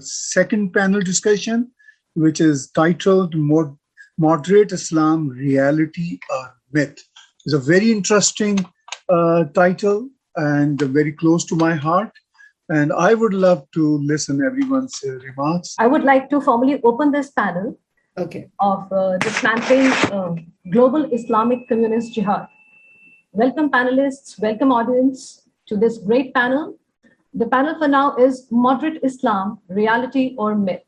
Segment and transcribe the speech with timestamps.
[0.00, 1.70] second panel discussion,
[2.14, 3.76] which is titled Mod-
[4.18, 6.98] Moderate Islam Reality or Myth.
[7.44, 8.58] It's a very interesting
[9.08, 12.10] uh, title and very close to my heart.
[12.68, 15.74] And I would love to listen everyone's uh, remarks.
[15.78, 17.78] I would like to formally open this panel
[18.18, 18.48] Okay.
[18.60, 20.34] of uh, dismantling uh,
[20.70, 22.48] global Islamic communist jihad.
[23.32, 26.76] Welcome, panelists, welcome, audience, to this great panel.
[27.32, 30.82] The panel for now is Moderate Islam Reality or Myth.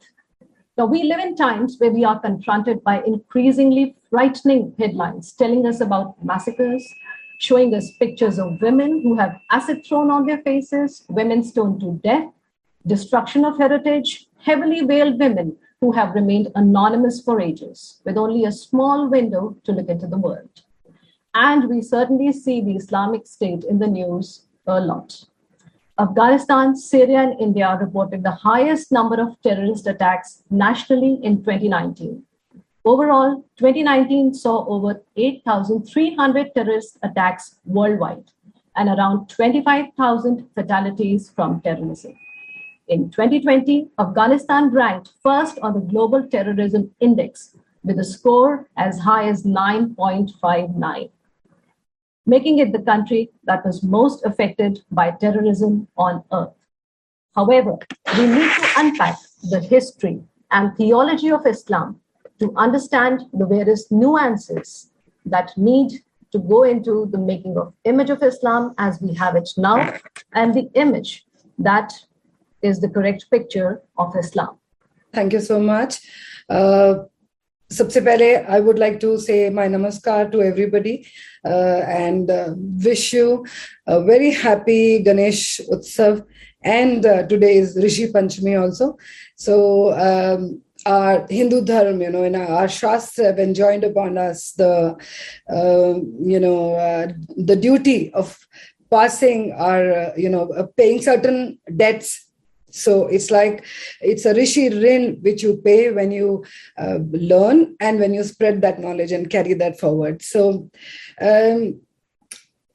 [0.76, 5.80] Now, we live in times where we are confronted by increasingly frightening headlines telling us
[5.80, 6.84] about massacres,
[7.38, 12.00] showing us pictures of women who have acid thrown on their faces, women stoned to
[12.02, 12.28] death,
[12.88, 18.52] destruction of heritage, heavily veiled women who have remained anonymous for ages, with only a
[18.52, 20.62] small window to look into the world.
[21.34, 25.24] And we certainly see the Islamic State in the news a lot.
[25.98, 32.22] Afghanistan, Syria, and India reported the highest number of terrorist attacks nationally in 2019.
[32.84, 38.24] Overall, 2019 saw over 8,300 terrorist attacks worldwide
[38.74, 42.18] and around 25,000 fatalities from terrorism.
[42.88, 49.28] In 2020, Afghanistan ranked first on the Global Terrorism Index with a score as high
[49.28, 51.10] as 9.59,
[52.26, 56.54] making it the country that was most affected by terrorism on earth.
[57.34, 57.78] However,
[58.16, 59.16] we need to unpack
[59.50, 62.00] the history and theology of Islam
[62.38, 64.90] to understand the various nuances
[65.26, 65.92] that need
[66.32, 69.98] to go into the making of image of Islam as we have it now
[70.32, 71.24] and the image
[71.58, 71.92] that
[72.62, 74.56] is the correct picture of Islam.
[75.12, 76.00] Thank you so much.
[76.48, 77.04] Uh,
[77.77, 80.93] सबसे पहले I would like to say my namaskar to everybody
[81.45, 82.31] and
[82.83, 83.43] wish you
[83.87, 86.25] a very happy Ganesh Utsav
[86.61, 88.97] and uh, today is Rishi Panchami also.
[89.37, 94.97] So um, our Hindu dharma, you know, in our Shastra have enjoined upon us the,
[95.49, 98.37] uh, you know, uh, the duty of
[98.89, 102.25] passing our, uh, you know, uh, paying certain debts
[102.72, 103.64] so it's like
[104.00, 106.44] it's a rishi rin which you pay when you
[106.78, 110.70] uh, learn and when you spread that knowledge and carry that forward so
[111.20, 111.80] um,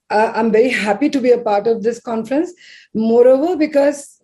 [0.09, 2.53] i'm very happy to be a part of this conference
[2.94, 4.18] moreover because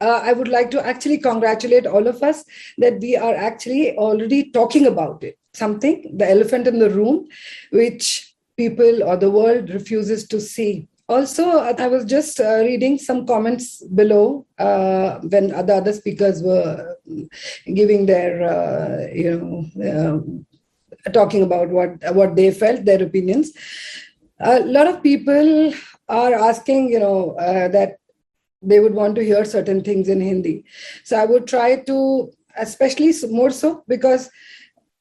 [0.00, 2.44] uh, I would like to actually congratulate all of us
[2.78, 5.36] that we are actually already talking about it.
[5.54, 7.26] Something, the elephant in the room,
[7.72, 10.88] which people or the world refuses to see.
[11.08, 16.96] Also, I was just uh, reading some comments below uh, when the other speakers were
[17.72, 20.44] giving their, uh, you know,
[21.14, 23.52] talking about what what they felt, their opinions.
[24.40, 25.72] A lot of people
[26.10, 27.96] are asking, you know, that
[28.60, 30.64] they would want to hear certain things in Hindi.
[31.04, 34.30] So I would try to, especially more so because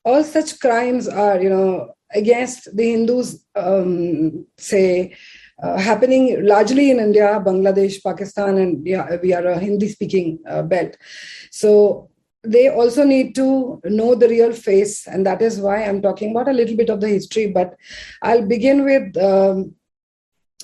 [0.06, 5.16] all such crimes are, you know, against the Hindus, um, say, uh,
[5.62, 10.98] happening largely in India, Bangladesh, Pakistan, and we are a Hindi speaking uh, belt.
[11.52, 12.10] So
[12.44, 15.08] they also need to know the real face.
[15.08, 17.48] And that is why I'm talking about a little bit of the history.
[17.48, 17.76] But
[18.22, 19.74] I'll begin with um,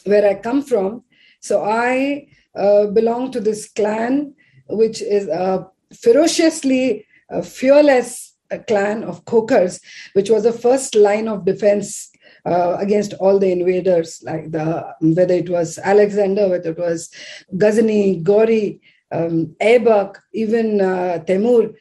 [0.05, 1.03] where I come from.
[1.41, 4.35] So I uh, belong to this clan,
[4.69, 8.35] which is a ferociously uh, fearless
[8.67, 9.81] clan of Khokars,
[10.13, 12.11] which was the first line of defense
[12.45, 17.09] uh, against all the invaders, like the whether it was Alexander, whether it was
[17.57, 18.81] Ghazni, Gori,
[19.11, 21.73] um, Aibak, even uh, Temur,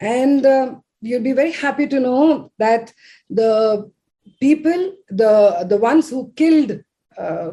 [0.00, 2.92] and uh, you'll be very happy to know that
[3.28, 3.90] the
[4.40, 6.80] people, the the ones who killed
[7.18, 7.50] uh,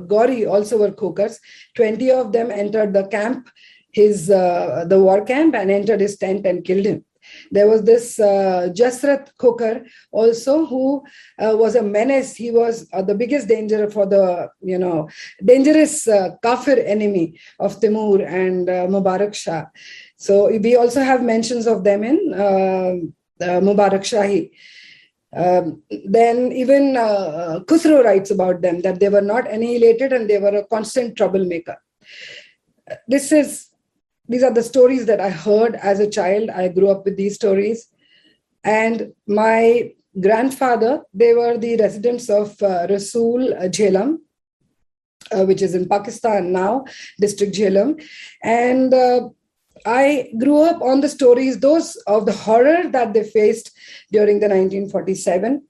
[0.48, 1.40] also were Khokars.
[1.76, 3.50] 20 of them entered the camp,
[3.92, 7.04] his uh, the war camp, and entered his tent and killed him.
[7.52, 11.03] There was this uh, Jasrath Khokar also who
[11.40, 12.36] uh, was a menace.
[12.36, 15.09] He was uh, the biggest danger for the, you know,
[15.44, 19.66] dangerous uh, kafir enemy of Timur and uh, Mubarak Shah.
[20.17, 22.94] So we also have mentions of them in uh,
[23.41, 24.52] Mubarak Shahi.
[25.35, 30.38] Um, then even uh, Khusro writes about them that they were not annihilated and they
[30.38, 31.78] were a constant troublemaker.
[33.08, 33.67] This is
[34.28, 36.50] these are the stories that I heard as a child.
[36.50, 37.88] I grew up with these stories,
[38.64, 44.18] and my grandfather they were the residents of uh, Rasool Jhelum,
[45.32, 46.86] uh, which is in Pakistan now,
[47.20, 48.02] district Jhelum,
[48.44, 49.30] and uh,
[49.86, 53.72] I grew up on the stories, those of the horror that they faced
[54.12, 55.62] during the 1947.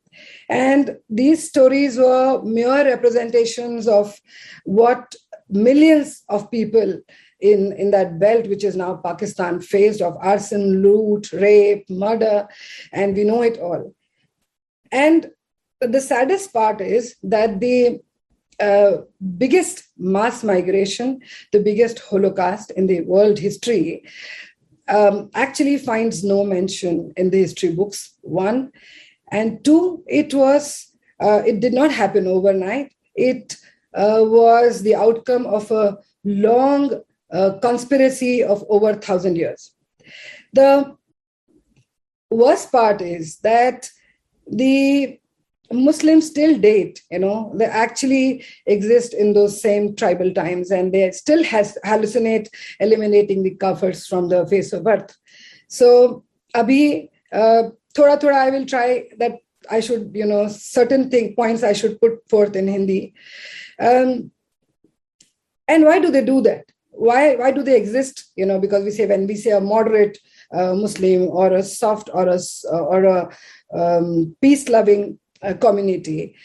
[0.50, 4.18] And these stories were mere representations of
[4.64, 5.16] what
[5.50, 7.02] millions of people
[7.40, 12.48] in, in that belt, which is now Pakistan, faced of arson, loot, rape, murder,
[12.92, 13.94] and we know it all.
[14.92, 15.32] And
[15.82, 18.00] the saddest part is that the
[18.60, 18.98] uh,
[19.38, 21.22] biggest mass migration,
[21.52, 24.04] the biggest Holocaust in the world history,
[24.88, 28.18] um, actually finds no mention in the history books.
[28.22, 28.72] One,
[29.32, 32.94] and two, it was uh, it did not happen overnight.
[33.16, 33.58] It
[33.94, 37.02] uh, was the outcome of a long
[37.62, 39.72] conspiracy of over a thousand years.
[40.54, 40.96] The
[42.30, 43.90] worst part is that
[44.48, 45.20] the
[45.72, 51.10] Muslims still date, you know, they actually exist in those same tribal times and they
[51.12, 52.48] still has hallucinate
[52.80, 55.16] eliminating the kafirs from the face of earth.
[55.68, 56.24] So,
[56.56, 57.64] Abhi, uh,
[57.96, 59.40] thoda thoda, I will try that
[59.70, 63.14] I should, you know, certain thing points I should put forth in Hindi.
[63.80, 64.32] Um,
[65.68, 66.66] and why do they do that?
[66.98, 68.32] Why why do they exist?
[68.36, 70.18] You know, because we say when we say a moderate
[70.54, 72.40] uh, Muslim or a soft or a
[72.72, 73.30] or a
[73.74, 76.36] um, peace loving uh, community,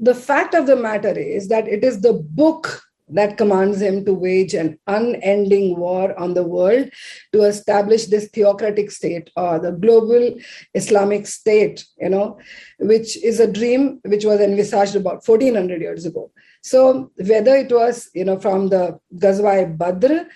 [0.00, 4.14] the fact of the matter is that it is the book that commands him to
[4.14, 6.88] wage an unending war on the world
[7.32, 10.34] to establish this theocratic state or the global
[10.72, 12.38] Islamic state, you know,
[12.78, 16.30] which is a dream which was envisaged about 1400 years ago.
[16.64, 20.30] So whether it was, you know, from the Ghazwa Badr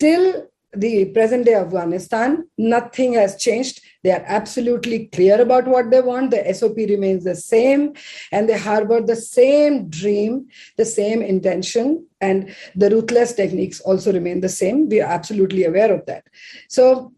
[0.00, 3.80] till the present day Afghanistan, nothing has changed.
[4.02, 6.32] They are absolutely clear about what they want.
[6.32, 7.94] The SOP remains the same,
[8.32, 14.40] and they harbor the same dream, the same intention, and the ruthless techniques also remain
[14.40, 14.88] the same.
[14.88, 16.24] We are absolutely aware of that.
[16.68, 17.12] So,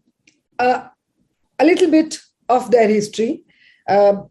[0.59, 0.89] uh,
[1.57, 2.19] a little bit
[2.49, 3.43] of their history.
[3.87, 4.23] Uh,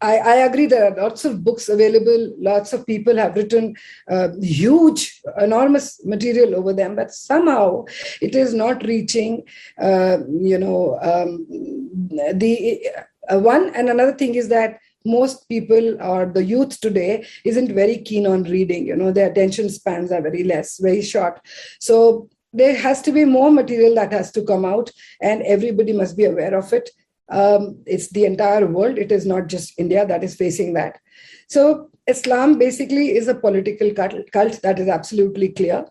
[0.00, 3.74] I, I, agree there are lots of books available lots of people have written
[4.10, 7.84] uh, huge enormous material over them but somehow
[8.20, 9.42] it is not reaching
[9.80, 11.46] uh, you know um,
[12.34, 12.88] the
[13.28, 17.98] uh, one and another thing is that most people or the youth today isn't very
[17.98, 21.40] keen on reading you know their attention spans are very less very short.
[21.80, 24.90] So there has to be more material that has to come out
[25.20, 26.90] and everybody must be aware of it
[27.28, 28.98] um, it's the entire world.
[28.98, 30.98] It is not just India that is facing that.
[31.48, 35.86] So Islam basically is a political cult, that is absolutely clear.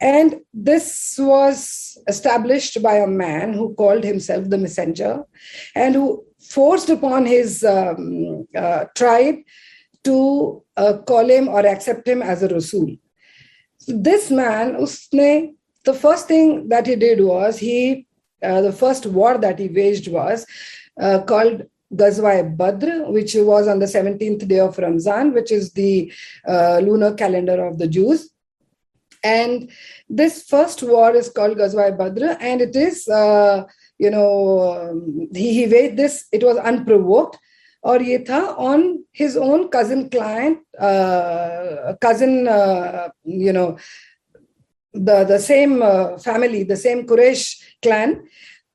[0.00, 5.24] And this was established by a man who called himself the messenger
[5.74, 9.36] and who forced upon his um, uh, tribe
[10.04, 12.96] to uh, call him or accept him as a Rasul.
[13.88, 15.54] This man, usne,
[15.84, 18.06] the first thing that he did was he
[18.43, 20.45] uh, the first war that he waged was
[20.99, 21.63] uh, called
[21.95, 26.11] Ghazwa Badr, which was on the 17th day of Ramzan, which is the
[26.47, 28.31] uh, lunar calendar of the Jews.
[29.23, 29.71] And
[30.09, 33.65] this first war is called Ghazwa Badr, and it is, uh,
[33.97, 37.37] you know, um, he, he waged this, it was unprovoked.
[37.85, 43.77] और ये था on his own cousin client, uh, cousin, uh, you know,
[44.92, 48.26] the, the same uh, family, the same Quraysh clan,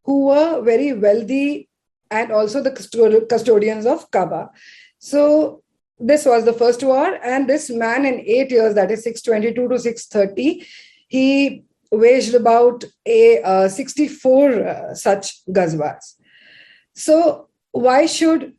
[0.06, 1.70] who were very wealthy
[2.12, 4.52] and also the custodians of Kaaba.
[5.00, 5.64] So
[6.00, 9.80] this was the first war, and this man in eight years, that is 622 to
[9.80, 10.66] 630,
[11.08, 16.16] he waged about a uh, 64 uh, such ghazwas.
[16.96, 18.54] So why should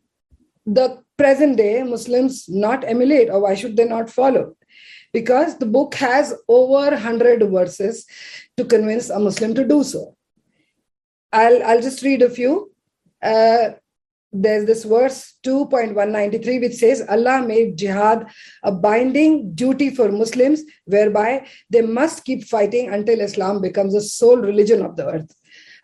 [0.67, 4.57] the present day Muslims not emulate, or why should they not follow?
[5.14, 8.04] Because the book has over 100 verses
[8.59, 10.16] to convince a Muslim to do so.
[11.33, 12.73] I'll, I'll just read a few.
[13.23, 13.71] Uh,
[14.35, 18.26] there's this verse 2.193 which says allah made jihad
[18.64, 24.38] a binding duty for muslims whereby they must keep fighting until islam becomes the sole
[24.38, 25.33] religion of the earth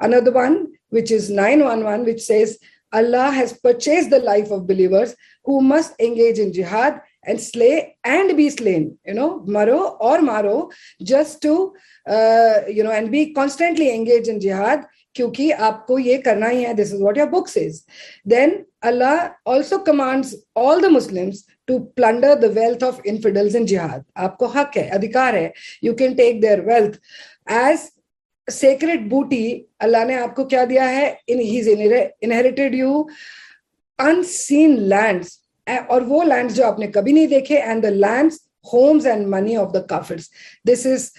[0.00, 2.58] another one which is 911 which says
[2.92, 8.36] allah has purchased the life of believers who must engage in jihad and slay and
[8.36, 10.70] be slain you know maro or maro
[11.02, 11.74] just to
[12.06, 16.72] uh, you know and be constantly engaged in jihad क्योंकि आपको ये करना ही है
[16.74, 17.82] this is what your book says
[18.28, 18.52] then
[18.88, 24.46] Allah also commands all the Muslims to plunder the wealth of infidels in jihad आपको
[24.54, 25.52] हक है अधिकार है
[25.84, 27.00] you can take their wealth
[27.56, 27.88] as
[28.48, 29.44] sacred booty
[29.82, 31.58] Allah ने आपको क्या दिया है and he
[32.22, 33.08] inherited you
[33.98, 35.38] unseen lands
[35.78, 38.32] और वो लैंड जो आपने कभी नहीं देखे and the land
[38.66, 40.30] homes and money of the kafirs
[40.66, 41.10] this is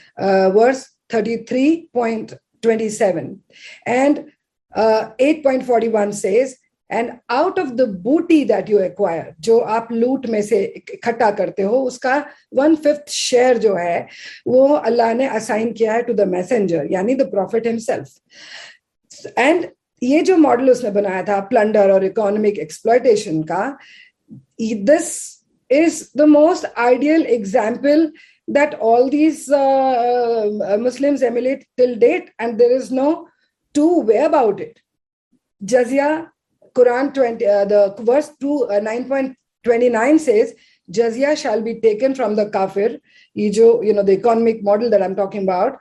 [0.56, 3.40] verse 33.27
[3.86, 4.32] and
[4.74, 6.58] uh, 8.41 says
[6.90, 11.64] and out of the booty that you acquire जो आप लूट में से इकट्ठा करते
[11.64, 12.16] हो उसका
[12.54, 14.08] वन फिफ्थ शेयर जो है
[14.48, 18.08] वो अल्लाह ने असाइन किया है टू द मैसेंजर यानी द प्रॉफिट हिमसेल्फ
[19.40, 19.66] एंड
[20.02, 23.78] ये जो मॉडल उसने बनाया था प्लंडर और इकोनॉमिक एक्सप्लॉयटेशन का
[24.61, 25.11] this
[25.71, 28.11] is the most ideal example
[28.49, 33.29] that all these uh, uh, Muslims emulate till date, and there is no
[33.75, 34.81] two way about it.
[35.65, 36.29] Jazia
[36.75, 40.55] Quran 20, uh, the verse 2, uh, 9.29 says,
[40.91, 42.99] Jazia shall be taken from the kafir.
[43.35, 45.79] You know, the economic model that I'm talking about,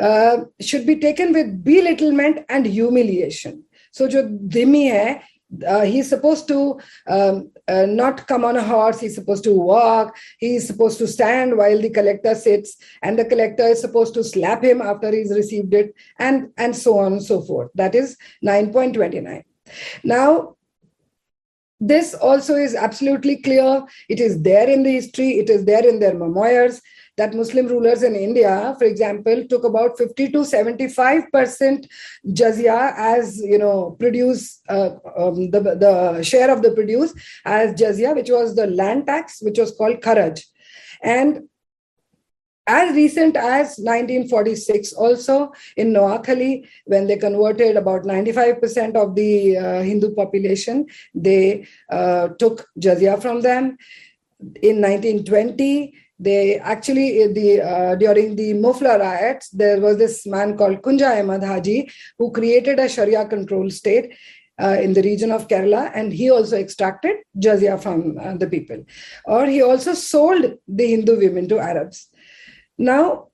[0.00, 3.64] uh, should be taken with belittlement and humiliation.
[3.90, 5.22] So, jo dhimi hai,
[5.67, 8.99] uh, he's supposed to um, uh, not come on a horse.
[8.99, 10.15] He's supposed to walk.
[10.39, 14.63] He's supposed to stand while the collector sits and the collector is supposed to slap
[14.63, 17.69] him after he's received it and and so on and so forth.
[17.75, 19.43] That is 9.29
[20.03, 20.55] now,
[21.79, 23.83] this also is absolutely clear.
[24.07, 26.81] It is there in the history, it is there in their memoirs
[27.21, 31.87] that Muslim rulers in India, for example, took about 50 to 75%
[32.39, 37.13] jazia as, you know, produce, uh, um, the, the share of the produce
[37.45, 40.43] as jazia, which was the land tax, which was called kharaj.
[41.03, 41.47] And
[42.65, 49.81] as recent as 1946 also in Noakhali when they converted about 95% of the uh,
[49.81, 53.77] Hindu population they uh, took jizya from them
[54.61, 55.95] in 1920
[56.27, 61.43] they actually the uh, during the Moplah riots there was this man called Kunja Ahmad
[61.43, 64.13] Haji who created a Sharia control state
[64.61, 68.85] uh, in the region of Kerala, and he also extracted jizya from uh, the people.
[69.25, 72.07] Or he also sold the Hindu women to Arabs.
[72.77, 73.29] Now,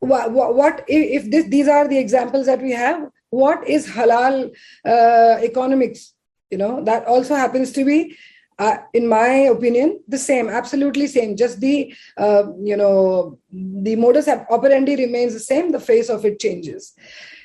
[0.00, 3.08] what, what if this, these are the examples that we have?
[3.30, 4.50] What is halal
[4.84, 6.14] uh, economics?
[6.50, 8.16] You know, that also happens to be
[8.59, 11.35] uh, in my opinion, the same, absolutely same.
[11.35, 15.71] Just the, uh, you know, the modus operandi remains the same.
[15.71, 16.93] The face of it changes.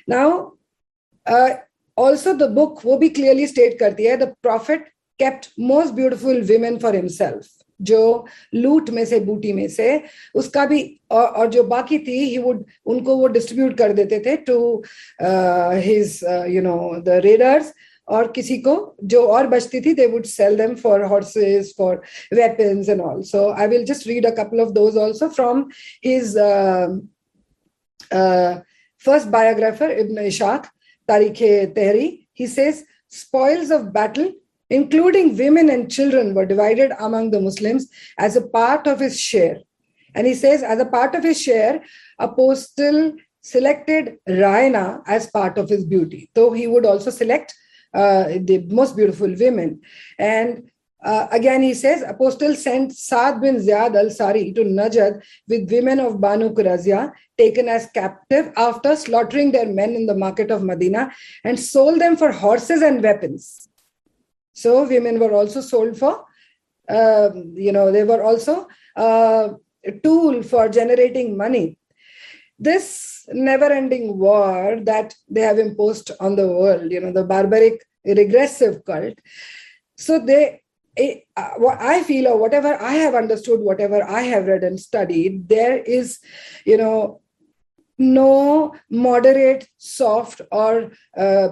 [0.07, 0.53] Now,
[1.25, 1.55] uh,
[1.97, 4.81] also the book will be clearly state करती है the prophet
[5.19, 7.47] kept most beautiful women for himself
[7.81, 10.01] जो लूट में से बूटी में से
[10.35, 10.79] उसका भी
[11.11, 14.57] और, और जो बाकी थी ही वुड उनको वो डिस्ट्रीब्यूट कर देते थे to
[15.85, 16.19] his
[16.49, 17.73] you know the raiders
[18.08, 18.74] और किसी को
[19.12, 22.02] जो और बचती थी they would sell them for horses for
[22.34, 25.68] weapons and all so I will just read a couple of those also from
[26.06, 26.36] his
[29.04, 30.66] first biographer Ibn Ishaq,
[31.08, 34.32] Tariq Tehri, he says spoils of battle,
[34.70, 39.58] including women and children, were divided among the Muslims as a part of his share.
[40.14, 41.82] And he says, as a part of his share,
[42.18, 47.54] Apostle selected Rayhana as part of his beauty, though he would also select
[47.94, 49.80] uh, the most beautiful women.
[50.18, 50.70] And
[51.04, 56.00] uh, again, he says, Apostle sent Saad bin Ziyad al Sari to Najd with women
[56.00, 61.12] of Banu Qurayza taken as captive after slaughtering their men in the market of Medina
[61.44, 63.68] and sold them for horses and weapons.
[64.54, 66.24] So women were also sold for,
[66.88, 69.48] uh, you know, they were also uh,
[69.84, 71.76] a tool for generating money.
[72.58, 77.84] This never ending war that they have imposed on the world, you know, the barbaric,
[78.04, 79.14] regressive cult.
[79.96, 80.62] So they,
[81.36, 85.48] uh, what I feel, or whatever I have understood, whatever I have read and studied,
[85.48, 86.20] there is,
[86.64, 87.20] you know,
[87.98, 91.48] no moderate, soft, or uh,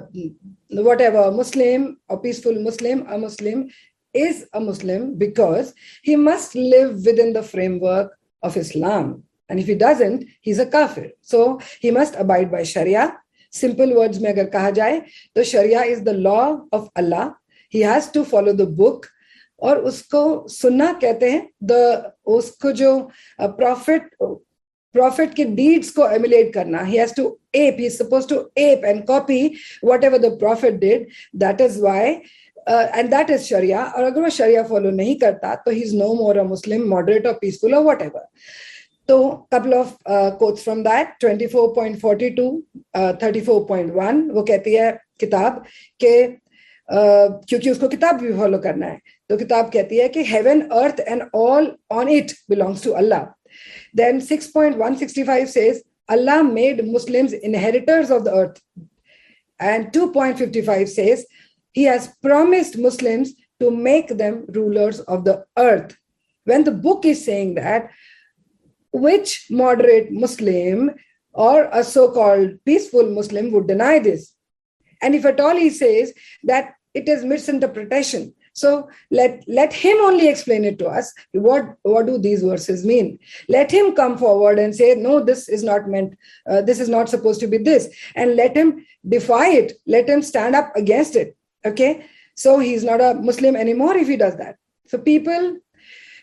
[0.70, 3.70] whatever Muslim or peaceful Muslim, a Muslim
[4.12, 9.24] is a Muslim because he must live within the framework of Islam.
[9.52, 11.10] And if he doesn't, he's a kafir.
[11.20, 13.08] So he must abide by Sharia.
[13.52, 15.00] Simple words में अगर कहा जाए
[15.36, 16.38] तो sharia is the law
[16.74, 17.26] of Allah
[17.72, 19.06] he has to follow the book
[19.62, 22.94] और उसको सुनना कहते हैं द उसको जो
[23.40, 24.08] uh, प्रॉफिट
[24.94, 26.82] प्रॉफिट के डीड्स को एमुलेट करना.
[26.84, 29.40] He has to ape he suppose to ape and copy
[30.04, 31.06] whatever the prophet did
[31.44, 32.10] that is why
[32.68, 36.12] and that is sharia और अगर वो शरिया फॉलो नहीं करता तो he is no
[36.14, 38.28] more a Muslim moderate और peaceful और whatever
[39.11, 39.17] तो
[39.53, 42.63] couple of uh, quotes from that 24.42
[42.95, 45.63] uh, 34.1 वो कहती है किताब
[46.03, 50.61] के uh, क्योंकि उसको किताब भी फॉलो करना है तो किताब कहती है कि heaven
[50.83, 53.25] earth and all on it belongs to Allah
[53.93, 58.61] Then 6.165 says, Allah made Muslims inheritors of the earth.
[59.59, 61.25] And 2.55 says,
[61.73, 65.97] He has promised Muslims to make them rulers of the earth.
[66.45, 67.89] When the book is saying that,
[68.92, 70.90] which moderate Muslim
[71.32, 74.34] or a so called peaceful Muslim would deny this?
[75.00, 76.12] And if at all he says
[76.44, 78.34] that it is misinterpretation.
[78.54, 81.12] So let let him only explain it to us.
[81.32, 83.18] What what do these verses mean?
[83.48, 86.18] Let him come forward and say, no, this is not meant.
[86.46, 89.72] Uh, this is not supposed to be this, and let him defy it.
[89.86, 91.34] Let him stand up against it.
[91.64, 94.56] Okay, so he's not a Muslim anymore if he does that.
[94.86, 95.58] So people.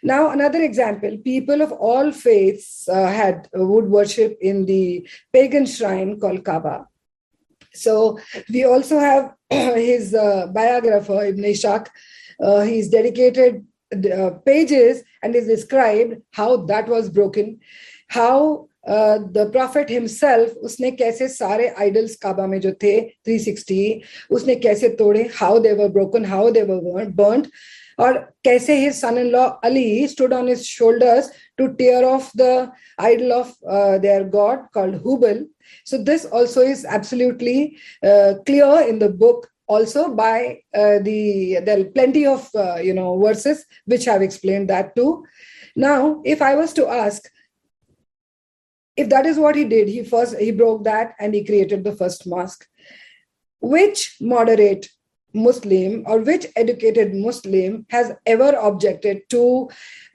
[0.02, 5.66] Now another example: people of all faiths uh, had uh, would worship in the pagan
[5.66, 6.88] shrine called Kaaba.
[7.72, 8.18] So
[8.48, 11.88] we also have his uh, biographer Ibn Ishaq
[12.40, 17.60] uh, he's dedicated uh, pages and is described how that was broken,
[18.08, 24.56] how uh, the prophet himself उसने कैसे सारे idols काबा में जो थे 360 उसने
[24.56, 27.48] कैसे तोड़े how they were broken how they were burnt
[27.99, 33.53] or kaise his son-in-law Ali stood on his shoulders to tear off the idol of
[33.67, 35.45] uh, their god called Hubal.
[35.83, 41.79] So this also is absolutely uh, clear in the book also by uh, the there
[41.81, 45.25] are plenty of uh, you know verses which have explained that too.
[45.75, 47.29] Now, if I was to ask,
[48.97, 51.95] if that is what he did, he first he broke that and he created the
[51.95, 52.65] first mosque.
[53.59, 54.87] Which moderate
[55.33, 59.69] muslim or which educated muslim has ever objected to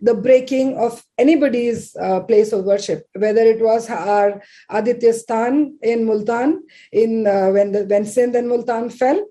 [0.04, 6.04] the breaking of anybody's uh, place of worship, whether it was our Aditya Stan in
[6.04, 9.24] Multan, in uh, when the when Sindh and Multan fell,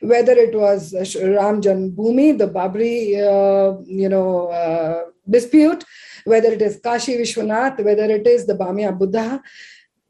[0.00, 1.04] whether it was uh,
[1.36, 5.84] Ram Janmabhoomi, the Babri, uh, you know, uh, dispute,
[6.24, 9.42] whether it is Kashi Vishwanath, whether it is the Bamiyan Buddha,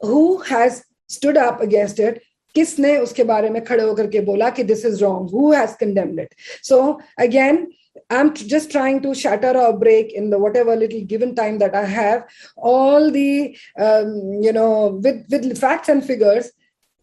[0.00, 2.22] who has stood up against it
[2.55, 6.19] किसने उसके बारे में खड़े होकर के बोला कि this is wrong who has condemned
[6.19, 6.35] it
[6.69, 6.79] so
[7.25, 7.67] again
[8.09, 11.85] I'm just trying to shatter or break in the whatever little given time that I
[11.85, 12.25] have
[12.55, 14.13] all the um,
[14.45, 16.51] you know with with facts and figures,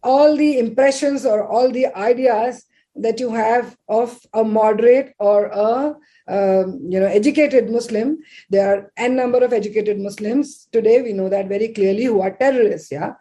[0.03, 5.95] all the impressions or all the ideas that you have of a moderate or a
[6.27, 8.17] um, you know educated Muslim.
[8.49, 11.01] There are n number of educated Muslims today.
[11.01, 12.91] We know that very clearly who are terrorists.
[12.91, 13.13] Yeah,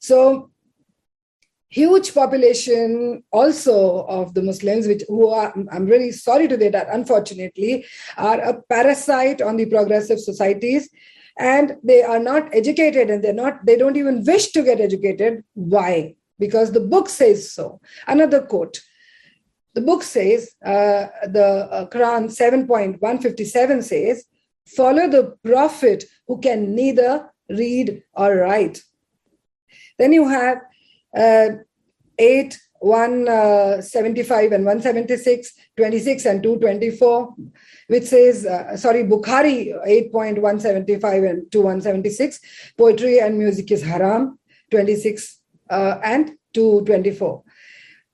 [0.00, 0.50] so
[1.75, 6.87] huge population also of the Muslims, which who are, I'm really sorry to say that,
[6.89, 7.85] unfortunately,
[8.17, 10.89] are a parasite on the progressive societies.
[11.37, 15.43] And they are not educated and they're not, they don't even wish to get educated.
[15.53, 16.15] Why?
[16.39, 17.81] Because the book says so.
[18.07, 18.79] Another quote.
[19.73, 24.23] The book says, uh, the uh, Quran 7.157 says,
[24.65, 28.81] follow the prophet who can neither read or write.
[29.99, 30.59] Then you have
[31.15, 31.49] uh,
[32.17, 37.33] 8, 175 uh, and 176, 26 and 224,
[37.87, 39.73] which says, uh, sorry, Bukhari
[40.13, 42.39] 8.175 and 2176,
[42.77, 44.37] poetry and music is haram,
[44.71, 47.43] 26 uh, and 224.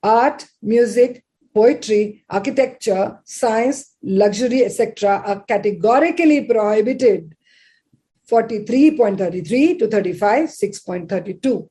[0.02, 5.22] Art, music, poetry, architecture, science, luxury, etc.
[5.26, 7.34] are categorically prohibited.
[8.30, 11.68] 43.33 to 35, 6.32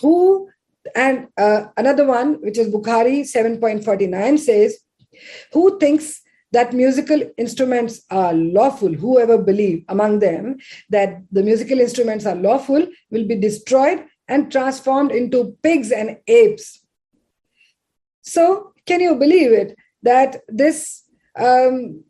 [0.00, 0.48] who
[0.94, 4.78] and uh, another one which is bukhari 7.49 says
[5.52, 8.92] who thinks that musical instruments are lawful?
[8.92, 10.58] Whoever believe among them
[10.90, 16.84] that the musical instruments are lawful will be destroyed and transformed into pigs and apes.
[18.22, 21.02] So can you believe it that this
[21.38, 22.04] um,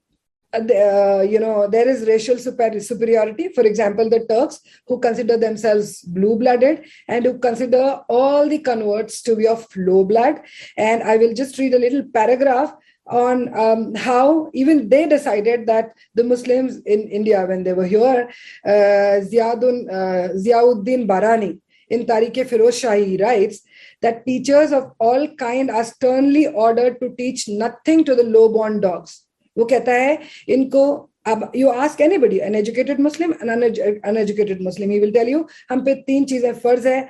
[0.55, 3.49] uh, you know there is racial super- superiority.
[3.49, 9.23] For example the turks who consider themselves blue blooded and who consider all the converts
[9.23, 10.41] to be of low blood.
[10.77, 12.75] And i will just read a little paragraph
[13.07, 18.31] on um, how even they decided that the muslims in india when they were here
[18.67, 23.61] uh, uh, ziauddin barani in tariq firoz shahi writes
[24.03, 28.81] that teachers of all kind are sternly ordered to teach nothing to the low born
[28.81, 29.25] dogs
[29.59, 30.19] वो कहता है
[30.57, 30.85] इनको
[31.33, 35.95] अब you ask anybody an educated Muslim uneducated Muslim he will tell you हम पे
[36.07, 37.01] तीन चीज़ें फ़र्ज़ है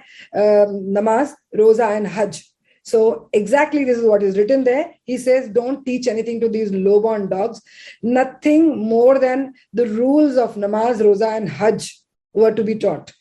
[0.98, 2.42] नमाज़ रोजा एंड हज
[2.87, 4.92] So exactly this is what is written there.
[5.05, 7.62] He says, don't teach anything to these low-born dogs.
[8.02, 11.96] Nothing more than the rules of namaz, roza, and hajj
[12.35, 13.12] were to be taught.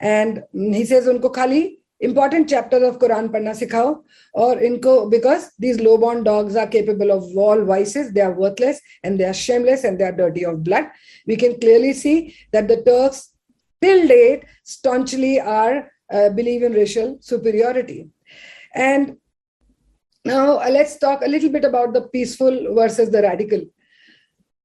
[0.00, 4.02] And he says, unko khali important chapters of Quran padna sikhao
[4.34, 8.12] or inko because these low born dogs are capable of all vices.
[8.12, 10.86] They are worthless and they are shameless and they are dirty of blood.
[11.26, 13.32] We can clearly see that the Turks
[13.82, 18.08] till date staunchly are uh, believe in racial superiority.
[18.74, 19.16] And
[20.24, 23.62] now uh, let's talk a little bit about the peaceful versus the radical.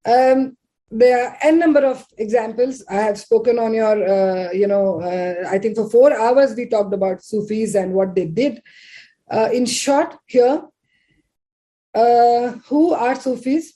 [0.05, 0.57] Um,
[0.91, 5.49] there are n number of examples i have spoken on your uh, you know uh,
[5.49, 8.61] i think for four hours we talked about sufis and what they did
[9.31, 10.61] uh, in short here
[11.93, 13.73] uh, who are Sufis?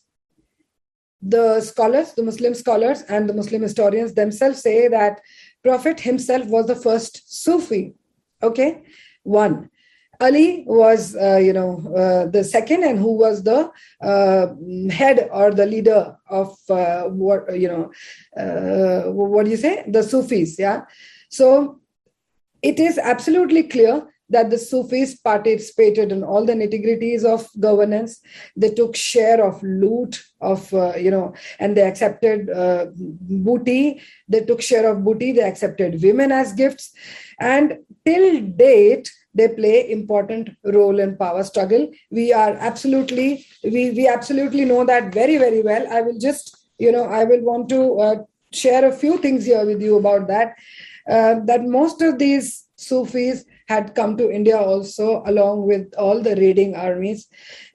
[1.22, 5.22] The scholars, the Muslim scholars, and the Muslim historians themselves say that
[5.64, 7.96] Prophet himself was the first Sufi.
[8.44, 8.84] Okay,
[9.24, 9.70] one.
[10.20, 14.48] Ali was, uh, you know, uh, the second, and who was the uh,
[14.92, 17.92] head or the leader of uh, what you know,
[18.42, 20.58] uh, what do you say, the Sufis?
[20.60, 20.86] Yeah.
[21.30, 21.80] So
[22.62, 28.22] it is absolutely clear that the Sufis participated in all the nitty-gritties of governance.
[28.56, 34.02] They took share of loot of uh, you know, and they accepted uh, booty.
[34.28, 35.32] They took share of booty.
[35.32, 36.92] They accepted women as gifts,
[37.40, 41.92] and till date they play important role in power struggle.
[42.10, 45.88] We are absolutely we we absolutely know that very very well.
[45.92, 48.16] I will just you know i will want to uh,
[48.54, 50.56] share a few things here with you about that.
[51.10, 56.36] Uh, that most of these sufis had come to india also along with all the
[56.36, 57.28] raiding armies.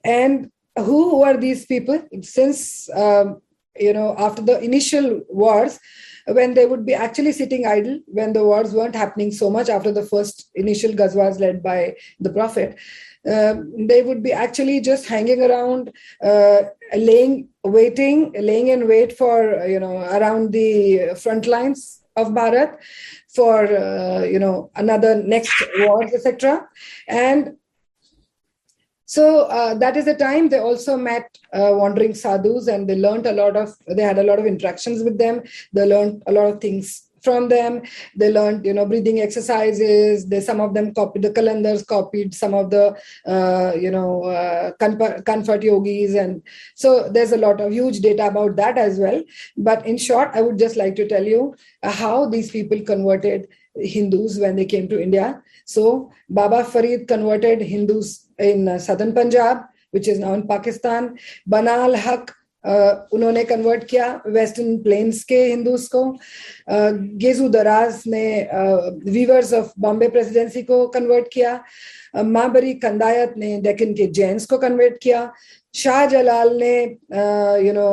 [0.03, 2.01] And who were these people?
[2.21, 3.41] Since um,
[3.77, 5.79] you know after the initial wars
[6.27, 9.91] when they would be actually sitting idle when the wars weren't happening so much after
[9.91, 12.77] the first initial ghazwas led by the prophet
[13.31, 15.91] um, they would be actually just hanging around
[16.23, 16.61] uh,
[16.95, 22.77] laying waiting laying in wait for you know around the front lines of bharat
[23.27, 26.67] for uh, you know another next wars etc
[27.07, 27.55] and
[29.11, 29.23] so
[29.57, 33.33] uh, that is the time they also met uh, wandering sadhus and they learned a
[33.33, 35.43] lot of, they had a lot of interactions with them.
[35.73, 37.81] They learned a lot of things from them.
[38.15, 40.27] They learned you know breathing exercises.
[40.27, 42.95] They some of them copied the calendars copied some of the
[43.27, 46.41] uh, you know uh, comfort yogis and
[46.75, 49.21] so there's a lot of huge data about that as well.
[49.57, 54.39] But in short i would just like to tell you how these people converted hindus
[54.39, 55.43] when they came to india.
[55.65, 61.17] So baba farid converted hindus in uh, southern Punjab, which is now in Pakistan.
[61.47, 66.03] Banal Haq उन्होंने convert किया western plains के हिंदूज को
[67.21, 68.25] गेजू दराज ने
[69.05, 71.59] weavers of Bombay presidency को convert किया
[72.15, 75.31] माबरी कंदायत ने डेकन के जैन्स को कन्वर्ट किया
[75.75, 76.75] शाह जलाल ने
[77.65, 77.89] you know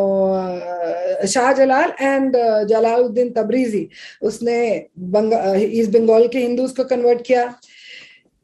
[1.32, 2.37] Shah Jalal and
[2.68, 3.88] Jalaluddin Tabrizi
[4.30, 4.61] उसने
[5.00, 7.52] ईस्ट बंगाल के हिंदूज को कन्वर्ट किया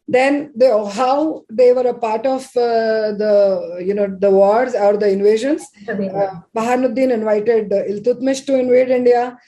[0.06, 4.96] then they, how they were a part of uh, the you know the wars or
[4.96, 5.66] the invasions.
[5.88, 9.38] Uh, Bahauddin invited uh, Iltutmish to invade India.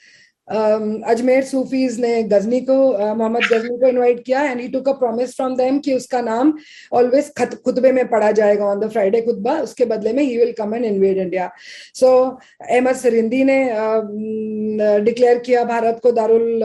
[0.47, 2.75] Ajmer Sufis ने गजनी को
[3.15, 6.53] मोहम्मद गजनी को invite किया and he took a promise from them कि उसका नाम
[6.99, 7.31] always
[7.63, 10.85] खुतबे में पढ़ा जाएगा ऑन द फ्राइडे खुतबा उसके बदले में he will come and
[10.85, 11.49] invade India
[11.95, 12.13] so
[12.61, 13.59] Ahmad Sirhindi ने
[15.05, 16.63] डिक्लेयर किया भारत को दारुल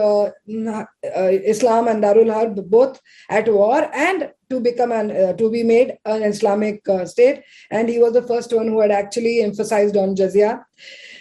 [1.51, 5.97] इस्लाम and Darul herb both at war and to become an uh, to be made
[6.05, 7.41] an islamic uh, state.
[7.71, 10.51] And he was the first one who had actually emphasized on jizya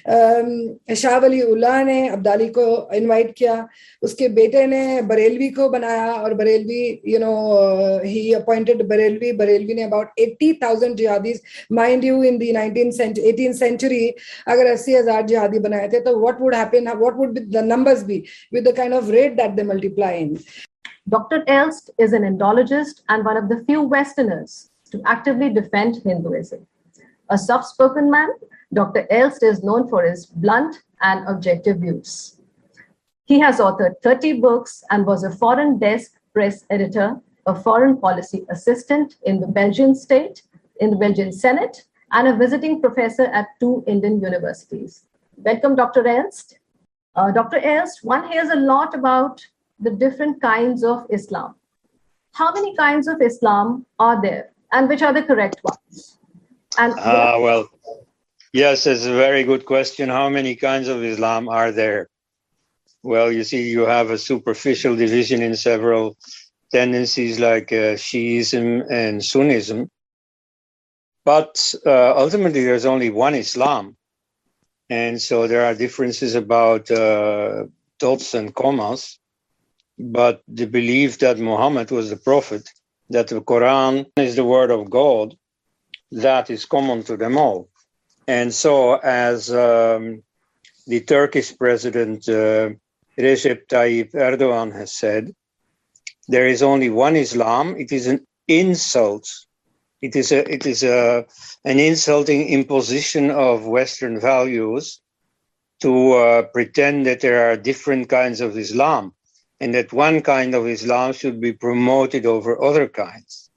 [0.06, 3.54] Shah Wali Ullah ने अब्दाली को invite किया
[4.02, 7.34] उसके बेटे ने बरेलवी को बनाया और Barelvi you know
[8.04, 11.40] he appointed Barelvi Barelvi ने about eighty thousand jihadis
[11.72, 14.08] mind you in the nineteen eighteen century
[14.48, 18.22] अगर अस्सी हज़ार जिहादी बनाए थे तो what would happen what would the numbers be
[18.52, 20.36] with the kind of rate that they multiply in
[21.08, 21.42] Dr.
[21.48, 26.66] Elst is an Indologist and one of the few Westerners to actively defend Hinduism.
[27.30, 28.28] A soft spoken man
[28.72, 29.06] Dr.
[29.11, 32.38] Elst is known for his blunt and objective views.
[33.26, 38.44] He has authored 30 books and was a foreign desk press editor, a foreign policy
[38.50, 40.42] assistant in the Belgian state,
[40.80, 45.04] in the Belgian Senate, and a visiting professor at two Indian universities.
[45.37, 46.06] Welcome, Dr.
[46.06, 46.58] Elst.
[47.14, 47.58] Uh, Dr.
[47.58, 49.44] Elst, one hears a lot about
[49.80, 51.54] the different kinds of Islam.
[52.32, 56.18] How many kinds of Islam are there, and which are the correct ones?
[56.78, 57.68] And uh, well,
[58.52, 60.10] Yes, it's a very good question.
[60.10, 62.10] How many kinds of Islam are there?
[63.02, 66.18] Well, you see, you have a superficial division in several
[66.70, 69.88] tendencies like uh, Shiism and Sunnism.
[71.24, 73.96] But uh, ultimately, there's only one Islam.
[74.90, 77.64] And so there are differences about uh,
[77.98, 79.18] dots and commas.
[79.98, 82.68] But the belief that Muhammad was the prophet,
[83.08, 85.38] that the Quran is the word of God,
[86.10, 87.71] that is common to them all.
[88.26, 90.22] And so, as um,
[90.87, 92.70] the Turkish president uh,
[93.18, 95.35] Recep Tayyip Erdogan has said,
[96.28, 97.76] there is only one Islam.
[97.76, 99.28] It is an insult.
[100.00, 101.26] It is a it is a
[101.64, 105.00] an insulting imposition of Western values
[105.80, 109.14] to uh, pretend that there are different kinds of Islam
[109.61, 113.50] and that one kind of Islam should be promoted over other kinds.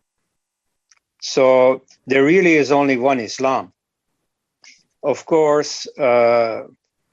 [1.21, 3.73] So there really is only one Islam.
[5.05, 6.63] Of course, uh,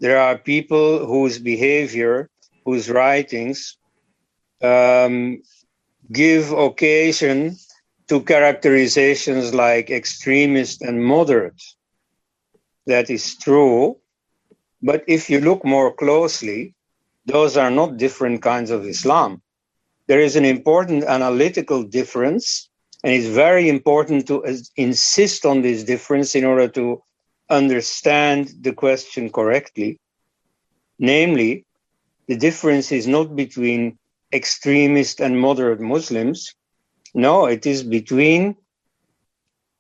[0.01, 2.31] there are people whose behavior,
[2.65, 3.77] whose writings
[4.63, 5.43] um,
[6.11, 7.57] give occasion
[8.09, 11.63] to characterizations like extremist and moderate.
[12.87, 13.99] That is true.
[14.81, 16.75] But if you look more closely,
[17.27, 19.43] those are not different kinds of Islam.
[20.07, 22.71] There is an important analytical difference,
[23.05, 24.43] and it's very important to
[24.77, 27.03] insist on this difference in order to
[27.53, 30.01] understand the question correctly.
[30.99, 31.67] Namely,
[32.27, 33.99] the difference is not between
[34.33, 36.55] extremist and moderate Muslims.
[37.15, 38.57] No, it is between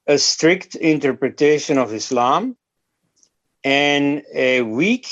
[0.06, 2.56] a strict interpretation of Islam
[3.64, 5.06] and a weak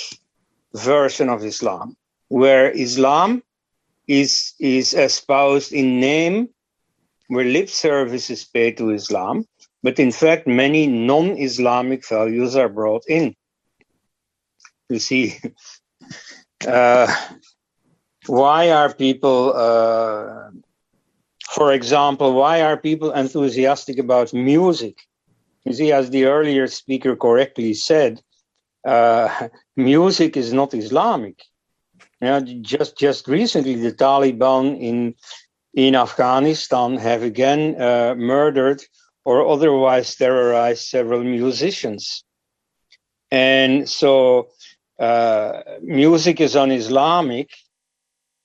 [0.75, 1.97] version of Islam,
[2.29, 3.43] where Islam
[4.07, 6.49] is, is espoused in name,
[7.29, 9.47] where lip service is paid to Islam,
[9.83, 13.35] but in fact, many non Islamic values are brought in.
[14.89, 15.37] You see,
[16.67, 17.15] uh,
[18.27, 20.51] why are people, uh,
[21.49, 24.99] for example, why are people enthusiastic about music?
[25.65, 28.21] You see, as the earlier speaker correctly said,
[28.87, 31.43] uh, music is not Islamic.
[32.21, 35.15] Know, just just recently, the Taliban in
[35.73, 38.83] in Afghanistan have again uh, murdered
[39.25, 42.25] or otherwise terrorize several musicians,
[43.31, 44.49] and so
[44.99, 47.51] uh, music is un-Islamic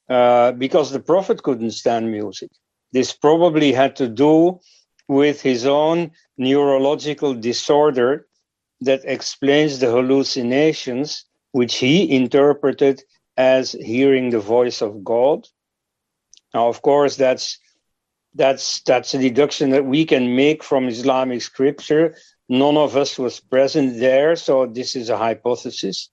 [0.09, 2.49] uh, because the Prophet couldn't stand music.
[2.91, 4.59] This probably had to do
[5.07, 8.27] with his own neurological disorder
[8.81, 13.01] that explains the hallucinations which he interpreted
[13.37, 15.47] as hearing the voice of God.
[16.53, 17.59] Now, of course, that's
[18.35, 22.15] that's that's a deduction that we can make from Islamic scripture.
[22.49, 26.09] None of us was present there, so this is a hypothesis.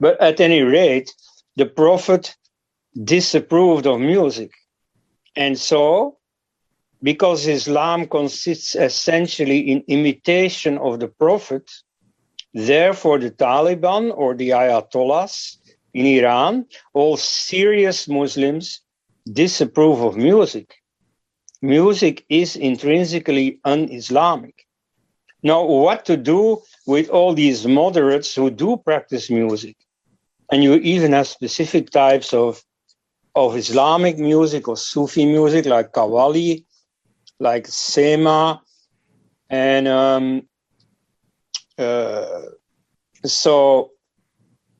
[0.00, 1.12] But at any rate,
[1.56, 2.34] the Prophet
[3.04, 4.50] disapproved of music.
[5.36, 6.18] And so,
[7.02, 11.70] because Islam consists essentially in imitation of the Prophet,
[12.54, 15.56] therefore the Taliban or the Ayatollahs
[15.94, 18.80] in Iran, all serious Muslims
[19.30, 20.81] disapprove of music.
[21.62, 24.66] Music is intrinsically un Islamic.
[25.44, 29.76] Now, what to do with all these moderates who do practice music?
[30.50, 32.62] And you even have specific types of,
[33.34, 36.64] of Islamic music or Sufi music like Qawwali,
[37.38, 38.60] like Sema,
[39.48, 40.48] and um,
[41.78, 42.42] uh,
[43.24, 43.90] so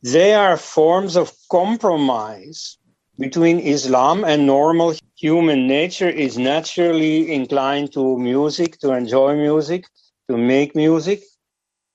[0.03, 2.79] they are forms of compromise
[3.19, 9.87] between Islam and normal human nature is naturally inclined to music, to enjoy music,
[10.29, 11.23] to make music.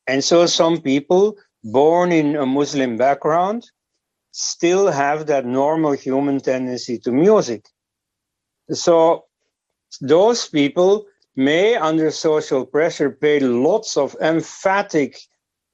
[0.08, 3.70] And so some people born in a Muslim background
[4.32, 7.66] still have that normal human tendency to music.
[8.72, 9.26] So
[10.02, 15.20] those people may, under social pressure, pay lots of emphatic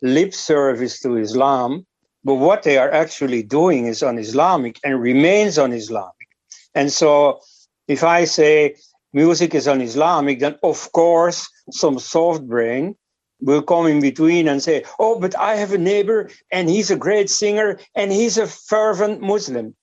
[0.01, 1.85] lip service to Islam
[2.23, 6.27] but what they are actually doing is un-Islamic and remains un-Islamic.
[6.73, 7.41] And so
[7.87, 8.75] if I say
[9.11, 12.95] music is un-Islamic, then of course some soft brain
[13.41, 16.95] will come in between and say, oh, but I have a neighbor and he's a
[16.95, 19.75] great singer and he's a fervent Muslim.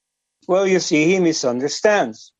[0.48, 2.32] Well, you see, he misunderstands.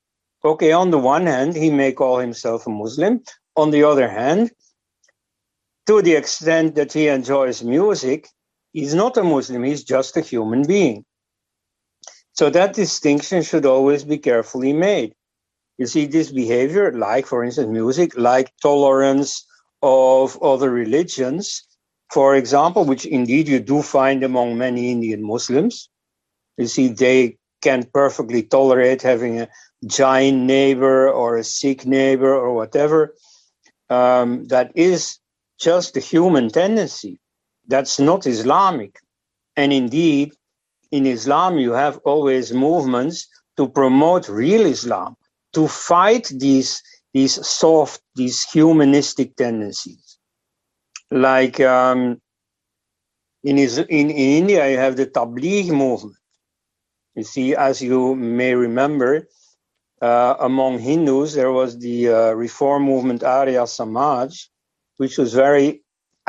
[0.43, 3.23] Okay, on the one hand, he may call himself a Muslim.
[3.57, 4.51] On the other hand,
[5.87, 8.29] to the extent that he enjoys music,
[8.73, 11.05] He's not a Muslim, he's just a human being.
[12.33, 15.15] So that distinction should always be carefully made.
[15.79, 19.47] You see, this behavior, like, for instance, music, like tolerance
[19.83, 21.67] of other religions,
[22.13, 25.89] for example, which indeed you do find among many Indian Muslims.
[26.59, 29.49] You see, they can perfectly tolerate having a
[29.87, 33.15] Jain neighbor or a Sikh neighbor or whatever.
[33.89, 35.19] Um, that is
[35.59, 37.21] just a human tendency.
[37.67, 38.99] That's not Islamic.
[39.57, 40.33] And indeed,
[40.91, 45.17] in Islam, you have always movements to promote real Islam,
[45.53, 50.19] to fight these, these soft, these humanistic tendencies.
[51.11, 52.21] Like um,
[53.43, 56.17] in, in, in India, you have the Tabligh movement.
[57.15, 59.29] You see, as you may remember,
[60.01, 64.49] uh, among Hindus, there was the uh, reform movement Arya Samaj,
[64.97, 65.83] which was very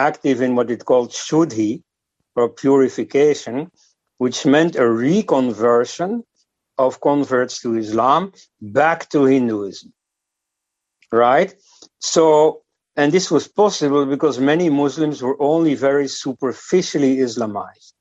[0.09, 1.73] active in what it called shuddhi,
[2.37, 3.55] or purification,
[4.23, 6.11] which meant a reconversion
[6.77, 8.21] of converts to Islam
[8.79, 9.89] back to Hinduism.
[11.11, 11.51] Right?
[12.13, 12.23] So
[12.95, 17.93] And this was possible because many Muslims were only very superficially Islamized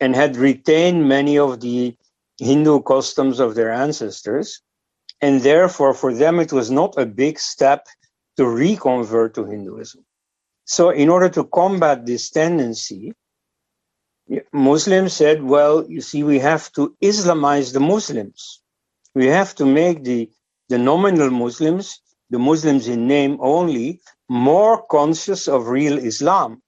[0.00, 1.96] and had retained many of the
[2.38, 4.60] Hindu customs of their ancestors.
[5.20, 7.86] And therefore, for them, it was not a big step
[8.36, 10.04] to reconvert to Hinduism.
[10.64, 13.12] So, in order to combat this tendency,
[14.52, 18.62] Muslims said, well, you see, we have to Islamize the Muslims.
[19.14, 20.30] We have to make the,
[20.68, 22.00] the nominal Muslims,
[22.30, 26.62] the Muslims in name only, more conscious of real Islam.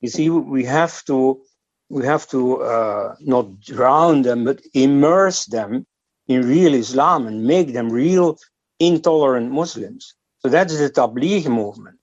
[0.00, 1.42] You see, we have to
[1.90, 5.86] we have to uh, not drown them, but immerse them
[6.28, 8.38] in real Islam and make them real
[8.78, 10.14] intolerant Muslims.
[10.38, 11.99] So that's the Tabligh movement.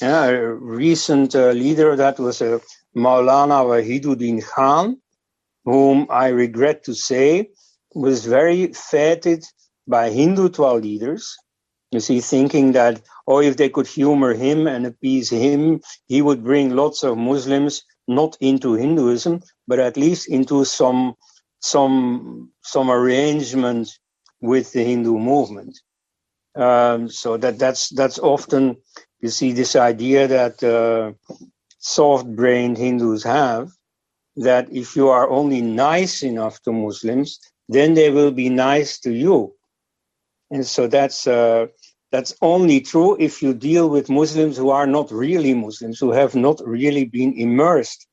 [0.00, 2.58] Yeah, a recent uh, leader that was uh,
[2.96, 5.00] Maulana Wahiduddin Khan,
[5.64, 7.50] whom I regret to say
[7.94, 9.44] was very feted
[9.86, 11.36] by Hindutva leaders.
[11.90, 16.42] You see, thinking that, oh, if they could humor him and appease him, he would
[16.42, 21.14] bring lots of Muslims not into Hinduism, but at least into some
[21.60, 23.90] some some arrangement
[24.40, 25.78] with the Hindu movement.
[26.56, 28.76] Um, so that that's that's often
[29.22, 31.12] you see this idea that uh,
[31.78, 33.70] soft-brained Hindus have
[34.36, 39.12] that if you are only nice enough to Muslims, then they will be nice to
[39.12, 39.54] you.
[40.50, 41.66] And so that's uh,
[42.10, 46.34] that's only true if you deal with Muslims who are not really Muslims, who have
[46.34, 48.06] not really been immersed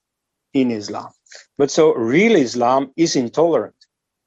[0.54, 1.10] in Islam.
[1.58, 3.76] But so real Islam is intolerant.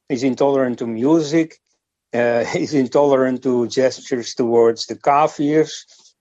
[0.09, 1.59] Is intolerant to music,
[2.13, 5.73] uh, is intolerant to gestures towards the kafirs,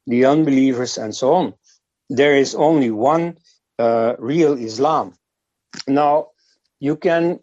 [0.07, 1.53] the unbelievers, and so on.
[2.09, 3.37] There is only one
[3.79, 5.13] uh, real Islam.
[5.87, 6.27] Now,
[6.79, 7.39] you can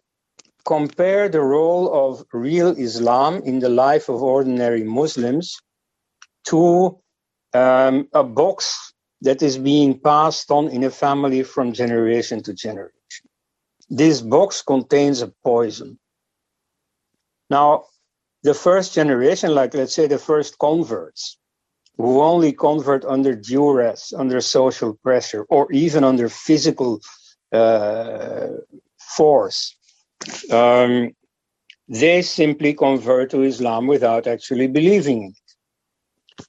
[0.67, 5.57] compare the role of real Islam in the life of ordinary Muslims
[6.45, 6.99] to
[7.55, 8.93] um, a box
[9.23, 12.93] that is being passed on in a family from generation to generation.
[13.89, 15.99] This box contains a poison.
[17.51, 17.85] Now,
[18.43, 21.39] the first generation, like let's say the first converts,
[21.99, 27.01] who only convert under duress, under social pressure, or even under physical
[27.53, 28.49] uh,
[28.99, 29.77] force,
[30.51, 31.11] um,
[31.89, 35.49] they simply convert to Islam without actually believing in it.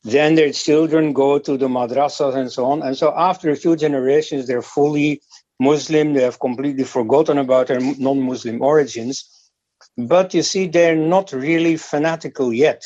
[0.04, 2.84] Then their children go to the madrasas and so on.
[2.84, 5.22] And so after a few generations, they're fully
[5.60, 6.14] Muslim.
[6.14, 9.28] They have completely forgotten about their non Muslim origins.
[9.98, 12.84] But you see, they're not really fanatical yet.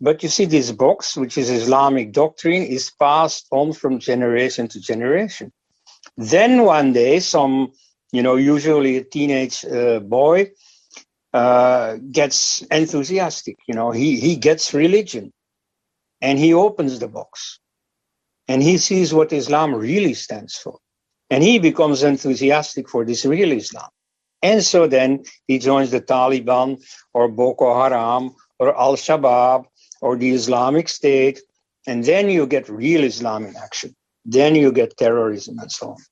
[0.00, 4.80] But you see, this box, which is Islamic doctrine, is passed on from generation to
[4.80, 5.52] generation.
[6.16, 7.72] Then one day, some,
[8.12, 10.50] you know, usually a teenage uh, boy
[11.32, 13.56] uh, gets enthusiastic.
[13.66, 15.32] You know, he, he gets religion
[16.20, 17.58] and he opens the box
[18.48, 20.78] and he sees what Islam really stands for.
[21.30, 23.88] And he becomes enthusiastic for this real Islam.
[24.42, 26.80] And so then he joins the Taliban
[27.12, 29.64] or Boko Haram or Al Shabaab
[30.00, 31.40] or the Islamic State.
[31.86, 33.94] And then you get real Islam in action.
[34.24, 36.02] Then you get terrorism and so on.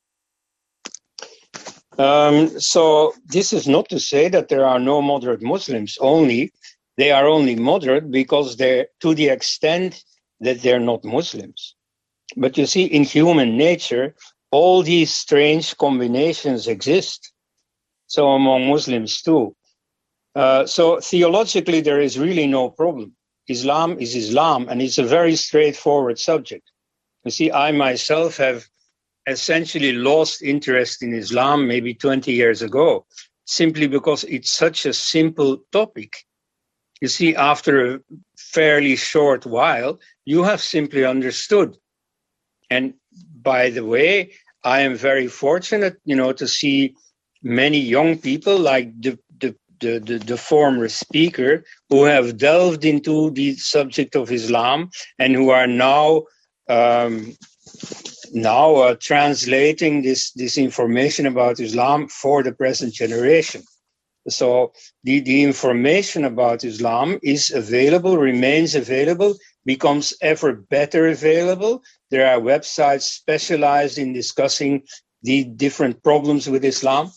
[1.96, 6.52] Um, so this is not to say that there are no moderate Muslims, only
[6.96, 10.04] they are only moderate because they're to the extent
[10.40, 11.74] that they're not Muslims.
[12.36, 14.14] But you see, in human nature,
[14.50, 17.32] all these strange combinations exist.
[18.06, 19.56] So among Muslims too.
[20.34, 23.14] Uh, so theologically, there is really no problem.
[23.48, 26.70] Islam is Islam, and it's a very straightforward subject.
[27.24, 28.64] You see, I myself have
[29.26, 33.06] essentially lost interest in Islam maybe 20 years ago,
[33.46, 36.14] simply because it's such a simple topic
[37.04, 38.00] you see, after a
[38.38, 41.76] fairly short while, you have simply understood.
[42.70, 42.94] And
[43.42, 44.32] by the way,
[44.64, 46.96] I am very fortunate, you know, to see
[47.42, 49.18] many young people like the
[49.84, 55.50] the, the, the, former speaker who have delved into the subject of Islam and who
[55.50, 56.24] are now
[56.68, 57.36] um,
[58.32, 63.62] now uh, translating this this information about Islam for the present generation.
[64.28, 64.72] So
[65.02, 71.82] the, the information about Islam is available, remains available, becomes ever better available.
[72.10, 74.82] There are websites specialized in discussing
[75.22, 77.12] the different problems with Islam.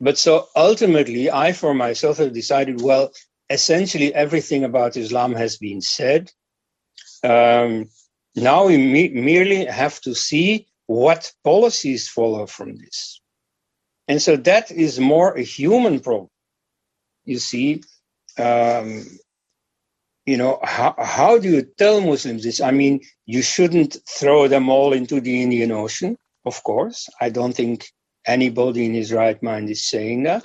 [0.00, 3.12] But so ultimately, I for myself have decided well,
[3.50, 6.30] essentially everything about Islam has been said.
[7.22, 7.88] Um,
[8.34, 13.20] now we me- merely have to see what policies follow from this.
[14.08, 16.30] And so that is more a human problem.
[17.24, 17.82] You see,
[18.38, 19.06] um,
[20.26, 22.60] you know, how, how do you tell Muslims this?
[22.60, 27.08] I mean, you shouldn't throw them all into the Indian Ocean, of course.
[27.20, 27.86] I don't think
[28.26, 30.44] anybody in his right mind is saying that.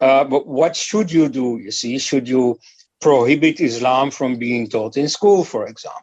[0.00, 1.58] Uh, but what should you do?
[1.62, 2.58] You see, should you
[3.00, 6.02] prohibit Islam from being taught in school, for example?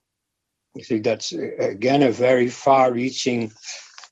[0.76, 3.52] You see, that's again a very far reaching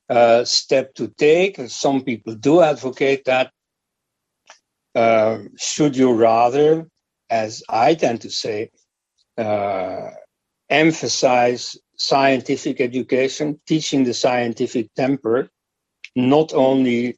[0.10, 1.60] uh, step to take.
[1.70, 3.52] Some people do advocate that.
[4.96, 6.88] Uh, should you rather
[7.30, 8.72] as I tend to say,
[9.38, 10.10] uh,
[10.70, 15.50] emphasize scientific education, teaching the scientific temper,
[16.18, 17.16] not only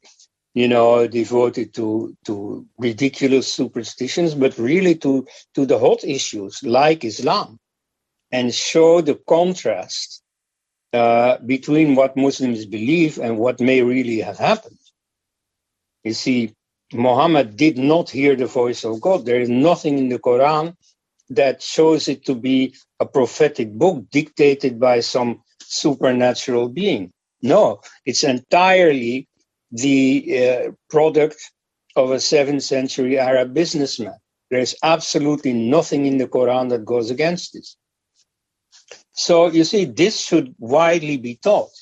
[0.54, 7.04] you know devoted to to ridiculous superstitions, but really to to the hot issues like
[7.04, 7.58] Islam,
[8.30, 10.22] and show the contrast
[10.92, 14.78] uh, between what Muslims believe and what may really have happened.
[16.04, 16.54] You see,
[16.92, 19.24] Muhammad did not hear the voice of God.
[19.24, 20.74] There is nothing in the Quran
[21.30, 27.12] that shows it to be a prophetic book dictated by some supernatural being.
[27.42, 29.28] No, it's entirely
[29.70, 31.38] the uh, product
[31.96, 34.18] of a 7th century Arab businessman.
[34.50, 37.76] There's absolutely nothing in the Quran that goes against this.
[39.12, 41.72] So you see, this should widely be taught.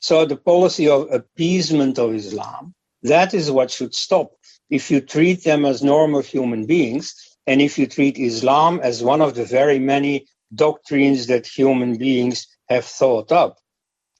[0.00, 2.74] So the policy of appeasement of Islam
[3.04, 4.32] that is what should stop.
[4.70, 7.14] If you treat them as normal human beings,
[7.46, 12.46] and if you treat Islam as one of the very many doctrines that human beings
[12.70, 13.58] have thought up,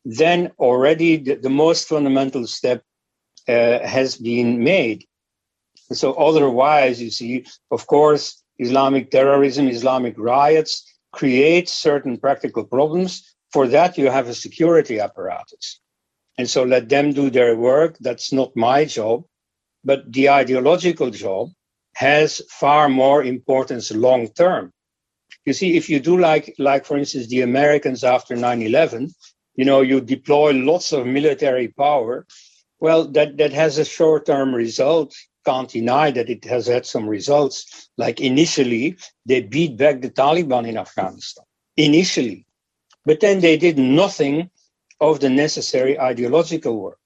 [0.05, 2.83] then already the, the most fundamental step
[3.49, 5.05] uh, has been made.
[5.93, 13.37] So otherwise, you see, of course, Islamic terrorism, Islamic riots create certain practical problems.
[13.53, 15.81] For that, you have a security apparatus.
[16.39, 17.97] And so let them do their work.
[18.01, 19.25] That's not my job.
[19.85, 21.51] But the ideological job
[21.95, 24.73] has far more importance long term.
[25.45, 29.13] You see, if you do like, like for instance, the Americans after 9-11,
[29.57, 32.27] you know, you deploy lots of military power.
[32.81, 35.15] Well, that, that has a short-term result.
[35.45, 37.89] Can't deny that it has had some results.
[37.97, 38.97] Like initially,
[39.27, 41.45] they beat back the Taliban in Afghanistan.
[41.77, 42.47] Initially.
[43.05, 44.51] But then they did nothing
[45.01, 46.99] of the necessary ideological work,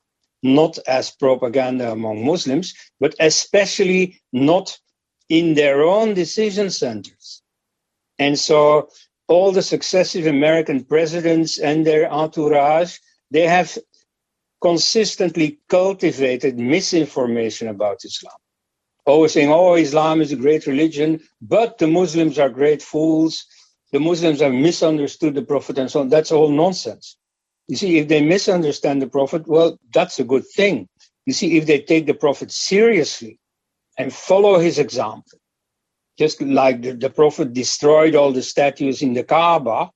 [0.42, 4.78] not as propaganda among Muslims, but especially not
[5.28, 7.42] in their own decision centers.
[8.18, 8.88] And so
[9.28, 12.98] all the successive American presidents and their entourage,
[13.30, 13.76] they have
[14.60, 18.34] consistently cultivated misinformation about Islam.
[19.06, 23.46] Oh, Always saying, oh, Islam is a great religion, but the Muslims are great fools.
[23.92, 26.08] The Muslims have misunderstood the Prophet and so on.
[26.08, 27.16] That's all nonsense.
[27.68, 30.88] You see, if they misunderstand the Prophet, well, that's a good thing.
[31.26, 33.38] You see, if they take the Prophet seriously
[33.98, 35.38] and follow his example,
[36.18, 39.90] just like the, the Prophet destroyed all the statues in the Kaaba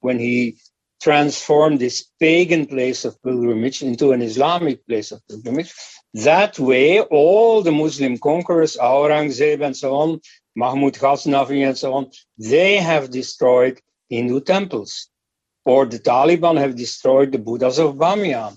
[0.00, 0.58] when he
[1.02, 5.72] transformed this pagan place of pilgrimage into an Islamic place of pilgrimage.
[6.14, 10.20] That way, all the Muslim conquerors, Aurangzeb and so on,
[10.56, 15.08] Mahmud Ghaznavi and so on, they have destroyed Hindu temples
[15.66, 18.56] or the Taliban have destroyed the Buddhas of Bamiyan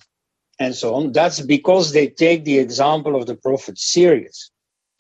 [0.60, 1.12] and so on.
[1.12, 4.52] That's because they take the example of the Prophet serious.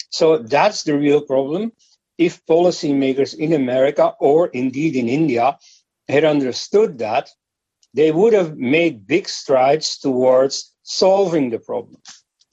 [0.09, 1.71] So that's the real problem.
[2.19, 5.57] If policymakers in America or indeed in India
[6.09, 7.29] had understood that,
[7.93, 12.01] they would have made big strides towards solving the problem.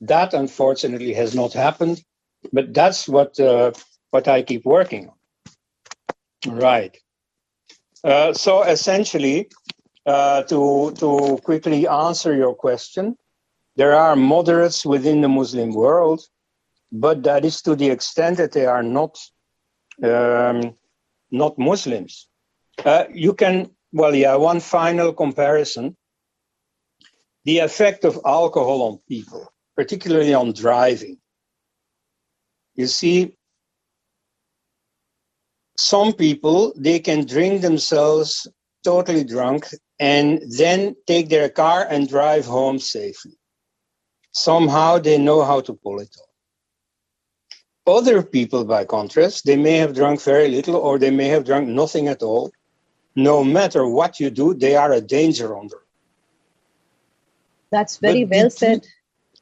[0.00, 2.00] That unfortunately has not happened,
[2.52, 3.72] but that's what uh,
[4.10, 6.56] what I keep working on.
[6.56, 6.96] Right.
[8.04, 9.48] Uh, so essentially,
[10.06, 13.16] uh, to to quickly answer your question,
[13.74, 16.20] there are moderates within the Muslim world,
[16.92, 19.18] but that is to the extent that they are not
[20.02, 20.74] um,
[21.30, 22.28] not Muslims.
[22.84, 24.34] Uh, you can well, yeah.
[24.36, 25.96] One final comparison:
[27.44, 31.18] the effect of alcohol on people, particularly on driving.
[32.74, 33.36] You see,
[35.78, 38.46] some people they can drink themselves
[38.84, 39.66] totally drunk
[39.98, 43.36] and then take their car and drive home safely
[44.32, 46.25] somehow they know how to pull it off
[47.86, 51.68] other people by contrast they may have drunk very little or they may have drunk
[51.68, 52.50] nothing at all
[53.14, 55.82] no matter what you do they are a danger on the road
[57.70, 58.86] that's very but well between, said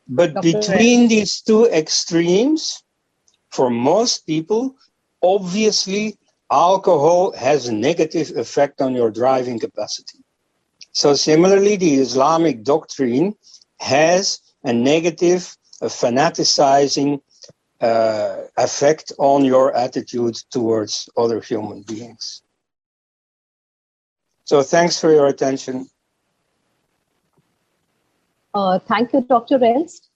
[0.08, 0.52] but Dr.
[0.52, 2.82] between these two extremes
[3.50, 4.76] for most people
[5.22, 6.18] obviously
[6.50, 10.18] alcohol has a negative effect on your driving capacity.
[10.92, 13.34] So similarly, the Islamic doctrine
[13.80, 17.20] has a negative, a fanaticizing
[17.84, 22.42] uh, effect on your attitude towards other human beings.
[24.44, 25.86] So thanks for your attention.
[28.54, 29.58] Uh, thank you, Dr.
[29.58, 30.08] Elst,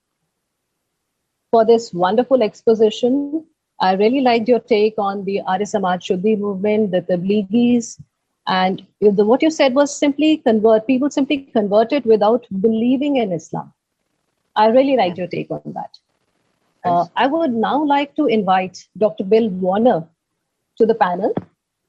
[1.50, 3.44] for this wonderful exposition.
[3.80, 8.00] I really liked your take on the Arya Samaj Shuddhi movement, the Tablighis,
[8.46, 13.72] and the, what you said was simply convert, people simply converted without believing in Islam.
[14.56, 15.98] I really liked your take on that.
[16.84, 19.24] Uh, I would now like to invite Dr.
[19.24, 20.06] Bill Warner
[20.76, 21.34] to the panel,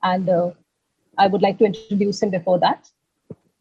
[0.03, 0.51] and uh,
[1.17, 2.89] I would like to introduce him before that.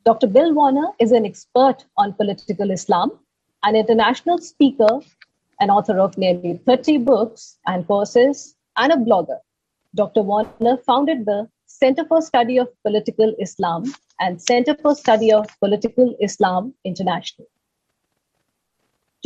[0.04, 0.26] Dr.
[0.26, 3.10] Bill Warner is an expert on political Islam,
[3.62, 5.00] an international speaker,
[5.60, 9.38] an author of nearly 30 books and courses, and a blogger.
[9.94, 10.22] Dr.
[10.22, 13.84] Warner founded the Center for Study of Political Islam
[14.20, 17.46] and Center for Study of Political Islam International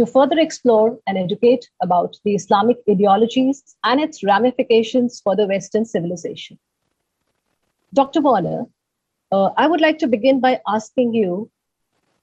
[0.03, 5.85] to further explore and educate about the Islamic ideologies and its ramifications for the Western
[5.85, 6.59] civilization.
[7.95, 8.21] Dr.
[8.21, 8.65] Warner,
[9.31, 11.49] uh, I would like to begin by asking you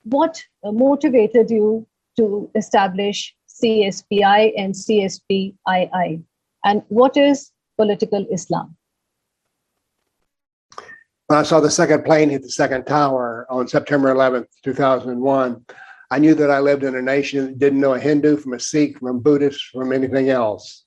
[0.03, 6.23] what uh, motivated you to establish CSPI and CSPII,
[6.65, 8.75] and what is political Islam?
[11.27, 15.65] When I saw the second plane hit the second tower on September 11th, 2001,
[16.12, 18.60] I knew that I lived in a nation that didn't know a Hindu from a
[18.60, 20.86] Sikh, from a Buddhist, from anything else.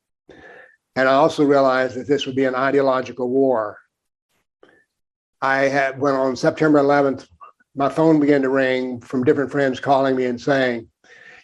[0.97, 3.79] And I also realized that this would be an ideological war.
[5.41, 7.29] I had, when on September 11th,
[7.75, 10.89] my phone began to ring from different friends calling me and saying,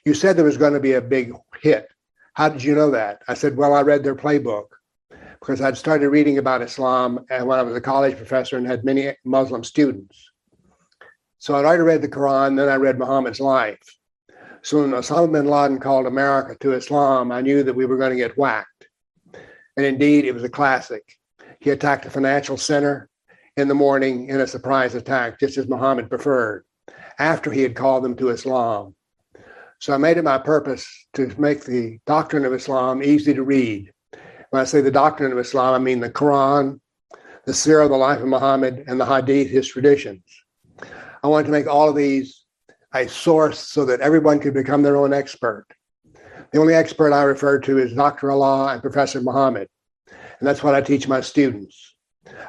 [0.05, 1.89] You said there was going to be a big hit.
[2.35, 3.23] How did you know that?
[3.29, 4.67] I said, Well, I read their playbook
[5.41, 8.85] because I'd started reading about Islam and when I was a college professor and had
[8.85, 10.31] many Muslim students.
[11.39, 13.83] So I'd already read the Quran, then I read Muhammad's life.
[14.63, 18.11] So when Osama bin Laden called America to Islam, I knew that we were going
[18.11, 18.89] to get whacked.
[19.77, 21.05] And indeed, it was a classic.
[21.61, 23.09] He attacked a financial center
[23.57, 26.65] in the morning in a surprise attack, just as Muhammad preferred,
[27.19, 28.97] after he had called them to Islam.
[29.79, 33.93] So I made it my purpose to make the doctrine of Islam easy to read.
[34.51, 36.81] When I say the doctrine of Islam, I mean the Quran,
[37.45, 40.25] the Sirah, the life of Muhammad, and the Hadith, his traditions.
[41.23, 42.45] I wanted to make all of these
[42.95, 45.67] a source so that everyone could become their own expert.
[46.53, 48.31] The only expert I refer to is Dr.
[48.31, 49.69] Allah and Professor Muhammad.
[50.09, 51.95] And that's what I teach my students.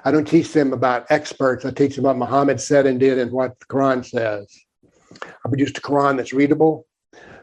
[0.06, 1.66] I don't teach them about experts.
[1.66, 4.56] I teach them what Muhammad said and did and what the Quran says.
[5.22, 6.86] I produced a Quran that's readable.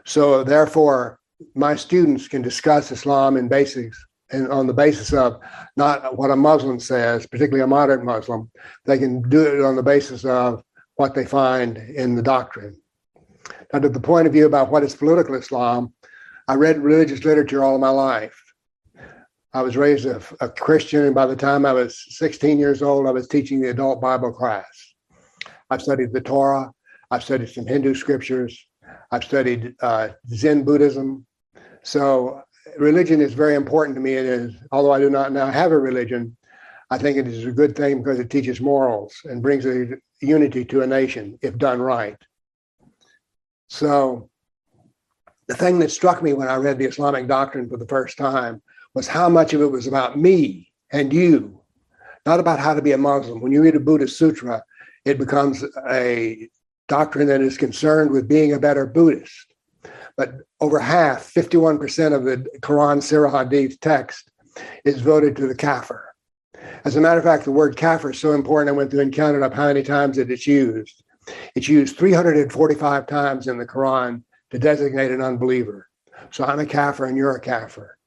[0.05, 1.19] So therefore,
[1.53, 5.39] my students can discuss Islam in basics and on the basis of
[5.75, 8.49] not what a Muslim says, particularly a moderate Muslim.
[8.85, 10.63] They can do it on the basis of
[10.97, 12.75] what they find in the doctrine.
[13.71, 15.93] Now, to the point of view about what is political Islam,
[16.47, 18.35] I read religious literature all my life.
[19.53, 23.07] I was raised a, a, Christian, and by the time I was 16 years old,
[23.07, 24.65] I was teaching the adult Bible class.
[25.69, 26.71] I've studied the Torah,
[27.11, 28.67] I've studied some Hindu scriptures,
[29.11, 31.25] I've studied uh, Zen Buddhism.
[31.83, 32.41] So,
[32.77, 34.13] religion is very important to me.
[34.13, 36.35] It is, although I do not now have a religion,
[36.89, 39.87] I think it is a good thing because it teaches morals and brings a
[40.21, 42.17] unity to a nation if done right.
[43.69, 44.29] So,
[45.47, 48.61] the thing that struck me when I read the Islamic doctrine for the first time
[48.93, 51.61] was how much of it was about me and you,
[52.25, 53.41] not about how to be a Muslim.
[53.41, 54.63] When you read a Buddhist sutra,
[55.05, 56.49] it becomes a
[56.87, 59.53] doctrine that is concerned with being a better Buddhist.
[60.17, 64.31] But over half, 51% of the Quran Sirah Hadith text
[64.83, 66.06] is voted to the Kafir.
[66.85, 68.69] As a matter of fact, the word kafir is so important.
[68.69, 71.03] I went through and counted up how many times that it's used.
[71.55, 75.87] It's used 345 times in the Quran to designate an unbeliever.
[76.31, 77.97] So I'm a kafir and you're a kafir.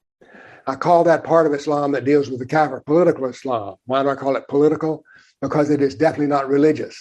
[0.67, 3.75] I call that part of Islam that deals with the kafir political Islam.
[3.85, 5.03] Why do I call it political?
[5.41, 6.97] Because it is definitely not religious.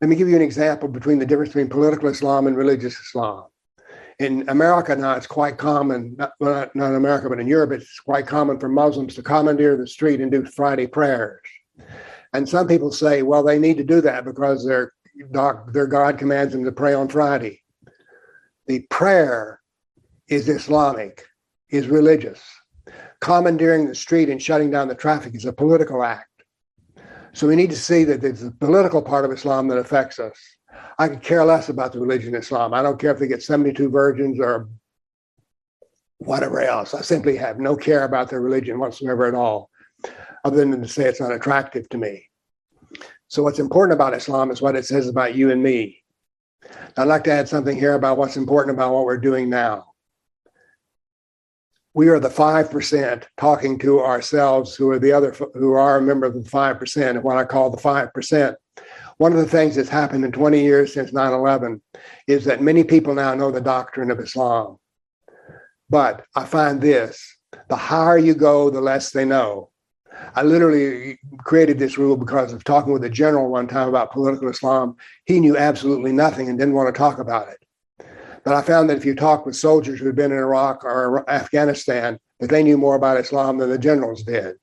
[0.00, 3.44] Let me give you an example between the difference between political Islam and religious Islam
[4.20, 8.26] in America now, it's quite common, not, not, in America, but in Europe, it's quite
[8.26, 11.40] common for Muslims to commandeer the street and do Friday prayers.
[12.34, 14.92] And some people say, well, they need to do that because their,
[15.72, 17.62] their God commands them to pray on Friday.
[18.66, 19.58] The prayer
[20.28, 21.24] is Islamic,
[21.70, 22.42] is religious.
[23.20, 26.26] Commandeering the street and shutting down the traffic is a political act.
[27.32, 30.38] So we need to see that there's a political part of Islam that affects us.
[30.98, 32.74] I could care less about the religion of Islam.
[32.74, 34.68] I don't care if they get 72 virgins or
[36.18, 36.92] whatever else.
[36.94, 39.70] I simply have no care about their religion whatsoever at all,
[40.44, 42.26] other than to say it's not attractive to me.
[43.28, 46.02] So, what's important about Islam is what it says about you and me.
[46.96, 49.86] I'd like to add something here about what's important about what we're doing now.
[51.94, 56.26] we are the 5% talking to ourselves who are the other who are a member
[56.26, 58.54] of the 5% and what i call the 5%
[59.20, 61.82] one of the things that's happened in 20 years since 9-11
[62.26, 64.78] is that many people now know the doctrine of islam
[65.90, 67.36] but i find this
[67.68, 69.68] the higher you go the less they know
[70.34, 74.48] i literally created this rule because of talking with a general one time about political
[74.48, 74.96] islam
[75.26, 77.58] he knew absolutely nothing and didn't want to talk about it
[78.42, 81.28] but I found that if you talk with soldiers who had been in Iraq or
[81.28, 84.56] Afghanistan, that they knew more about Islam than the generals did.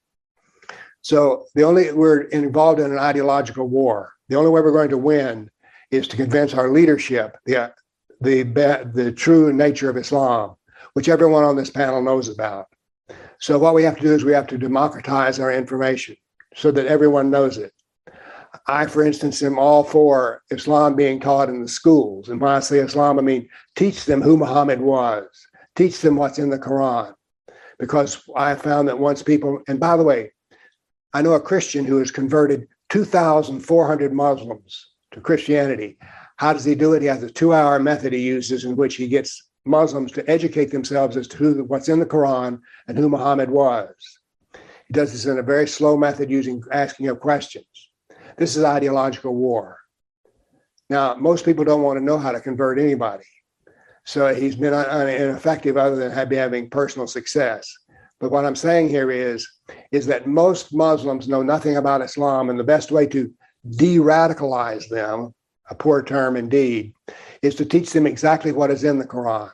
[1.02, 4.17] So the only we're involved in an ideological war.
[4.30, 5.50] The only way we're going to win
[5.92, 7.74] is to convince our leadership the
[8.22, 8.44] the
[8.94, 10.56] the true nature of Islam,
[10.94, 12.68] which everyone on this panel knows about.
[13.40, 16.16] So what we have to do is we have to democratize our information
[16.56, 17.72] so that everyone knows it.
[18.66, 22.30] I, for instance, am all for Islam being taught in the schools.
[22.30, 25.28] And when I say Islam, I mean teach them who Muhammad was,
[25.76, 27.14] teach them what's in the Quran.
[27.78, 30.32] Because I found that once people, and by the way,
[31.14, 35.98] I know a Christian who has converted 2,400 Muslims to Christianity.
[36.38, 37.02] How does he do it?
[37.02, 40.72] He has a two hour method he uses in which he gets Muslims to educate
[40.72, 43.94] themselves as to who, what's in the Quran and who Muhammad was.
[44.54, 47.66] He does this in a very slow method using asking of questions.
[48.38, 49.78] This is ideological war.
[50.90, 53.26] Now, most people don't want to know how to convert anybody.
[54.06, 57.70] So he's been ineffective other than having personal success.
[58.20, 59.48] But what I'm saying here is,
[59.92, 63.32] is that most Muslims know nothing about Islam, and the best way to
[63.76, 65.34] de-radicalize them,
[65.70, 66.94] a poor term indeed,
[67.42, 69.52] is to teach them exactly what is in the Quran.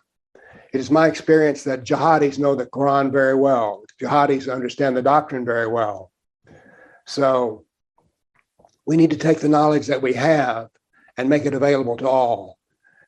[0.73, 3.83] It is my experience that jihadis know the Quran very well.
[4.01, 6.11] Jihadis understand the doctrine very well.
[7.05, 7.65] So
[8.85, 10.69] we need to take the knowledge that we have
[11.17, 12.57] and make it available to all.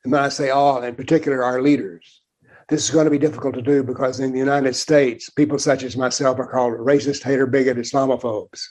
[0.03, 2.21] And when I say all, in particular, our leaders,
[2.70, 5.84] this is going to be difficult to do because in the United States, people such
[5.84, 8.61] as myself are called racist, hater, bigot, Islamophobes.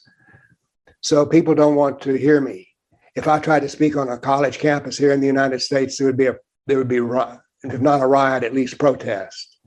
[1.01, 2.69] So people don't want to hear me.
[3.15, 6.07] If I tried to speak on a college campus here in the United States, there
[6.07, 6.37] would be a
[6.67, 9.59] there would be if not a riot, at least protest.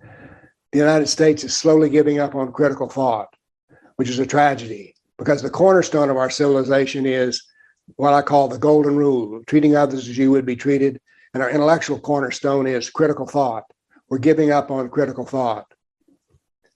[0.72, 3.34] The United States is slowly giving up on critical thought,
[3.96, 7.44] which is a tragedy because the cornerstone of our civilization is
[7.96, 11.00] what I call the golden rule, treating others as you would be treated.
[11.34, 13.64] And our intellectual cornerstone is critical thought.
[14.10, 15.74] We're giving up on critical thought.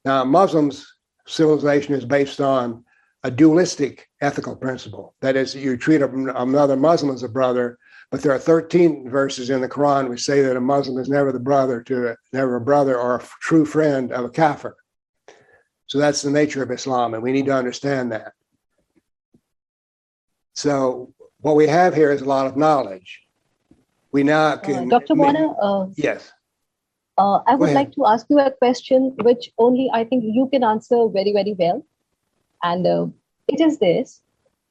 [0.04, 0.86] Now, Muslims'
[1.28, 2.84] civilization is based on
[3.24, 5.16] a dualistic ethical principle.
[5.22, 7.78] That is, you treat another Muslim as a brother,
[8.10, 11.32] but there are 13 verses in the Quran which say that a Muslim is never
[11.32, 14.76] the brother to a, never a brother or a true friend of a kafir.
[15.88, 18.34] So that's the nature of Islam, and we need to understand that.
[20.54, 23.22] So what we have here is a lot of knowledge.
[24.12, 24.92] We now uh, can.
[24.92, 25.16] Uh, Dr.
[25.16, 25.54] Warner?
[25.62, 26.32] Uh, yes.
[27.18, 30.64] Uh, I would like to ask you a question which only I think you can
[30.64, 31.86] answer very, very well.
[32.64, 33.08] And uh,
[33.48, 34.22] it is this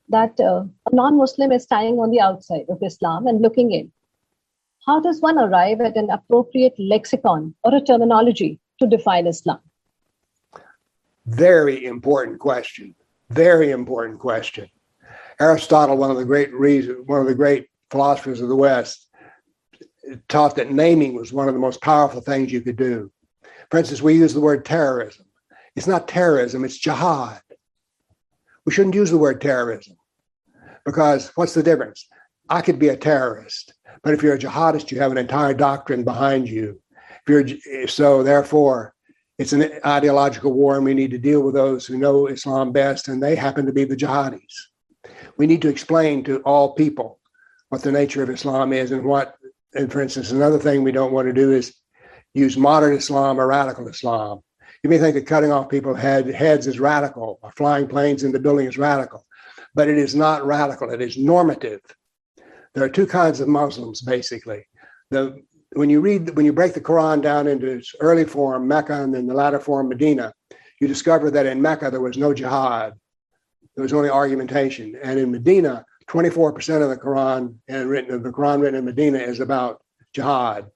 [0.09, 3.93] that uh, a non Muslim is standing on the outside of Islam and looking in.
[4.87, 9.61] How does one arrive at an appropriate lexicon or a terminology to define Islam?
[11.27, 12.95] Very important question.
[13.29, 14.69] Very important question.
[15.39, 19.07] Aristotle, one of the great reasons, one of the great philosophers of the West,
[20.29, 23.11] taught that naming was one of the most powerful things you could do.
[23.71, 25.27] For instance, we use the word terrorism.
[25.77, 27.41] It's not terrorism, it's jihad.
[28.65, 29.97] We shouldn't use the word terrorism
[30.85, 32.09] because what's the difference?
[32.49, 36.05] I could be a terrorist, but if you're a jihadist, you have an entire doctrine
[36.05, 36.81] behind you.
[37.27, 37.29] If
[37.67, 38.95] you're so, therefore,
[39.39, 43.09] it's an ideological war, and we need to deal with those who know Islam best,
[43.09, 44.67] and they happen to be the jihadis.
[45.37, 47.19] We need to explain to all people
[47.71, 49.37] what the nature of Islam is and what,
[49.75, 51.75] and for instance, another thing we don't want to do is
[52.35, 54.41] use modern Islam or radical Islam.
[54.83, 58.39] You may think that cutting off people's head, heads is radical, or flying planes into
[58.39, 59.27] building is radical,
[59.75, 60.91] but it is not radical.
[60.91, 61.81] It is normative.
[62.75, 64.67] There are two kinds of Muslims, basically.
[65.11, 65.43] The
[65.73, 69.15] when you read when you break the Quran down into its early form, Mecca, and
[69.15, 70.33] then the latter form, Medina,
[70.81, 72.95] you discover that in Mecca there was no jihad.
[73.77, 74.97] There was only argumentation.
[75.03, 79.39] And in Medina, 24% of the Quran and written the Quran written in Medina is
[79.39, 79.81] about
[80.13, 80.67] jihad.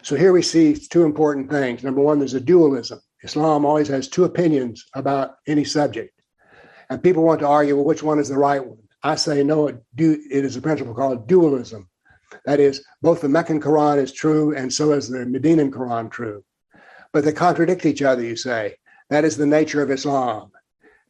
[0.00, 1.84] So here we see two important things.
[1.84, 3.00] Number one, there's a dualism.
[3.22, 6.18] Islam always has two opinions about any subject.
[6.88, 8.78] And people want to argue, well, which one is the right one?
[9.02, 11.90] I say, no, it, do, it is a principle called dualism.
[12.46, 16.42] That is, both the Meccan Quran is true and so is the Medinan Quran true.
[17.12, 18.76] But they contradict each other, you say.
[19.10, 20.50] That is the nature of Islam.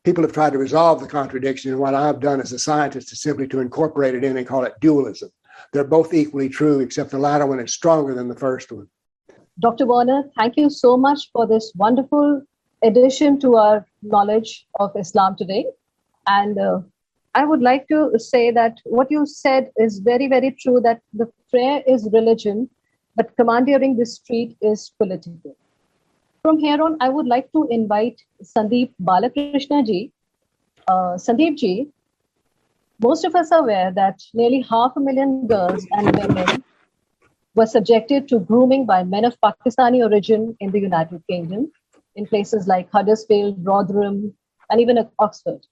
[0.07, 3.21] People have tried to resolve the contradiction, and what I've done as a scientist is
[3.21, 5.31] simply to incorporate it in and call it dualism.
[5.73, 8.87] They're both equally true, except the latter one is stronger than the first one.
[9.59, 9.85] Dr.
[9.85, 12.41] Warner, thank you so much for this wonderful
[12.85, 15.67] addition to our knowledge of Islam today.
[16.29, 16.83] And uh,
[17.35, 21.29] I would like to say that what you said is very, very true that the
[21.51, 22.71] prayer is religion,
[23.17, 25.57] but commandeering the street is political.
[26.47, 30.13] From here on, I would like to invite Sandeep Balakrishna ji.
[30.87, 31.89] Uh, Sandeep ji,
[33.03, 36.63] most of us are aware that nearly half a million girls and women
[37.57, 41.73] were subjected to grooming by men of Pakistani origin in the United Kingdom,
[42.15, 44.33] in places like Huddersfield, Rotherham,
[44.71, 45.67] and even at Oxford.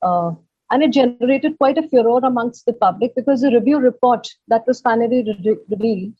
[0.00, 0.30] Uh,
[0.70, 4.80] and it generated quite a furor amongst the public because the review report that was
[4.80, 6.14] finally re- revealed,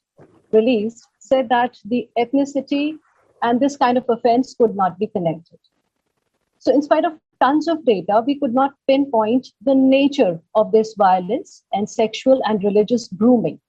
[0.52, 2.98] released said that the ethnicity
[3.42, 5.58] and this kind of offense could not be connected.
[6.58, 10.94] So, in spite of tons of data, we could not pinpoint the nature of this
[10.96, 13.60] violence and sexual and religious grooming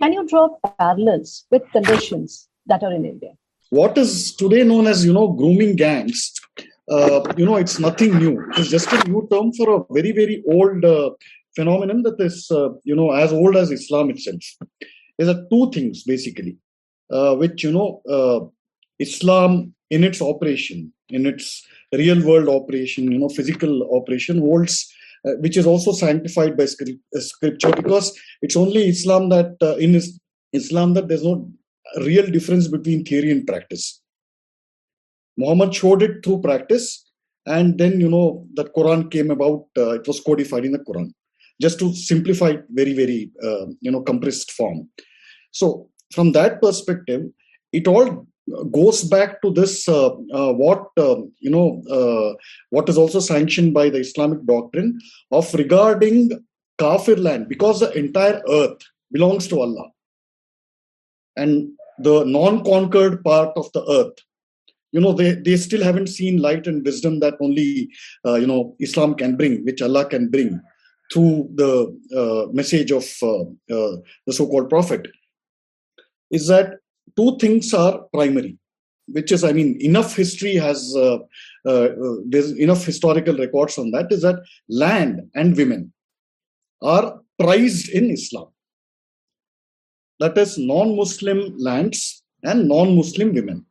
[0.00, 0.48] can you draw
[0.78, 3.32] parallels with conditions that are in India?
[3.70, 6.32] What is today known as, you know, grooming gangs,
[6.90, 8.44] uh, you know, it's nothing new.
[8.56, 11.10] It's just a new term for a very, very old uh,
[11.56, 14.42] phenomenon that is, uh, you know, as old as Islam itself.
[15.18, 16.58] There are two things basically,
[17.10, 18.40] uh, which, you know, uh,
[18.98, 24.92] Islam in its operation, in its real world operation, you know, physical operation holds
[25.26, 29.98] uh, which is also sanctified by uh, scripture because it's only Islam that uh, in
[30.52, 31.50] Islam that there's no
[32.00, 34.02] real difference between theory and practice.
[35.38, 37.10] Muhammad showed it through practice,
[37.46, 39.64] and then you know that Quran came about.
[39.76, 41.10] Uh, it was codified in the Quran,
[41.58, 44.90] just to simplify very very uh, you know compressed form.
[45.52, 47.22] So from that perspective,
[47.72, 48.26] it all
[48.70, 52.34] goes back to this uh, uh, what um, you know uh,
[52.70, 54.98] what is also sanctioned by the islamic doctrine
[55.30, 56.30] of regarding
[56.78, 58.82] kafir land because the entire earth
[59.12, 59.88] belongs to allah.
[61.36, 64.18] And the non-conquered part of the earth
[64.92, 67.88] you know they, they still haven't seen light and wisdom that only
[68.26, 70.60] uh, you know islam can bring which allah can bring
[71.12, 71.72] through the
[72.16, 75.06] uh, message of uh, the so-called prophet.
[76.30, 76.78] Is that
[77.16, 78.56] two things are primary
[79.16, 81.18] which is i mean enough history has uh,
[81.66, 85.92] uh, uh, there's enough historical records on that is that land and women
[86.82, 88.48] are prized in islam.
[90.20, 93.66] That is non-muslim lands and non-muslim women.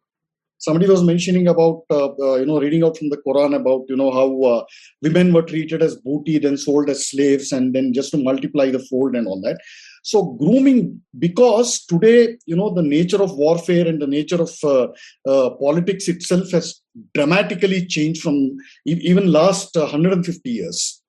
[0.58, 3.98] Somebody was mentioning about uh, uh, you know reading out from the quran about you
[3.98, 4.64] know how uh,
[5.02, 8.80] women were treated as booty then sold as slaves and then just to multiply the
[8.90, 9.60] fold and all that
[10.04, 14.88] so grooming because today you know the nature of warfare and the nature of uh,
[15.32, 16.82] uh, politics itself has
[17.16, 21.02] dramatically changed from even last 150 years.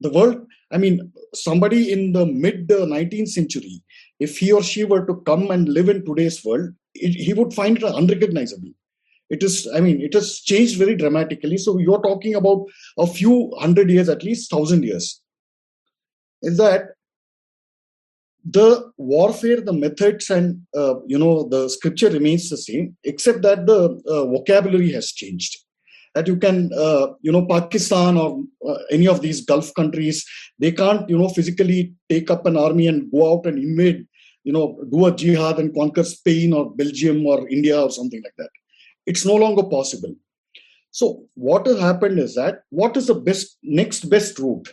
[0.00, 3.82] The world i mean somebody in the mid 19th century
[4.18, 7.52] if he or she were to come and live in today's world it, he would
[7.52, 8.70] find it unrecognizable.
[9.30, 11.56] It is i mean it has changed very dramatically.
[11.58, 12.66] So you're talking about
[12.98, 15.20] a few hundred years at least thousand years.
[16.42, 16.93] Is that
[18.44, 23.66] the warfare the methods and uh, you know the scripture remains the same except that
[23.66, 25.58] the uh, vocabulary has changed
[26.14, 30.24] that you can uh, you know pakistan or uh, any of these gulf countries
[30.58, 34.06] they can't you know physically take up an army and go out and invade
[34.44, 38.34] you know, do a jihad and conquer Spain or Belgium or India or something like
[38.36, 38.50] that.
[39.06, 40.14] It's no longer possible.
[40.90, 44.68] So what has happened is that what is the best next best route,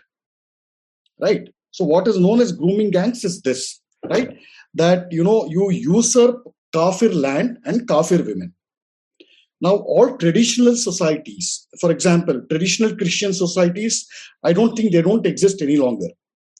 [1.19, 1.49] right?
[1.71, 4.37] So what is known as grooming gangs is this, right?
[4.73, 6.43] That you know you usurp
[6.73, 8.53] kafir land and kafir women.
[9.59, 14.07] Now, all traditional societies, for example, traditional Christian societies,
[14.43, 16.07] I don't think they don't exist any longer.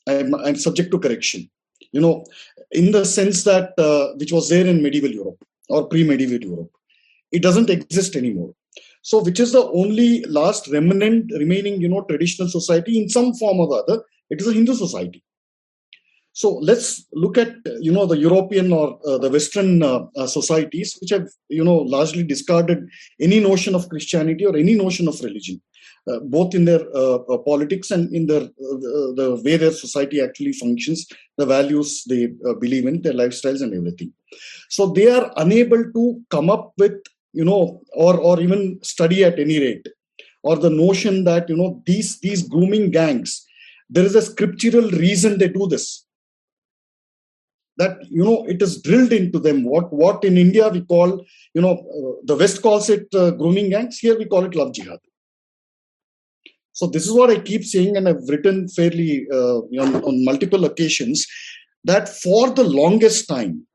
[0.08, 1.50] I'm, I'm subject to correction
[1.92, 2.24] you know,
[2.70, 6.70] in the sense that uh, which was there in medieval Europe or pre-medieval Europe.
[7.30, 8.54] It doesn't exist anymore.
[9.02, 13.60] So, which is the only last remnant remaining, you know, traditional society in some form
[13.60, 14.02] or other?
[14.32, 15.22] It is a Hindu society.
[16.32, 17.52] So let's look at
[17.86, 21.78] you know the European or uh, the Western uh, uh, societies which have you know
[21.96, 22.88] largely discarded
[23.20, 25.60] any notion of Christianity or any notion of religion.
[26.10, 28.46] Uh, both in their uh, uh, politics and in their
[29.18, 31.06] the way their society actually functions,
[31.38, 32.26] the values they
[32.58, 34.12] believe in, their lifestyles and everything.
[34.68, 36.96] So they are unable to come up with
[37.32, 39.86] you know or or even study at any rate
[40.42, 43.46] or the notion that you know these these grooming gangs
[43.94, 46.06] there is a scriptural reason they do this.
[47.76, 49.64] That you know it is drilled into them.
[49.64, 51.10] What what in india we call
[51.54, 53.98] you know uh, the west calls it uh, grooming gangs.
[53.98, 55.00] Here we call it love jihad.
[56.72, 60.64] So this is what I keep saying, and I've written fairly uh, on, on multiple
[60.64, 61.26] occasions
[61.84, 63.66] that for the longest time,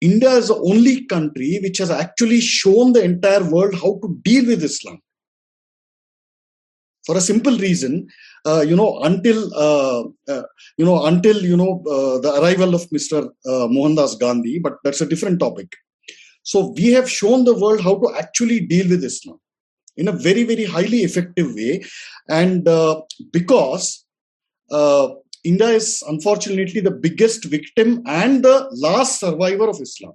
[0.00, 4.46] India is the only country which has actually shown the entire world how to deal
[4.46, 4.98] with Islam.
[7.06, 8.08] For a simple reason,
[8.46, 10.42] uh, you know, until uh, uh,
[10.76, 13.30] you know, until you know uh, the arrival of Mr.
[13.46, 15.72] Uh, Mohandas Gandhi, but that's a different topic.
[16.42, 19.40] So we have shown the world how to actually deal with Islam
[19.96, 21.84] in a very, very highly effective way,
[22.28, 23.00] and uh,
[23.32, 24.04] because
[25.44, 30.14] India is unfortunately the biggest victim and the last survivor of Islam.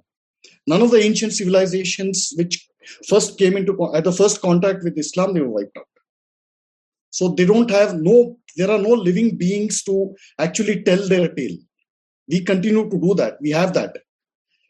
[0.66, 2.68] None of the ancient civilizations which
[3.08, 5.89] first came into at the first contact with Islam, they were wiped out.
[7.10, 11.56] So they don't have no, there are no living beings to actually tell their tale.
[12.28, 13.38] We continue to do that.
[13.40, 13.98] We have that.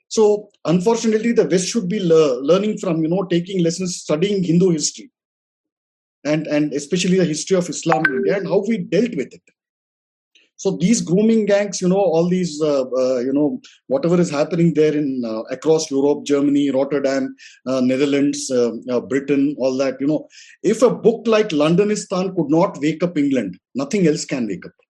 [0.08, 4.70] So unfortunately, the West should be le- learning from, you know, taking lessons, studying Hindu
[4.70, 5.10] history,
[6.24, 9.42] and and especially the history of Islam in India and how we dealt with it
[10.62, 13.48] so these grooming gangs you know all these uh, uh, you know
[13.92, 17.24] whatever is happening there in uh, across europe germany rotterdam
[17.70, 20.20] uh, netherlands uh, uh, britain all that you know
[20.74, 24.89] if a book like londonistan could not wake up england nothing else can wake up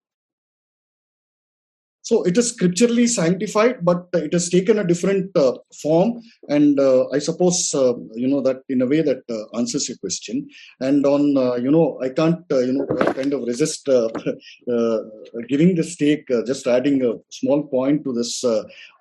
[2.11, 6.20] so it is scripturally sanctified, but it has taken a different uh, form.
[6.48, 9.98] And uh, I suppose, uh, you know, that in a way that uh, answers your
[9.98, 10.48] question.
[10.80, 12.86] And on, uh, you know, I can't, uh, you know,
[13.18, 13.86] kind of resist
[15.48, 18.40] giving this take, just adding a small point to this,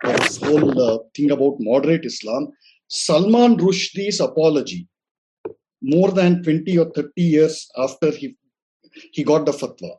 [0.04, 2.50] this whole thing about moderate Islam.
[2.90, 4.88] Salman Rushdie's apology,
[5.82, 8.36] more than 20 or 30 years after he,
[9.14, 9.98] he got the fatwa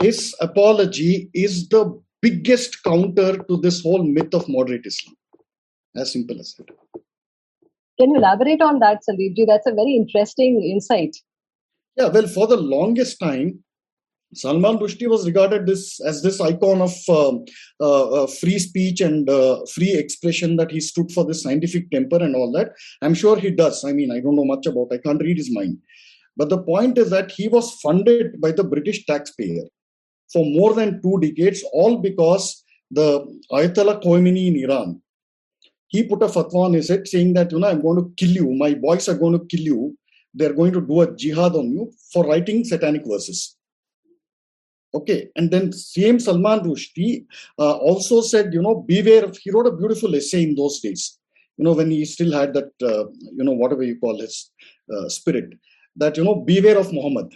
[0.00, 5.16] his apology is the biggest counter to this whole myth of moderate Islam.
[5.96, 6.68] As simple as that.
[7.98, 9.46] Can you elaborate on that, Sandeepji?
[9.46, 11.16] That's a very interesting insight.
[11.96, 13.62] Yeah, well, for the longest time,
[14.32, 17.32] Salman Rushdie was regarded this as this icon of uh,
[17.80, 22.16] uh, uh, free speech and uh, free expression that he stood for this scientific temper
[22.16, 22.70] and all that.
[23.02, 23.84] I'm sure he does.
[23.84, 24.92] I mean, I don't know much about.
[24.92, 25.78] I can't read his mind.
[26.36, 29.64] But the point is that he was funded by the British taxpayer
[30.32, 35.02] for more than two decades, all because the Ayatollah Khomeini in Iran,
[35.88, 38.30] he put a fatwa on his head saying that, you know, I'm going to kill
[38.30, 38.52] you.
[38.52, 39.98] My boys are going to kill you.
[40.32, 43.56] They're going to do a jihad on you for writing satanic verses.
[44.92, 47.24] Okay, and then same Salman Rushdie
[47.58, 51.18] uh, also said, you know, beware he wrote a beautiful essay in those days,
[51.56, 53.04] you know, when he still had that, uh,
[53.36, 54.50] you know, whatever you call his
[54.92, 55.54] uh, spirit,
[55.94, 57.32] that, you know, beware of Muhammad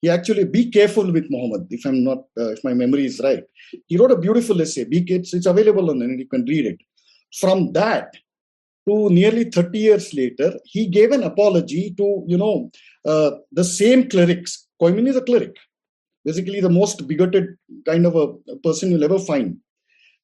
[0.00, 1.66] he actually be careful with Muhammad.
[1.70, 3.44] If I'm not, uh, if my memory is right,
[3.86, 4.84] he wrote a beautiful essay.
[4.84, 6.78] Be it's, it's available on and you can read it.
[7.40, 8.14] From that
[8.88, 12.70] to nearly 30 years later, he gave an apology to you know
[13.04, 14.66] uh, the same clerics.
[14.80, 15.56] Khomeini is a cleric,
[16.24, 19.56] basically the most bigoted kind of a person you'll ever find.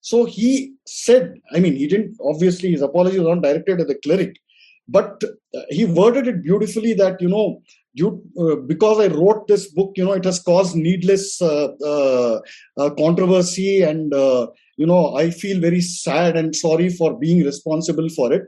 [0.01, 3.95] So he said, I mean, he didn't obviously his apology was not directed at the
[3.95, 4.35] cleric,
[4.87, 5.23] but
[5.55, 7.61] uh, he worded it beautifully that you know
[7.93, 12.39] you uh, because i wrote this book you know it has caused needless uh, uh,
[12.77, 18.09] uh controversy and uh, you know i feel very sad and sorry for being responsible
[18.09, 18.43] for it.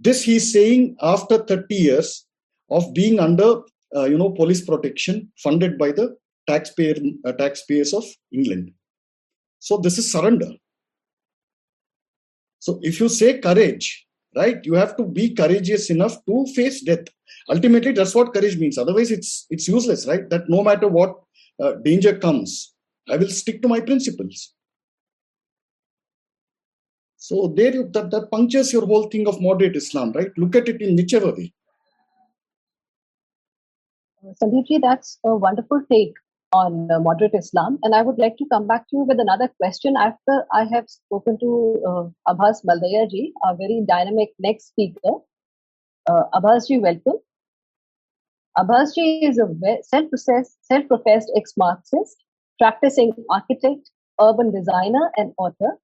[0.00, 2.26] This he's saying after 30 years
[2.70, 3.62] of being under
[4.12, 6.16] you know police protection funded by the
[6.46, 6.94] taxpayer
[7.38, 8.70] taxpayers of england.
[9.58, 10.50] So this is surrender.
[12.60, 14.06] So if you say courage
[14.38, 14.64] right?
[14.64, 17.06] You have to be courageous enough to face death.
[17.50, 18.78] Ultimately that's what courage means.
[18.78, 20.28] Otherwise it's it's useless right?
[20.30, 21.16] That no matter what
[21.60, 22.74] uh, danger comes
[23.10, 24.54] i will stick to my principles.
[27.16, 30.30] So there you, that, that punctures your whole thing of moderate islam right?
[30.36, 31.52] Look at it in whichever way.
[34.42, 36.14] Sandeepji, that's a wonderful take
[36.52, 37.78] on uh, moderate Islam.
[37.82, 40.88] And I would like to come back to you with another question after I have
[40.88, 45.14] spoken to uh, Abhas Maldahiyar ji, a very dynamic next speaker.
[46.06, 47.18] Uh, Abhas ji, welcome.
[48.56, 49.48] Abhas ji is a
[49.82, 52.16] self-professed, self-professed ex-Marxist,
[52.58, 53.90] practicing architect,
[54.20, 55.78] urban designer, and author.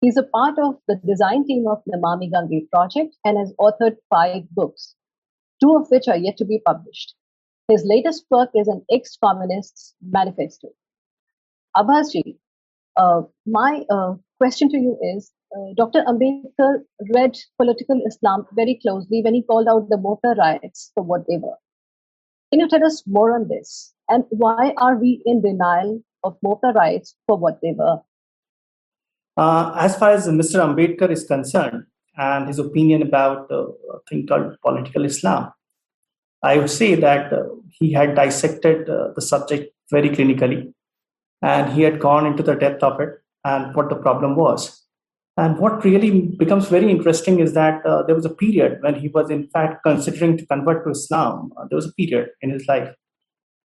[0.00, 3.96] He's a part of the design team of the Namami Gange project and has authored
[4.10, 4.94] five books,
[5.62, 7.14] two of which are yet to be published.
[7.68, 10.68] His latest work is an ex-communist's manifesto.
[11.76, 12.38] Abhasji,
[12.96, 16.04] uh, my uh, question to you is, uh, Dr.
[16.06, 21.24] Ambedkar read political Islam very closely when he called out the Moplah riots for what
[21.28, 21.56] they were.
[22.52, 23.92] Can you tell us more on this?
[24.08, 27.98] And why are we in denial of Moplah riots for what they were?
[29.36, 30.60] Uh, as far as Mr.
[30.60, 31.84] Ambedkar is concerned,
[32.16, 35.52] and his opinion about uh, a thing called political Islam,
[36.42, 40.72] I would say that uh, he had dissected uh, the subject very clinically
[41.42, 43.10] and he had gone into the depth of it
[43.44, 44.82] and what the problem was.
[45.38, 49.08] And what really becomes very interesting is that uh, there was a period when he
[49.08, 51.52] was, in fact, considering to convert to Islam.
[51.56, 52.88] Uh, there was a period in his life.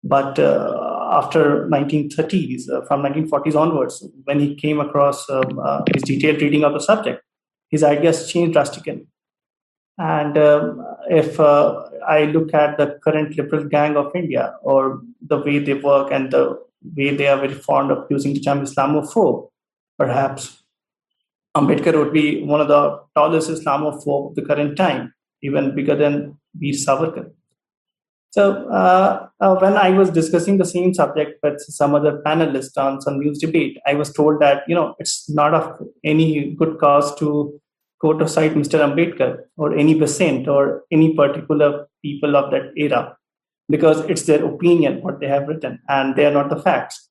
[0.03, 5.61] But uh, after 1930s, uh, from 1940s onwards, when he came across um,
[5.93, 7.23] his detailed reading of the subject,
[7.69, 9.07] his ideas changed drastically.
[10.01, 15.37] And um, if uh, I look at the current liberal gang of India or the
[15.37, 16.59] way they work and the
[16.95, 19.49] way they are very fond of using the term Islamophobe,
[19.99, 20.63] perhaps
[21.55, 26.35] Ambedkar would be one of the tallest Islamophobe of the current time, even bigger than
[26.55, 27.29] Veer Savarkar.
[28.31, 33.01] So uh, uh, when I was discussing the same subject with some other panelists on
[33.01, 37.13] some news debate, I was told that you know it's not of any good cause
[37.17, 37.61] to
[38.01, 38.79] to cite Mr.
[38.79, 43.15] Ambedkar or Annie Besant or any particular people of that era
[43.69, 47.09] because it's their opinion what they have written and they are not the facts.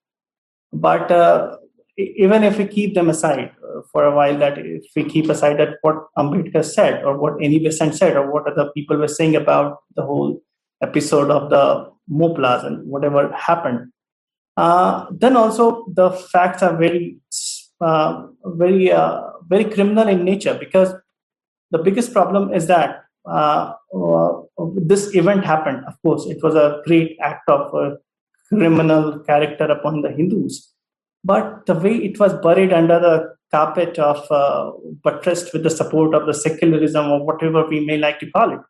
[0.72, 1.57] But uh,
[1.97, 5.59] even if we keep them aside uh, for a while, that if we keep aside
[5.59, 9.36] that what Ambedkar said or what Annie Besant said or what other people were saying
[9.36, 10.41] about the whole
[10.82, 13.93] episode of the Moplahs and whatever happened,
[14.57, 17.16] uh, then also the facts are very,
[17.81, 20.95] uh, very, uh, very criminal in nature because
[21.70, 24.33] the biggest problem is that uh, uh,
[24.76, 25.85] this event happened.
[25.87, 27.99] Of course, it was a great act of
[28.49, 30.72] criminal character upon the Hindus,
[31.22, 34.70] but the way it was buried under the carpet of uh,
[35.03, 38.61] buttressed with the support of the secularism or whatever we may like to call it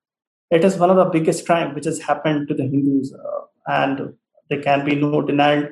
[0.50, 4.14] it is one of the biggest crime which has happened to the hindus uh, and
[4.48, 5.68] there can be no denial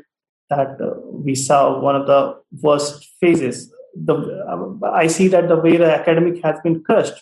[0.50, 0.78] that
[1.12, 4.16] we saw one of the worst phases the
[4.92, 7.20] i see that the way the academic has been crushed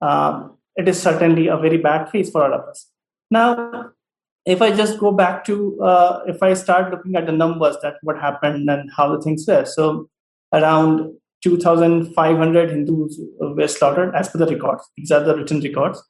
[0.00, 2.88] um, it is certainly a very bad phase for all of us
[3.30, 3.92] now
[4.44, 7.96] if I just go back to uh, if I start looking at the numbers that
[8.02, 9.64] what happened and how the things were.
[9.64, 10.08] So
[10.52, 14.88] around 2,500 Hindus were slaughtered as per the records.
[14.96, 16.02] These are the written records,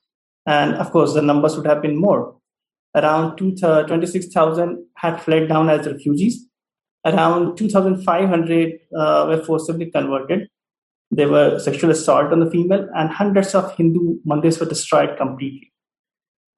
[0.47, 2.37] and of course the numbers would have been more.
[2.95, 6.47] Around 26,000 had fled down as refugees.
[7.05, 10.49] Around 2,500 uh, were forcibly converted.
[11.11, 15.73] There were sexual assault on the female, and hundreds of Hindu mandirs were destroyed completely.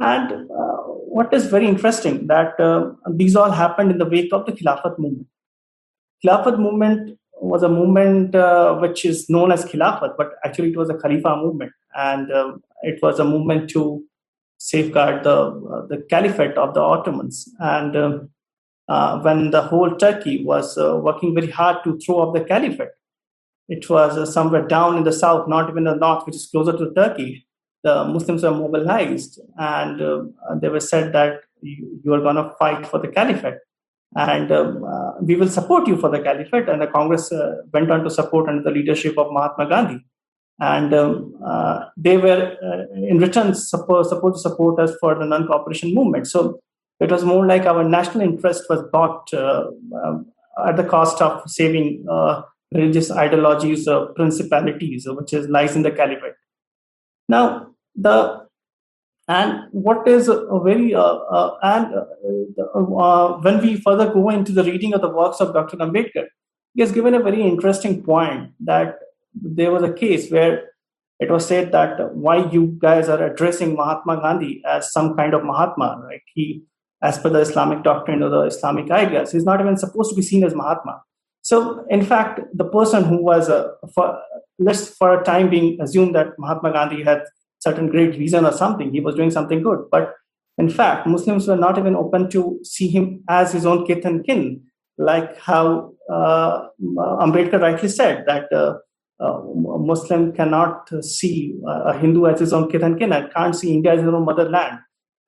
[0.01, 0.77] And uh,
[1.17, 4.99] what is very interesting that uh, these all happened in the wake of the Khilafat
[4.99, 5.29] movement.
[6.25, 10.91] Khilafat movement was a movement uh, which is known as Khilafat, but actually it was
[10.91, 14.05] a Khalifa movement, and um, it was a movement to
[14.71, 15.37] safeguard the
[15.75, 17.49] uh, the caliphate of the Ottomans.
[17.59, 18.31] And um,
[18.89, 22.95] uh, when the whole Turkey was uh, working very hard to throw up the caliphate,
[23.69, 26.93] it was somewhere down in the south, not even the north, which is closer to
[26.95, 27.47] Turkey
[27.85, 30.23] the Muslims were mobilized and uh,
[30.61, 33.59] they were said that you, you are going to fight for the caliphate
[34.17, 36.69] and um, uh, we will support you for the caliphate.
[36.69, 40.05] And the Congress uh, went on to support under the leadership of Mahatma Gandhi.
[40.61, 45.47] And um, uh, they were, uh, in return, supposed, to support us for the non
[45.47, 46.29] cooperation movement.
[46.29, 46.61] So
[47.01, 49.65] it was more like our national interest was bought uh,
[50.05, 50.27] um,
[50.65, 52.07] at the cost of saving
[52.73, 56.35] religious ideologies or principalities, which is lies in the caliphate.
[57.29, 58.45] Now, the
[59.27, 64.53] and what is a very uh, uh, and uh, uh, when we further go into
[64.53, 65.79] the reading of the works of Dr.
[65.79, 66.27] Ambedkar,
[66.75, 68.97] he has given a very interesting point that
[69.35, 70.71] there was a case where
[71.21, 75.45] it was said that why you guys are addressing Mahatma Gandhi as some kind of
[75.45, 76.23] Mahatma, right?
[76.35, 76.63] He,
[77.03, 80.23] as per the Islamic doctrine or the Islamic ideas, he's not even supposed to be
[80.23, 81.03] seen as Mahatma.
[81.43, 84.19] So, in fact, the person who was, uh, for,
[84.59, 87.23] let's for a time being assume that Mahatma Gandhi had
[87.61, 88.93] certain great reason or something.
[88.93, 89.81] He was doing something good.
[89.91, 90.15] But
[90.59, 94.25] in fact, Muslims were not even open to see him as his own kith and
[94.25, 94.63] kin,
[94.99, 98.75] like how uh, Ambedkar rightly said that uh,
[99.21, 103.73] uh, Muslim cannot see a Hindu as his own kith and kin and can't see
[103.73, 104.79] India as his own motherland.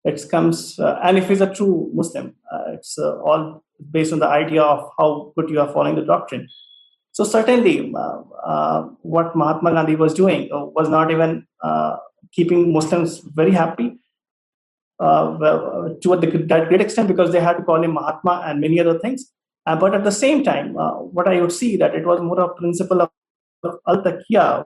[0.04, 4.20] It comes, uh, and if he's a true Muslim, uh, it's uh, all based on
[4.20, 6.48] the idea of how good you are following the doctrine.
[7.12, 7.92] So certainly,
[9.02, 11.46] what Mahatma Gandhi was doing was not even
[12.32, 13.98] keeping Muslims very happy
[14.98, 18.80] uh, uh to that great extent because they had to call him Mahatma and many
[18.80, 19.32] other things.
[19.66, 22.40] Uh, but at the same time, uh, what I would see that it was more
[22.40, 23.10] a principle of,
[23.62, 24.64] of al-taqiyya,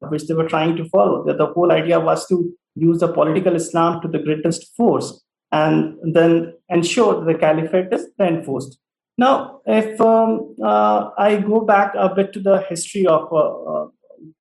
[0.00, 1.24] which they were trying to follow.
[1.24, 5.98] That the whole idea was to use the political Islam to the greatest force and
[6.02, 8.78] then ensure that the caliphate is enforced.
[9.18, 13.86] Now, if um, uh, I go back a bit to the history of uh,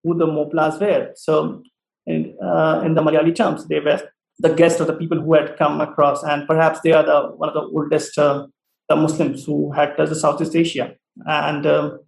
[0.03, 1.61] who the Moplahs were, so
[2.05, 3.67] in, uh, in the Malayali terms.
[3.67, 4.01] They were
[4.39, 7.49] the guests or the people who had come across, and perhaps they are the one
[7.49, 8.47] of the oldest uh,
[8.89, 10.95] the Muslims who had touched the Southeast Asia.
[11.25, 11.99] And um,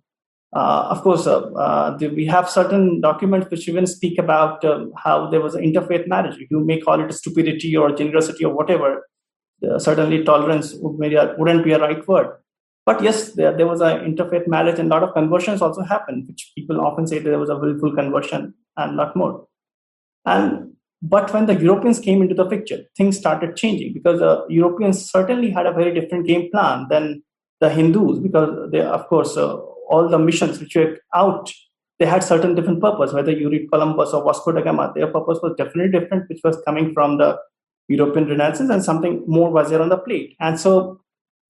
[0.55, 5.29] uh, of course, uh, uh, we have certain documents which even speak about um, how
[5.29, 6.37] there was an interfaith marriage.
[6.51, 9.07] You may call it stupidity or generosity or whatever.
[9.77, 10.97] certainly, tolerance would
[11.39, 12.27] wouldn't be a right word.
[12.85, 16.27] But yes, there, there was an interfaith marriage and a lot of conversions also happened,
[16.27, 19.47] which people often say there was a willful conversion and not more.
[20.25, 25.09] And but when the Europeans came into the picture, things started changing because the Europeans
[25.09, 27.23] certainly had a very different game plan than
[27.59, 29.57] the Hindus, because they, of course, uh,
[29.93, 31.51] all the missions which were out,
[31.99, 33.13] they had certain different purpose.
[33.13, 36.57] Whether you read Columbus or Vasco da Gama, their purpose was definitely different, which was
[36.67, 37.37] coming from the
[37.87, 40.35] European Renaissance, and something more was there on the plate.
[40.39, 40.99] And so,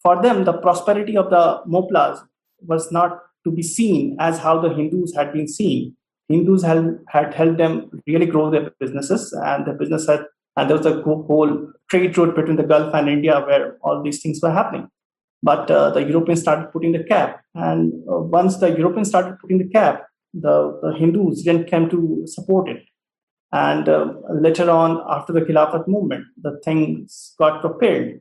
[0.01, 2.19] for them, the prosperity of the Moplahs
[2.59, 5.95] was not to be seen as how the Hindus had been seen.
[6.27, 10.25] Hindus had, had helped them really grow their businesses, and the business had,
[10.57, 14.21] and there was a whole trade route between the Gulf and India where all these
[14.21, 14.87] things were happening.
[15.43, 17.41] But uh, the Europeans started putting the cap.
[17.53, 22.23] And uh, once the Europeans started putting the cap, the, the Hindus then came to
[22.25, 22.83] support it.
[23.51, 28.13] And uh, later on, after the Khilafat movement, the things got propelled.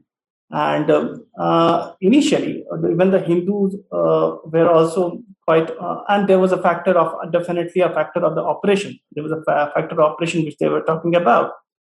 [0.51, 6.53] And um, uh, initially, even the Hindus uh, were also quite, uh, and there was
[6.53, 8.99] a factor of definitely a factor of the operation.
[9.13, 11.53] There was a factor of operation which they were talking about,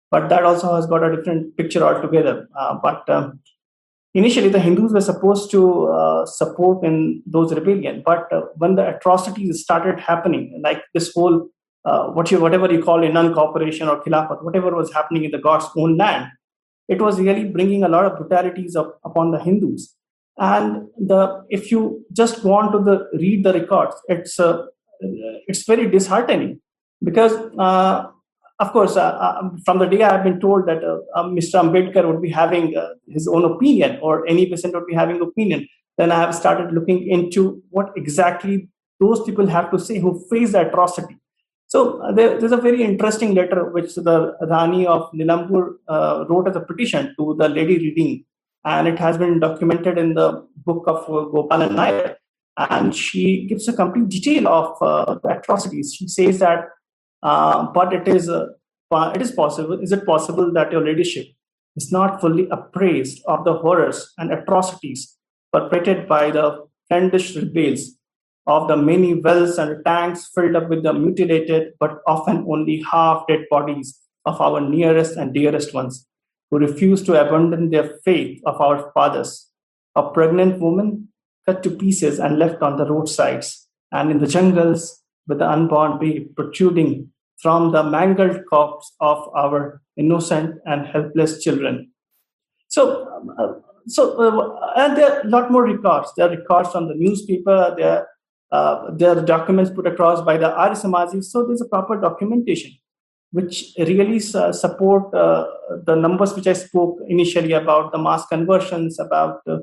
[0.09, 2.47] but that also has got a different picture altogether.
[2.81, 3.39] but um,
[4.19, 5.61] initially the Hindus were supposed to
[5.97, 11.37] uh, support in those rebellion, but uh, when the atrocities started happening, like this whole
[11.85, 15.43] uh, what you whatever you call a non-cooperation or khilafat, whatever was happening in the
[15.47, 16.25] God's own land,
[16.95, 19.95] it was really bringing a lot of brutalities up, upon the Hindus.
[20.37, 24.65] And the if you just go on to the read the records, it's uh,
[25.47, 26.59] it's very disheartening
[27.03, 27.33] because
[27.67, 28.07] uh,
[28.59, 31.61] of course, uh, uh, from the day I have been told that uh, uh Mr.
[31.61, 35.67] Ambedkar would be having uh, his own opinion or any person would be having opinion,
[35.97, 40.53] then I have started looking into what exactly those people have to say who face
[40.53, 41.17] the atrocity.
[41.67, 45.75] So uh, there, there's a very interesting letter which the Rani of Nilambur
[46.29, 48.25] wrote as a petition to the Lady Reading,
[48.65, 52.17] and it has been documented in the book of Gopalan Nair.
[52.57, 54.79] And she gives a complete detail of
[55.21, 55.93] the atrocities.
[55.93, 56.63] She says that uh,
[57.77, 58.47] but it is uh,
[59.15, 59.79] it is possible.
[59.81, 61.27] Is it possible that your leadership
[61.75, 65.15] is not fully appraised of the horrors and atrocities
[65.51, 67.97] perpetrated by the fiendish rebels
[68.47, 73.27] of the many wells and tanks filled up with the mutilated but often only half
[73.27, 76.07] dead bodies of our nearest and dearest ones
[76.49, 79.49] who refuse to abandon their faith of our fathers.
[79.95, 81.09] A pregnant woman
[81.45, 85.97] cut to pieces and left on the roadsides, and in the jungles with the unborn
[85.99, 87.11] babe protruding
[87.41, 91.91] from the mangled corpse of our innocent and helpless children.
[92.67, 93.07] So,
[93.39, 93.53] uh,
[93.87, 96.11] so uh, and there are a lot more records.
[96.17, 97.75] There are records from the newspaper.
[97.77, 98.07] There,
[98.51, 100.75] uh, there are documents put across by the Arya.
[100.75, 102.71] So there's a proper documentation
[103.31, 105.45] which really uh, support uh,
[105.85, 109.57] the numbers which I spoke initially about the mass conversions, about uh,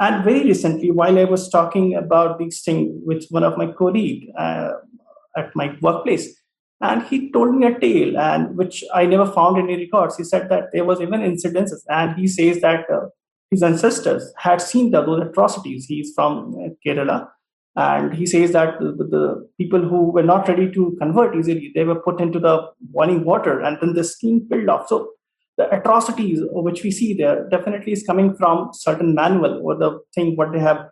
[0.00, 4.30] and very recently, while I was talking about these things with one of my colleague
[4.38, 6.39] at my workplace,
[6.80, 10.16] and he told me a tale and which i never found any records.
[10.16, 13.06] He said that there was even incidences and he says that uh,
[13.50, 15.86] his ancestors had seen the, those atrocities.
[15.86, 17.28] He's from uh, kerala
[17.76, 21.84] and he says that the, the, people who were not ready to convert easily they
[21.84, 24.88] were put into the boiling water and then the skin peeled off.
[24.88, 25.10] So
[25.58, 30.34] the atrocities which we see there definitely is coming from certain manual or the thing
[30.36, 30.88] what they have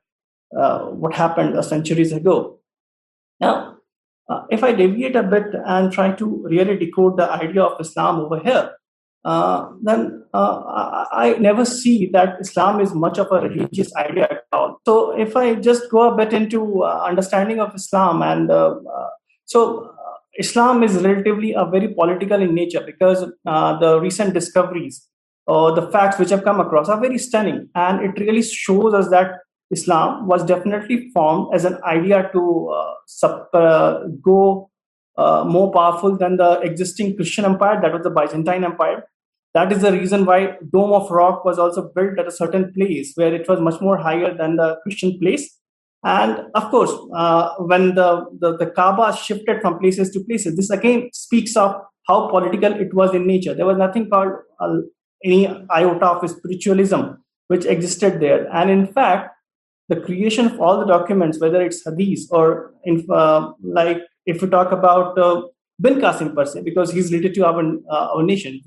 [0.56, 2.58] uh, what happened centuries ago.
[3.40, 3.67] Now
[4.50, 8.38] if I deviate a bit and try to really decode the idea of Islam over
[8.38, 8.72] here,
[9.24, 14.44] uh, then uh, I never see that Islam is much of a religious idea at
[14.52, 14.80] all.
[14.86, 19.08] So if I just go a bit into uh, understanding of Islam, and uh, uh,
[19.44, 19.94] so
[20.38, 25.06] Islam is relatively a very political in nature because the recent discoveries
[25.46, 29.08] or the facts which have come across are very stunning, and it really shows us
[29.10, 29.32] that
[29.70, 34.70] Islam was definitely formed as an idea to uh, sub, uh, go
[35.16, 39.04] uh, more powerful than the existing Christian empire, that was the Byzantine Empire.
[39.54, 43.12] That is the reason why Dome of Rock was also built at a certain place
[43.16, 45.58] where it was much more higher than the Christian place.
[46.04, 50.70] And of course, uh, when the, the, the Kaaba shifted from places to places, this
[50.70, 51.74] again speaks of
[52.06, 53.54] how political it was in nature.
[53.54, 54.76] There was nothing called uh,
[55.24, 57.02] any iota of spiritualism
[57.48, 58.48] which existed there.
[58.54, 59.30] And in fact,
[59.88, 64.48] the creation of all the documents, whether it's hadith or in, uh, like if we
[64.48, 65.42] talk about uh,
[65.80, 68.60] Bin Qasim per se, because he's related to our, uh, our nation,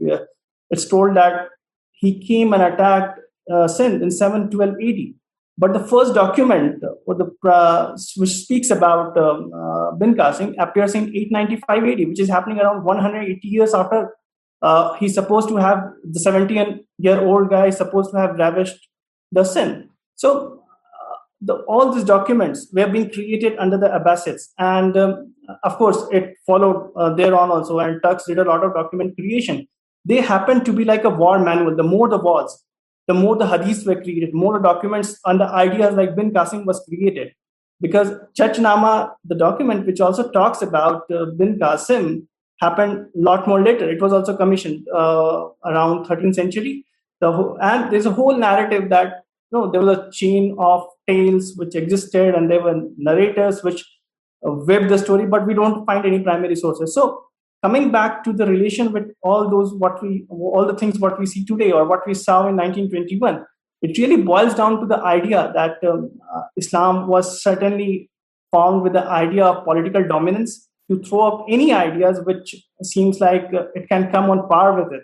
[0.70, 1.50] it's told that
[1.92, 3.20] he came and attacked
[3.52, 5.14] uh, Sindh in 712 AD.
[5.58, 10.96] But the first document or the uh, which speaks about um, uh, bin Qasim appears
[10.96, 14.16] in 895 AD, which is happening around 180 years after
[14.62, 18.88] uh, he's supposed to have the 17 year old guy is supposed to have ravished
[19.32, 19.90] the Sindh.
[20.16, 20.61] So uh,
[21.42, 26.36] the, all these documents were being created under the Abbasids, and um, of course it
[26.46, 27.80] followed uh, thereon also.
[27.80, 29.68] And Turks did a lot of document creation.
[30.06, 31.76] They happened to be like a war manual.
[31.76, 32.64] The more the wars,
[33.08, 36.84] the more the hadiths were created, more the documents under ideas like Bin Qasim was
[36.88, 37.34] created.
[37.80, 42.28] Because Chachnama, the document which also talks about uh, Bin Qasim,
[42.60, 43.90] happened a lot more later.
[43.90, 46.86] It was also commissioned uh, around 13th century.
[47.20, 49.21] The, and there's a whole narrative that
[49.52, 53.84] know, there was a chain of tales which existed and there were narrators which
[54.48, 56.94] uh, webbed the story, but we don't find any primary sources.
[56.94, 57.26] So
[57.64, 61.26] coming back to the relation with all those what we all the things what we
[61.26, 63.46] see today or what we saw in 1921
[63.82, 68.10] it really boils down to the idea that um, uh, islam was certainly
[68.52, 73.46] formed with the idea of political dominance to throw up any ideas which seems like
[73.54, 75.04] uh, it can come on par with it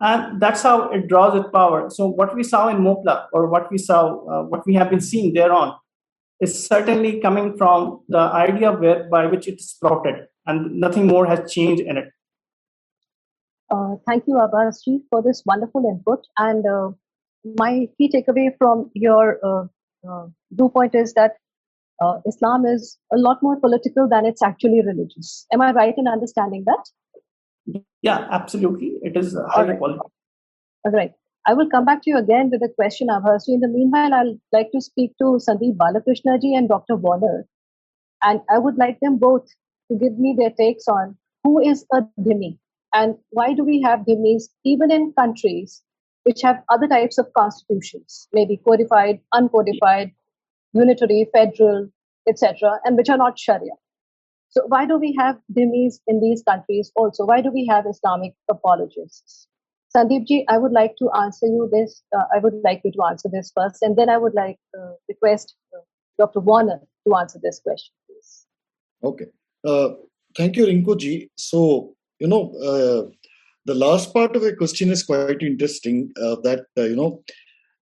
[0.00, 3.70] and that's how it draws its power so what we saw in Moplah or what
[3.70, 5.74] we saw uh, what we have been seeing thereon
[6.40, 11.50] is certainly coming from the idea where, by which it's sprouted and nothing more has
[11.50, 12.08] changed in it.
[13.70, 16.24] Uh, thank you, Abbasji, for this wonderful input.
[16.38, 16.90] And uh,
[17.58, 19.64] my key takeaway from your uh,
[20.08, 21.32] uh viewpoint is that
[22.00, 25.46] uh, Islam is a lot more political than it's actually religious.
[25.52, 26.84] Am I right in understanding that?
[28.02, 28.98] Yeah, absolutely.
[29.02, 29.78] It is highly right.
[29.78, 30.12] political.
[30.84, 31.12] All right.
[31.46, 33.54] I will come back to you again with a question, Abbasji.
[33.54, 36.96] In the meanwhile, I'd like to speak to Sandeep Balakrishnaji and Dr.
[36.96, 37.46] Warner.
[38.22, 39.46] And I would like them both
[39.90, 42.58] to give me their takes on who is a dhimmi
[42.92, 45.82] and why do we have dhimmis even in countries
[46.24, 50.12] which have other types of constitutions, maybe codified, uncodified,
[50.72, 51.88] unitary, federal,
[52.28, 53.76] etc., and which are not Sharia.
[54.48, 57.26] So why do we have dhimmis in these countries also?
[57.26, 59.48] Why do we have Islamic apologists?
[59.96, 62.02] Sandeepji, I would like to answer you this.
[62.16, 64.92] Uh, I would like you to answer this first, and then I would like uh,
[65.08, 65.80] request uh,
[66.18, 66.40] Dr.
[66.40, 68.46] Warner to answer this question, please.
[69.02, 69.26] Okay.
[69.64, 69.90] Uh,
[70.36, 71.30] thank you, Rinkuji.
[71.36, 73.10] So, you know, uh,
[73.64, 77.22] the last part of the question is quite interesting uh, that, uh, you know,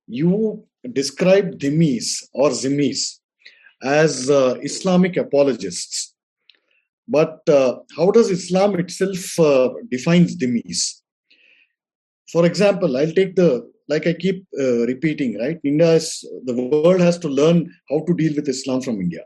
[0.06, 3.18] you describe dhimmis or zimmis
[3.82, 6.13] as Islamic apologists.
[7.06, 7.40] But
[7.96, 9.36] how does Islam itself
[9.90, 11.00] defines dhimmis?
[12.32, 15.58] For example, I'll take the like I keep uh, repeating, right?
[15.62, 19.24] India is the world has to learn how to deal with Islam from India.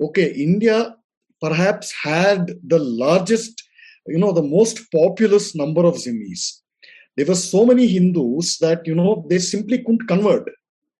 [0.00, 0.96] Okay, India
[1.40, 3.62] perhaps had the largest,
[4.06, 6.60] you know, the most populous number of Zimmis.
[7.16, 10.48] There were so many Hindus that, you know, they simply couldn't convert.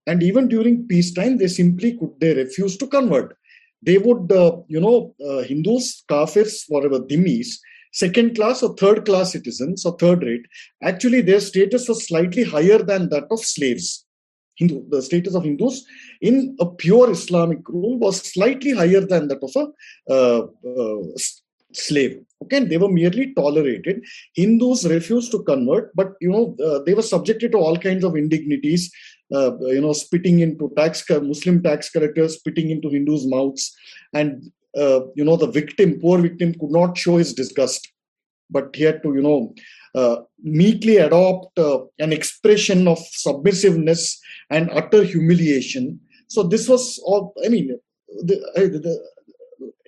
[0.06, 3.36] And even during peacetime, they simply could, they refused to convert.
[3.82, 7.58] They would, uh, you know, uh, Hindus, Kafirs, whatever, Dhimmis,
[7.92, 10.46] second class or third class citizens or third rate,
[10.82, 14.04] actually their status was slightly higher than that of slaves.
[14.56, 15.84] Hindu, the status of Hindus
[16.20, 21.02] in a pure Islamic rule was slightly higher than that of a uh, uh,
[21.72, 22.20] slave.
[22.42, 24.04] Okay, they were merely tolerated.
[24.34, 28.16] Hindus refused to convert, but you know uh, they were subjected to all kinds of
[28.16, 28.92] indignities.
[29.32, 33.76] Uh, you know, spitting into tax Muslim tax collectors, spitting into Hindus' mouths,
[34.14, 37.92] and uh, you know the victim, poor victim, could not show his disgust,
[38.50, 39.54] but he had to you know
[39.94, 44.18] uh, meekly adopt uh, an expression of submissiveness
[44.50, 46.00] and utter humiliation.
[46.28, 47.34] So this was all.
[47.44, 47.78] I mean,
[48.08, 48.98] the, the,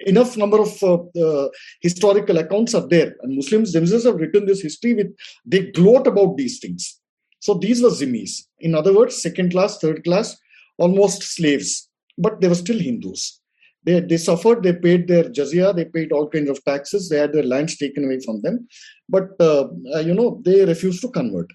[0.07, 1.49] enough number of uh,
[1.81, 5.15] historical accounts are there, and Muslims themselves have written this history with
[5.45, 6.99] they gloat about these things.
[7.41, 8.43] So these were zimmis.
[8.61, 10.37] In other words, second class, third class,
[10.79, 13.41] almost slaves, but they were still Hindus.
[13.85, 17.33] They, they suffered, they paid their jizya, they paid all kinds of taxes, they had
[17.33, 18.69] their lands taken away from them.
[19.09, 21.51] But, uh, uh, you know, they refused to convert.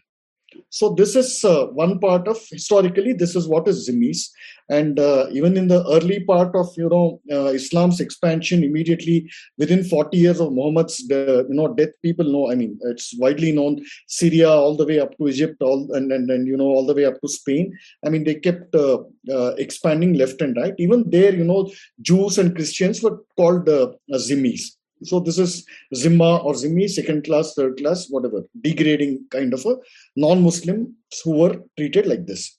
[0.70, 4.30] So this is uh, one part of historically this is what is Zimmis,
[4.70, 9.84] and uh, even in the early part of you know uh, Islam's expansion, immediately within
[9.84, 12.52] 40 years of Muhammad's you know death, people know.
[12.52, 16.30] I mean, it's widely known Syria all the way up to Egypt, all and and,
[16.30, 17.72] and you know all the way up to Spain.
[18.06, 19.00] I mean, they kept uh,
[19.32, 20.74] uh, expanding left and right.
[20.78, 21.72] Even there, you know,
[22.02, 24.76] Jews and Christians were called uh, Zimmis
[25.06, 29.76] so this is Zimma or Zimmi, second class, third class, whatever, degrading kind of a
[30.16, 30.90] non-Muslims
[31.24, 32.58] who were treated like this.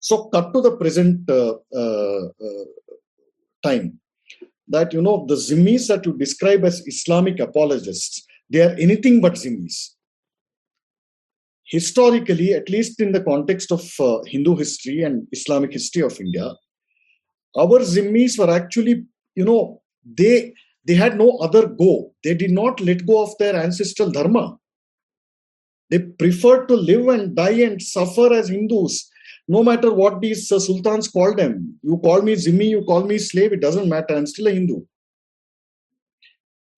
[0.00, 2.64] So cut to the present uh, uh, uh,
[3.62, 4.00] time
[4.68, 9.34] that, you know, the Zimmis that you describe as Islamic apologists, they are anything but
[9.34, 9.94] Zimmis.
[11.68, 16.54] historically, at least in the context of uh, Hindu history and Islamic history of India,
[17.56, 19.04] our Zimmis were actually,
[19.34, 20.54] you know, they
[20.88, 22.12] they had no other go.
[22.24, 24.56] They did not let go of their ancestral dharma.
[25.90, 29.08] They preferred to live and die and suffer as Hindus,
[29.46, 31.78] no matter what these uh, sultans called them.
[31.82, 34.16] You call me Zimmi, you call me slave, it doesn't matter.
[34.16, 34.80] I'm still a Hindu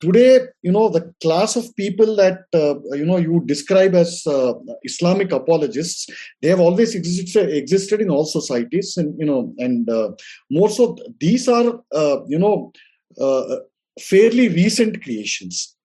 [0.01, 4.55] today you know the class of people that uh, you know you describe as uh,
[4.83, 6.07] islamic apologists
[6.41, 10.09] they have always existed existed in all societies and you know and uh,
[10.51, 12.73] more so these are uh, you know
[13.21, 13.57] uh,
[14.01, 15.77] fairly recent creations.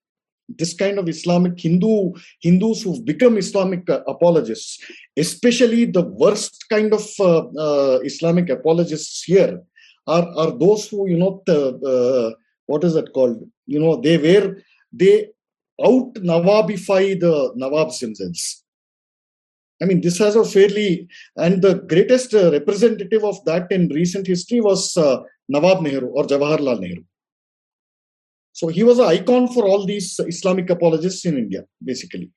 [0.47, 4.79] This kind of islamic hindu hindus who've become islamic uh, apologists
[5.17, 7.01] especially the worst kind of
[8.05, 9.63] islamic apologists here
[10.05, 11.41] are are those who you know
[12.67, 13.43] what is that called?
[13.65, 14.57] You know they were
[14.91, 15.29] they
[15.83, 18.63] out nawabify the nawabs themselves.
[19.81, 24.25] I mean this has a fairly and the greatest uh, representative of that in recent
[24.25, 25.17] history was uh,
[25.49, 27.03] nawab nehru or jawaharlal nehru
[28.59, 32.29] so he was an icon for all these islamic apologists in india basically.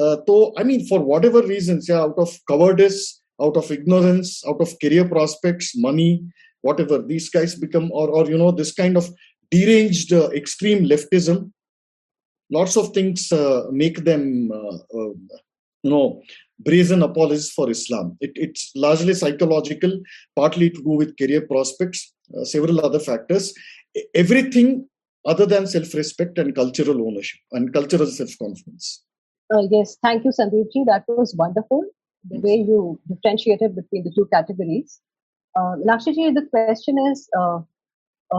[0.00, 3.00] Uh, so i mean for whatever reasons yeah out of cowardice
[3.44, 6.10] out of ignorance out of career prospects money
[6.68, 9.06] whatever these guys become or or you know this kind of
[9.54, 11.38] deranged uh, extreme leftism
[12.58, 15.12] lots of things uh, make them uh, uh,
[15.84, 16.22] you know
[16.58, 18.16] brazen apologists for islam.
[18.20, 19.92] It, it's largely psychological
[20.36, 23.52] partly to do with career prospects uh, several other factors.
[24.14, 24.88] Everything
[25.26, 29.04] other than self-respect and cultural ownership and cultural self-confidence
[29.54, 31.84] uh, yes thank you sandeepji that was wonderful
[32.30, 35.00] the way you differentiated between the two categories
[35.56, 37.60] uh, Lakshiji, the question is uh,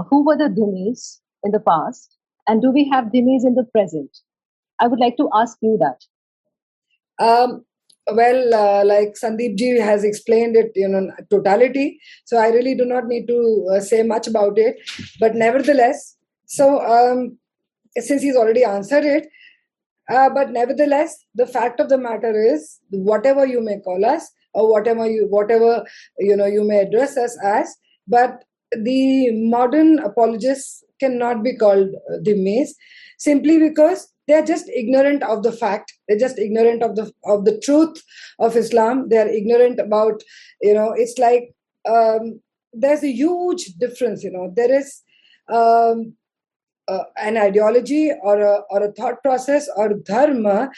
[0.10, 2.18] who were the Dhimmis in the past
[2.48, 4.18] and do we have Dhimmis in the present?
[4.80, 6.04] I would like to ask you that.
[7.26, 7.66] Um,
[8.12, 12.00] well, uh, like Sandeep ji has explained it, you know, totality.
[12.26, 14.76] So I really do not need to uh, say much about it.
[15.20, 16.15] But nevertheless,
[16.48, 17.38] so um,
[17.98, 19.28] since he's already answered it,
[20.10, 24.72] uh, but nevertheless, the fact of the matter is, whatever you may call us or
[24.72, 25.86] whatever you whatever
[26.20, 27.76] you know you may address us as,
[28.08, 32.70] but the modern apologists cannot be called uh, dhimmis
[33.18, 35.94] simply because they are just ignorant of the fact.
[36.08, 38.02] They're just ignorant of the of the truth
[38.40, 39.10] of islam.
[39.10, 40.22] They are ignorant about
[40.62, 41.54] you know it's like
[41.88, 42.42] um,
[42.74, 44.52] there's a huge difference you know.
[44.56, 45.02] There is
[45.52, 46.16] um,
[46.88, 50.70] uh, an ideology or a, or a thought process or dharma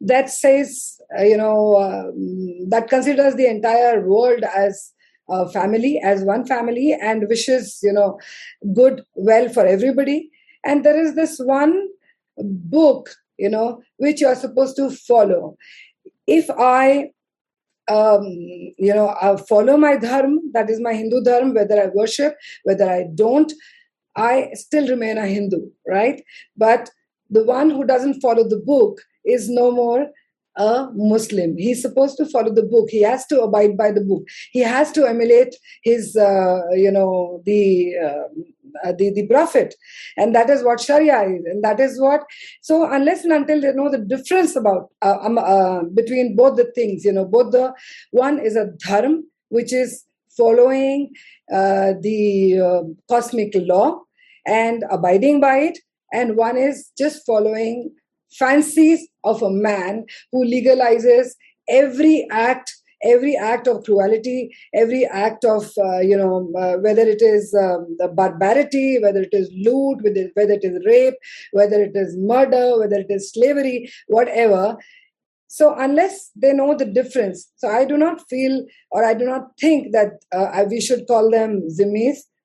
[0.00, 4.92] that says uh, you know um, that considers the entire world as
[5.28, 8.18] a family as one family and wishes you know
[8.74, 10.30] good well for everybody.
[10.64, 11.88] And there is this one
[12.38, 15.56] book you know which you are supposed to follow.
[16.26, 17.10] If i
[17.88, 18.22] um,
[18.78, 22.88] you know I follow my dharma that is my hindu dharma whether i worship whether
[22.90, 23.52] i don't
[24.16, 26.22] i still remain a hindu right
[26.56, 26.90] but
[27.30, 30.06] the one who doesn't follow the book is no more
[30.56, 31.56] a Muslim.
[31.56, 32.88] He's supposed to follow the book.
[32.90, 34.22] He has to abide by the book.
[34.52, 39.74] He has to emulate his, uh, you know, the, uh, the the Prophet,
[40.16, 42.22] and that is what Sharia is, and that is what.
[42.60, 46.70] So unless and until they know the difference about uh, um, uh, between both the
[46.74, 47.72] things, you know, both the
[48.10, 50.04] one is a dharm, which is
[50.36, 51.10] following
[51.50, 54.02] uh, the uh, cosmic law
[54.46, 55.78] and abiding by it,
[56.12, 57.90] and one is just following
[58.30, 61.30] fancies of a man who legalizes
[61.68, 67.20] every act every act of cruelty every act of uh, you know uh, whether it
[67.20, 71.14] is um, barbarity whether it is loot whether, whether it is rape
[71.52, 74.76] whether it is murder whether it is slavery whatever.
[75.48, 77.50] So unless they know the difference.
[77.56, 81.30] So i do not feel or i do not think that uh, we should call
[81.30, 81.68] them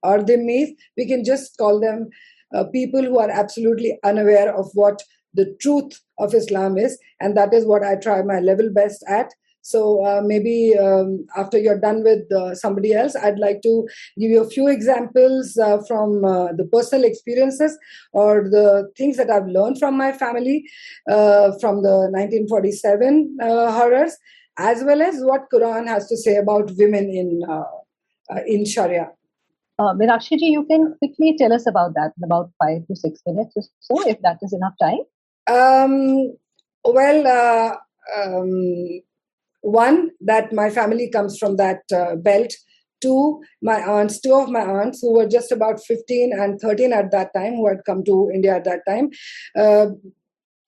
[0.03, 2.09] zimmis they dhimmis we can just call them
[2.53, 5.01] uh, people who are absolutely unaware of what
[5.33, 9.31] the truth of Islam is, and that is what I try my level best at.
[9.63, 13.87] So uh, maybe um, after you're done with uh, somebody else, I'd like to
[14.17, 17.77] give you a few examples uh, from uh, the personal experiences
[18.11, 20.67] or the things that I've learned from my family
[21.07, 24.17] uh, from the 1947 uh, horrors,
[24.57, 27.41] as well as what Quran has to say about women in
[28.47, 29.11] in Sharia.
[29.79, 33.53] Uh, Meenakshi you can quickly tell us about that in about five to six minutes
[33.55, 34.99] or so, if that is enough time.
[35.47, 36.35] Um,
[36.83, 37.75] well, uh,
[38.15, 39.01] um,
[39.61, 42.53] one, that my family comes from that uh, belt.
[43.01, 47.09] Two, my aunts, two of my aunts who were just about 15 and 13 at
[47.11, 49.09] that time, who had come to India at that time,
[49.57, 49.87] uh,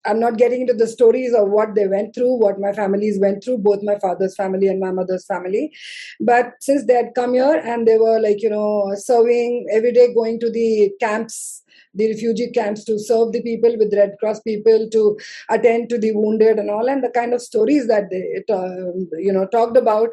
[0.05, 3.43] I'm not getting into the stories of what they went through, what my families went
[3.43, 5.71] through, both my father's family and my mother's family.
[6.19, 10.13] But since they had come here and they were like, you know, serving every day,
[10.13, 11.63] going to the camps
[11.95, 15.17] the refugee camps to serve the people with red cross people to
[15.49, 19.31] attend to the wounded and all and the kind of stories that they uh, you
[19.31, 20.09] know talked about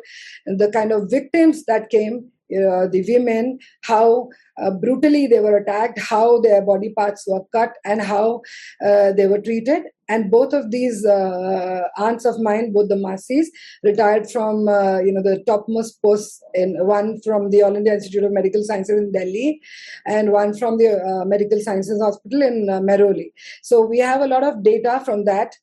[0.46, 4.28] the kind of victims that came uh, the women, how
[4.60, 8.42] uh, brutally they were attacked, how their body parts were cut, and how
[8.84, 9.84] uh, they were treated.
[10.08, 13.46] And both of these uh, aunts of mine, both the Masis,
[13.84, 16.42] retired from uh, you know the topmost posts.
[16.54, 19.60] In one from the All India Institute of Medical Sciences in Delhi,
[20.06, 23.32] and one from the Medical Sciences Hospital in uh, Mehrauli.
[23.62, 25.54] So we have a lot of data from that,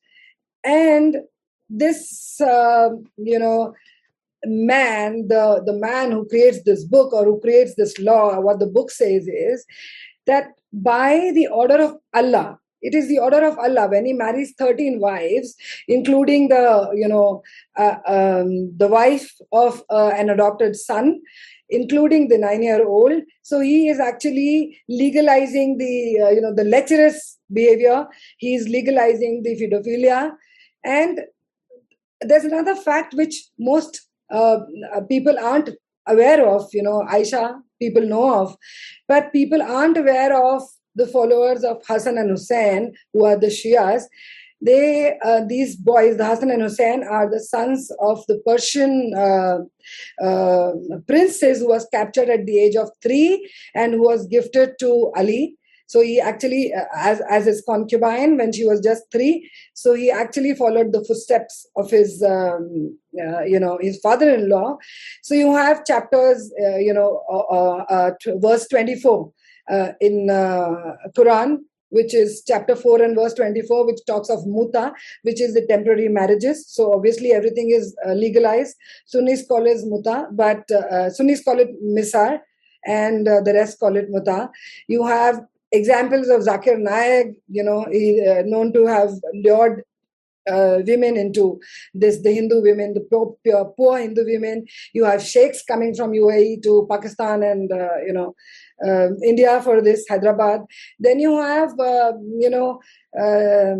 [0.64, 1.16] and
[1.68, 3.74] this you know
[4.44, 8.66] man, the, the man who creates this book or who creates this law, what the
[8.66, 9.64] book says is
[10.26, 14.54] that by the order of Allah, it is the order of Allah when he marries
[14.56, 15.56] 13 wives,
[15.88, 17.42] including the, you know,
[17.76, 21.20] uh, um, the wife of uh, an adopted son,
[21.70, 23.22] including the nine-year-old.
[23.42, 28.06] So he is actually legalizing the, uh, you know, the lecherous behavior.
[28.38, 30.32] He is legalizing the pedophilia.
[30.84, 31.20] And
[32.20, 34.58] there's another fact which most uh,
[35.08, 35.70] people aren't
[36.06, 38.56] aware of you know aisha people know of
[39.06, 40.62] but people aren't aware of
[40.94, 44.04] the followers of hassan and hussein who are the shias.
[44.60, 49.58] They uh, these boys the hassan and hussein are the sons of the persian uh,
[50.20, 50.72] uh,
[51.06, 55.57] princes who was captured at the age of 3 and who was gifted to ali
[55.88, 60.10] so he actually, uh, as as his concubine when she was just three, so he
[60.10, 64.76] actually followed the footsteps of his, um, uh, you know, his father-in-law.
[65.22, 69.32] So you have chapters, uh, you know, uh, uh, verse twenty-four
[69.70, 70.26] uh, in
[71.16, 71.60] Quran
[71.90, 74.92] which is chapter 4 and verse 24 which talks of muta
[75.22, 76.68] which is the temporary marriages.
[76.68, 78.76] So obviously everything is uh, legalized.
[79.06, 82.40] Sunnis call it muta but uh, sunnis call it misyar
[82.84, 84.50] and uh, the rest call it muta.
[84.86, 89.82] You have examples of Zakir Naik, you know, he, uh, known to have lured
[90.50, 91.60] uh, women into
[91.94, 94.66] this, the Hindu women, the poor, poor, poor, Hindu women.
[94.92, 98.34] You have sheikhs coming from UAE to Pakistan and, uh, you know,
[98.84, 100.62] uh, India for this, Hyderabad.
[100.98, 102.80] Then you have, uh, you know,
[103.18, 103.76] uh,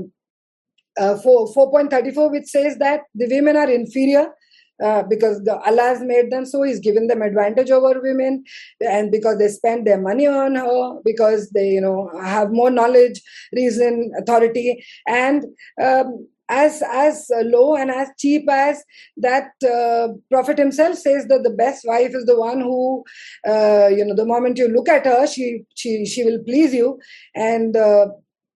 [1.01, 4.35] uh, 4, 4.34, which says that the women are inferior
[4.83, 8.45] uh, because the Allah has made them so, He's given them advantage over women,
[8.81, 13.21] and because they spend their money on her, because they, you know, have more knowledge,
[13.53, 15.45] reason, authority, and
[15.83, 18.83] um, as as low and as cheap as
[19.17, 23.05] that uh, prophet himself says that the best wife is the one who
[23.47, 26.99] uh, you know the moment you look at her she she she will please you.
[27.35, 28.09] And uh,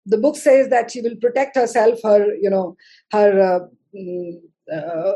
[0.07, 2.77] the book says that she will protect herself her you know
[3.12, 3.61] her uh,
[3.94, 4.40] mm,
[4.73, 5.12] uh,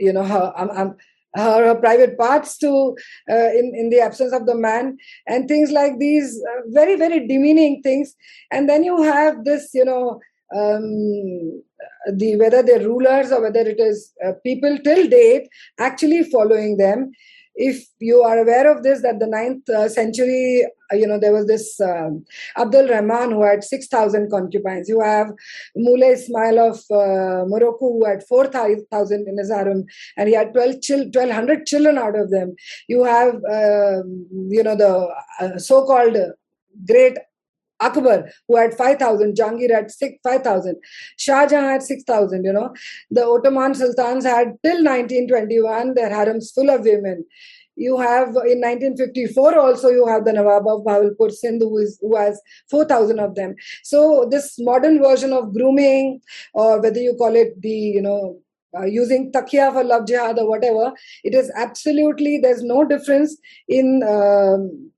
[0.00, 0.96] you know her, um, um,
[1.34, 2.96] her, her private parts to
[3.30, 4.96] uh, in in the absence of the man
[5.26, 8.14] and things like these uh, very very demeaning things.
[8.50, 10.20] And then you have this you know
[10.54, 11.62] um,
[12.12, 15.48] the whether they're rulers or whether it is uh, people till date
[15.78, 17.12] actually following them
[17.60, 21.32] if you are aware of this, that the ninth uh, century, uh, you know, there
[21.32, 22.24] was this um,
[22.56, 24.88] Abdul Rahman who had 6,000 concubines.
[24.88, 25.30] You have
[25.76, 29.84] Moulay Ismail of uh, Morocco who had 4,000 in his harem
[30.16, 32.54] and he had 12 chil- 1,200 children out of them.
[32.88, 36.16] You have, um, you know, the uh, so called
[36.86, 37.18] great
[37.80, 39.90] Akbar, who had 5,000, Jahangir had
[40.22, 40.76] 5,000,
[41.16, 42.74] Shah Jahan had 6,000, you know.
[43.10, 47.24] The Ottoman sultans had till 1921 their harems full of women.
[47.76, 52.14] You have in 1954 also you have the Nawab of Bahawalpur Sindh who, is, who
[52.16, 52.40] has
[52.70, 53.54] 4,000 of them.
[53.82, 56.20] So this modern version of grooming
[56.52, 58.38] or whether you call it the, you know,
[58.78, 60.92] uh, using takia for love jihad or whatever,
[61.24, 63.36] it is absolutely, there's no difference
[63.66, 64.90] in um,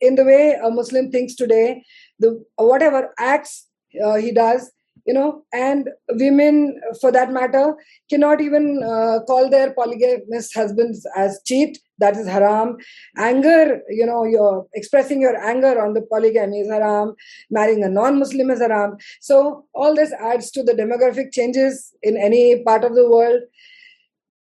[0.00, 1.82] in the way a Muslim thinks today
[2.18, 3.66] the whatever acts
[4.04, 4.70] uh, he does
[5.08, 5.88] you know and
[6.22, 7.74] women for that matter
[8.10, 11.78] cannot even uh, call their polygamous husbands as cheat.
[12.00, 12.76] That is haram.
[13.16, 17.14] Anger you know you're expressing your anger on the polygamy is haram.
[17.50, 18.98] Marrying a non-muslim is haram.
[19.20, 23.42] So all this adds to the demographic changes in any part of the world.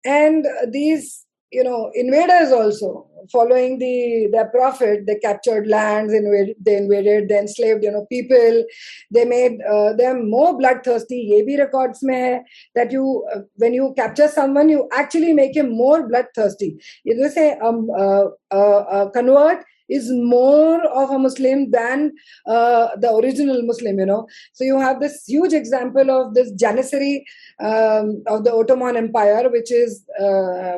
[0.05, 1.24] And these
[1.57, 2.89] you know invaders also
[3.31, 8.63] following the their prophet they captured lands invaded, they invaded they enslaved you know people.
[9.11, 12.41] They made uh, them more bloodthirsty bhi records hai
[12.75, 13.05] that you
[13.35, 16.75] uh, when you capture someone you actually make him more bloodthirsty.
[17.03, 22.11] You say um uh, uh, uh, convert is more of a Muslim than
[22.47, 24.27] uh, the original Muslim, you know.
[24.53, 27.23] So you have this huge example of this Janissary
[27.59, 30.77] um, of the Ottoman Empire, which is uh,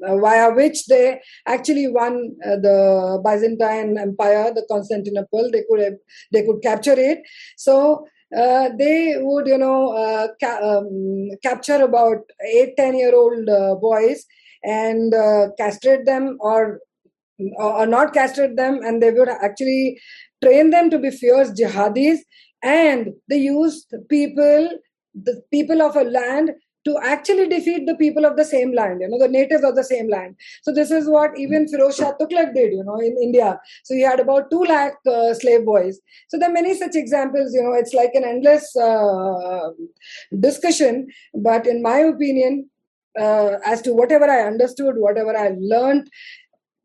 [0.00, 5.50] via which they actually won uh, the Byzantine Empire, the Constantinople.
[5.50, 5.96] They could
[6.32, 7.20] they could capture it.
[7.56, 8.06] So
[8.36, 13.74] uh, they would, you know, uh, ca- um, capture about eight, ten year old uh,
[13.74, 14.24] boys
[14.64, 16.80] and uh, castrate them or
[17.56, 20.00] or not castrate them, and they would actually
[20.42, 22.18] train them to be fierce jihadis.
[22.62, 24.70] And they used people,
[25.14, 26.52] the people of a land
[26.84, 29.84] to actually defeat the people of the same land, you know, the natives of the
[29.84, 30.34] same land.
[30.62, 33.60] So this is what even Firoz Shah Tughlaq did, you know, in India.
[33.84, 36.00] So he had about two lakh uh, slave boys.
[36.28, 39.70] So there are many such examples, you know, it's like an endless uh,
[40.40, 41.06] discussion.
[41.34, 42.68] But in my opinion,
[43.18, 46.08] uh, as to whatever I understood, whatever I learned,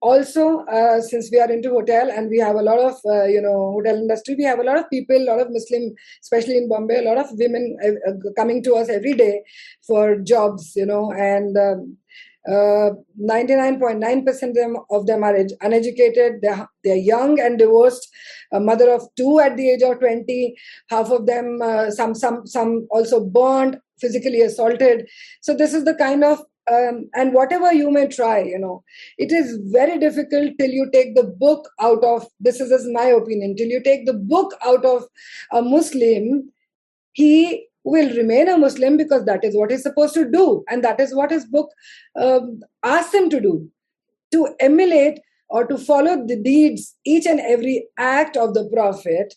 [0.02, 3.42] also uh, since we are into hotel and we have a lot of uh, you
[3.42, 6.70] know hotel industry we have a lot of people a lot of muslim especially in
[6.70, 9.42] bombay a lot of women uh, coming to us every day
[9.86, 11.98] for jobs you know and um,
[12.50, 16.42] 99.9% of them are uneducated.
[16.42, 18.08] They're, they're young and divorced.
[18.54, 20.56] A mother of two at the age of 20
[20.90, 25.10] half of them uh, some some some also burned physically assaulted.
[25.42, 26.42] So this is the kind of
[26.72, 28.84] um, and whatever you may try you know
[29.18, 33.06] it is very difficult till you take the book out of this is, is my
[33.06, 35.04] opinion till you take the book out of
[35.54, 36.52] a muslim
[37.14, 40.64] he will remain a muslim because that is what he's supposed to do.
[40.70, 41.70] And that is what his book
[42.16, 43.70] um, asks him to do
[44.34, 45.20] to emulate
[45.50, 49.34] or to follow the deeds each and every act of the prophet.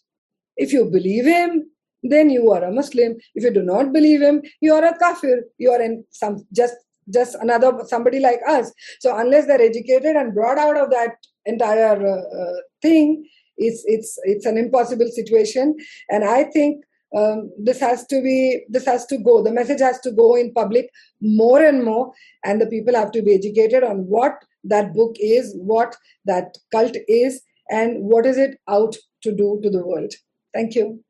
[0.57, 1.71] If you believe him
[2.03, 3.17] then you are a muslim.
[3.35, 5.45] If you do not believe him you are a kafir.
[5.59, 6.75] You are in some just
[7.13, 8.73] just another somebody like us.
[9.01, 11.17] So unless they're educated and brought out of that
[11.47, 13.25] entire uh, uh, thing
[13.61, 15.77] it's it's it's an impossible situation.
[16.09, 16.85] And i think
[17.17, 20.53] um, this has to be this has to go the message has to go in
[20.53, 20.89] public
[21.21, 22.13] more and more
[22.45, 26.97] and the people have to be educated on what that book is what that cult
[27.09, 30.13] is and what is it out to do to the world.
[30.55, 31.03] Thank you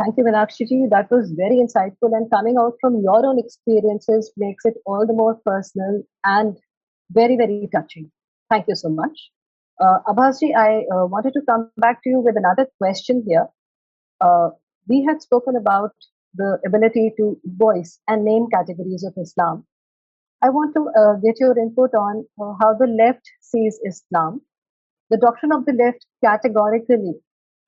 [0.00, 4.64] Thank you, Meenakshi That was very insightful and coming out from your own experiences makes
[4.64, 6.56] it all the more personal and
[7.10, 8.10] very, very touching.
[8.48, 9.30] Thank you so much.
[9.78, 13.46] Uh, Abbasji, I uh, wanted to come back to you with another question here.
[14.22, 14.50] Uh,
[14.88, 15.92] we had spoken about
[16.34, 19.66] the ability to voice and name categories of Islam.
[20.40, 24.40] I want to uh, get your input on uh, how the left sees Islam.
[25.10, 27.16] The doctrine of the left categorically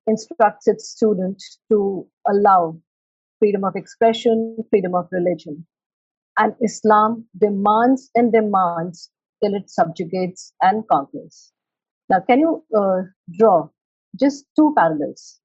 [0.07, 2.77] instructs its students to allow
[3.39, 5.67] freedom of expression, freedom of religion.
[6.39, 9.11] And Islam demands and demands
[9.43, 11.53] till it subjugates and conquers.
[12.09, 13.03] Now, can you uh,
[13.39, 13.69] draw
[14.19, 15.41] just two parallels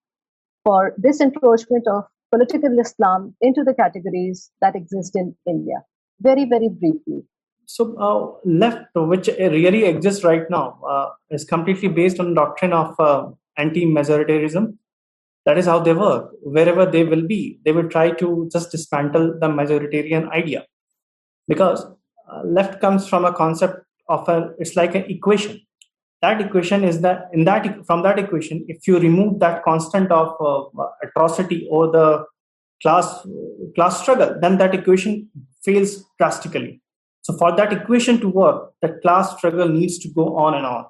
[0.63, 5.83] for this encroachment of political Islam into the categories that exist in India?
[6.21, 7.23] Very, very briefly.
[7.65, 12.95] So, uh, left, which really exists right now, uh, is completely based on doctrine of
[12.99, 13.27] uh,
[13.57, 14.77] anti-majoritarianism.
[15.45, 16.31] That is how they work.
[16.41, 20.65] Wherever they will be they will try to just dismantle the majoritarian idea.
[21.47, 21.85] Because
[22.29, 23.79] uh, left comes from a concept
[24.09, 25.61] of a it's like an equation.
[26.21, 30.35] That equation is that in that from that equation if you remove that constant of
[30.41, 32.25] uh, atrocity or the
[32.81, 33.25] class
[33.75, 35.29] class struggle then that equation
[35.63, 36.81] fails drastically.
[37.21, 40.85] So for that equation to work the class struggle needs to go on and on.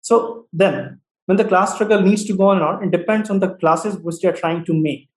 [0.00, 3.50] So then when the class struggle needs to go on on, it depends on the
[3.54, 5.08] classes which they are trying to make.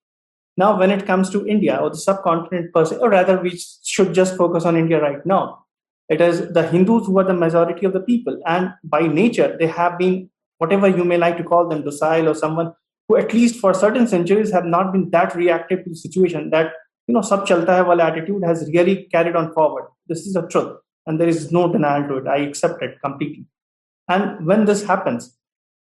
[0.58, 4.14] Now, when it comes to India or the subcontinent per se, or rather, we should
[4.14, 5.66] just focus on India right now.
[6.08, 9.68] It is the Hindus who are the majority of the people, and by nature, they
[9.68, 10.30] have been
[10.60, 12.74] whatever you may like to call them, docile or someone
[13.08, 16.52] who, at least for certain centuries, have not been that reactive to the situation.
[16.52, 16.74] That
[17.08, 19.88] you know, sub chalta hai wala attitude has really carried on forward.
[20.08, 22.28] This is a truth, and there is no denial to it.
[22.28, 23.46] I accept it completely.
[24.08, 25.36] And when this happens,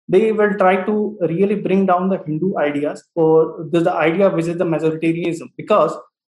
[0.09, 4.47] they will try to really bring down the Hindu ideas or the, the idea which
[4.47, 5.97] is the majoritarianism because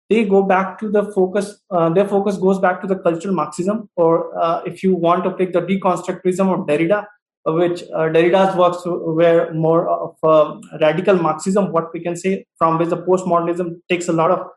[0.10, 3.90] they go back to the focus, uh, their focus goes back to the cultural Marxism,
[3.96, 7.08] or uh, if you want to take the deconstructivism of Derrida,
[7.48, 12.46] uh, which uh, Derrida's works were more of uh, radical Marxism, what we can say,
[12.58, 14.48] from which the postmodernism takes a lot of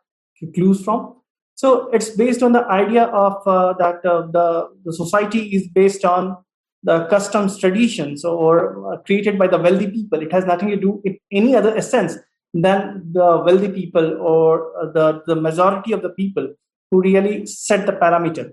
[0.55, 1.15] clues from.
[1.55, 6.37] So it's based on the idea of uh, that the, the society is based on
[6.83, 11.01] the customs traditions or uh, created by the wealthy people it has nothing to do
[11.05, 12.17] with any other essence
[12.55, 16.49] than the wealthy people or uh, the, the majority of the people
[16.91, 18.51] who really set the parameter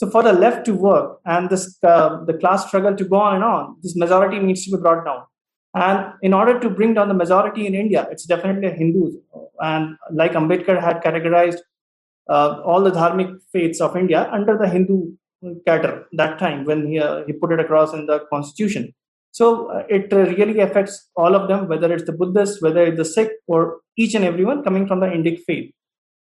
[0.00, 3.34] So for the left to work and this uh, the class struggle to go on
[3.34, 5.24] and on, this majority needs to be brought down.
[5.74, 9.16] And in order to bring down the majority in India, it's definitely Hindus.
[9.60, 11.58] And like Ambedkar had categorized
[12.30, 15.12] uh, all the dharmic faiths of India under the Hindu
[15.66, 18.94] category that time when he, uh, he put it across in the constitution.
[19.32, 23.04] So uh, it really affects all of them, whether it's the Buddhists, whether it's the
[23.04, 25.72] Sikh, or each and everyone coming from the Indic faith.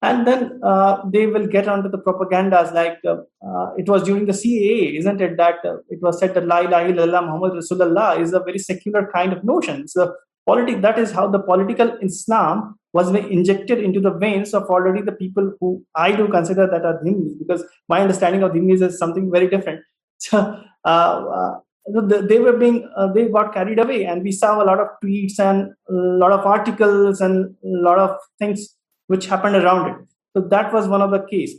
[0.02, 3.18] And then uh, they will get onto the propagandas like uh,
[3.48, 5.38] uh, it was during the CAA, isn't it?
[5.38, 9.10] That uh, it was said that La ilaha illallah Muhammad Rasulullah is a very secular
[9.14, 9.88] kind of notion.
[9.88, 10.14] So
[10.46, 15.12] politic that is how the political Islam was injected into the veins of already the
[15.12, 19.30] people who I do consider that are Dhimmis, because my understanding of Dhimmis is something
[19.32, 19.82] very different.
[20.18, 20.38] So,
[20.86, 21.56] uh,
[21.88, 25.38] they were being uh, they got carried away and we saw a lot of tweets
[25.40, 28.76] and a lot of articles and a lot of things
[29.08, 30.08] which happened around it.
[30.36, 31.54] So that was one of the case.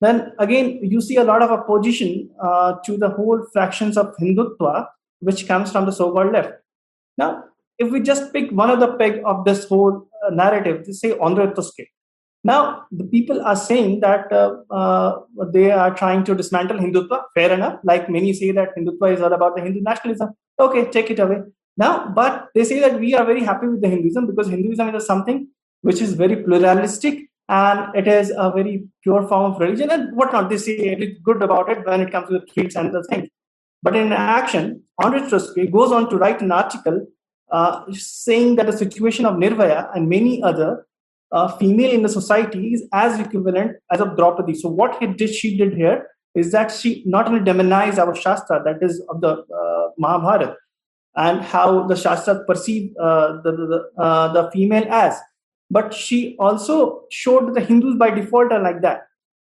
[0.00, 4.88] Then again you see a lot of opposition uh, to the whole fractions of hindutva
[5.20, 6.52] which comes from the so-called left.
[7.16, 7.44] Now
[7.78, 11.12] if we just pick one of the peg of this whole uh, narrative they say
[11.12, 11.84] tuske
[12.44, 15.20] now, the people are saying that uh, uh,
[15.52, 17.22] they are trying to dismantle Hindutva.
[17.34, 17.78] Fair enough.
[17.84, 20.30] Like many say that Hindutva is all about the Hindu nationalism.
[20.58, 21.42] Okay, take it away.
[21.76, 25.06] Now, but they say that we are very happy with the Hinduism because Hinduism is
[25.06, 25.48] something
[25.82, 30.50] which is very pluralistic and it is a very pure form of religion and whatnot.
[30.50, 33.28] They say it good about it when it comes to the tweets and the things.
[33.82, 37.06] But in action, Audrey Truschke goes on to write an article
[37.52, 40.86] uh, saying that the situation of Nirbhaya and many other
[41.32, 44.54] uh, female in the society is as equivalent as of Draupadi.
[44.54, 48.62] So what he did, she did here is that she not only demonized our Shastra,
[48.64, 50.56] that is of the uh, Mahabharata,
[51.14, 55.18] and how the Shastra perceive uh, the, the, uh, the female as,
[55.70, 59.02] but she also showed the Hindus by default are like that.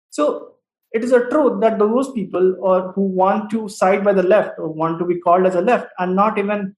[0.10, 0.56] So
[0.92, 4.58] it is a truth that those people or who want to side by the left
[4.58, 6.76] or want to be called as a left are not even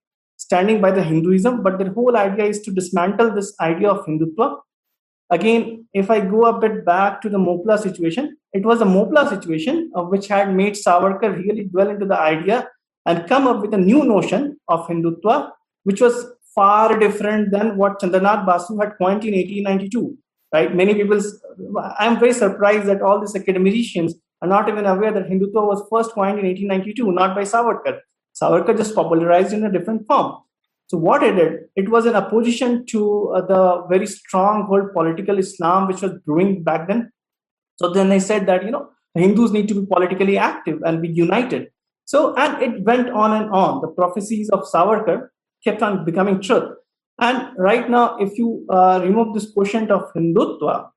[0.51, 4.49] standing by the Hinduism, but their whole idea is to dismantle this idea of Hindutva
[5.31, 9.29] Again, if I go a bit back to the Moplah situation, it was a Moplah
[9.29, 12.67] situation of which had made Savarkar really dwell into the idea
[13.05, 15.51] and come up with a new notion of Hindutva,
[15.85, 20.17] which was far different than what Chandranath Basu had coined in 1892.
[20.53, 20.75] Right?
[20.75, 21.21] Many people,
[21.97, 26.11] I'm very surprised that all these academicians are not even aware that Hindutva was first
[26.11, 27.99] coined in 1892, not by Savarkar.
[28.39, 30.37] Savarkar just popularized in a different form.
[30.87, 35.37] So what it did, it was in opposition to uh, the very strong world political
[35.37, 37.11] Islam which was brewing back then.
[37.77, 41.07] So then they said that you know Hindus need to be politically active and be
[41.07, 41.69] united.
[42.05, 43.81] So and it went on and on.
[43.81, 45.29] The prophecies of Savarkar
[45.63, 46.73] kept on becoming truth.
[47.19, 50.89] And right now, if you uh, remove this quotient of Hindutva,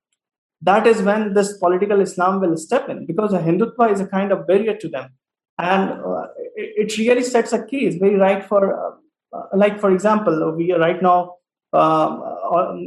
[0.61, 4.47] that is when this political Islam will step in because Hindutva is a kind of
[4.47, 5.11] barrier to them.
[5.57, 8.97] And uh, it, it, really sets a case very right for
[9.33, 11.35] uh, like for example, we are right now
[11.73, 12.23] um,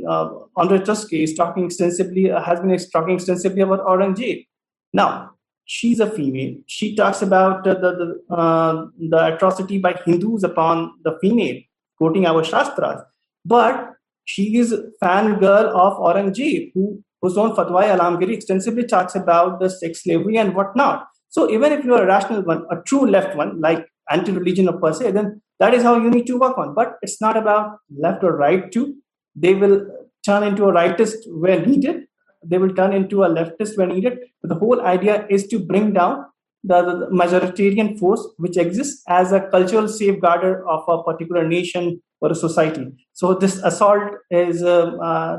[0.09, 0.81] uh, Audrey
[1.23, 4.47] is talking extensively, uh, has been talking extensively about Aurangzeb.
[4.93, 5.33] Now,
[5.67, 6.57] she's a female.
[6.67, 11.61] She talks about the the, uh, the atrocity by Hindus upon the female,
[11.99, 13.03] quoting our Shastras.
[13.45, 13.93] But
[14.25, 19.69] she is a fangirl of Aurangzeb, who whose own Fatwa Alamgiri extensively talks about the
[19.69, 21.07] sex slavery and whatnot.
[21.29, 24.93] So even if you are a rational one, a true left one, like anti-religion per
[24.93, 26.75] se, then that is how you need to work on.
[26.75, 28.95] But it's not about left or right too.
[29.35, 29.87] They will
[30.25, 32.05] turn into a rightist where needed.
[32.45, 34.19] They will turn into a leftist when needed.
[34.41, 36.25] But the whole idea is to bring down
[36.65, 42.33] the, the majoritarian force which exists as a cultural safeguarder of a particular nation or
[42.33, 42.87] a society.
[43.13, 45.39] So this assault is um, uh,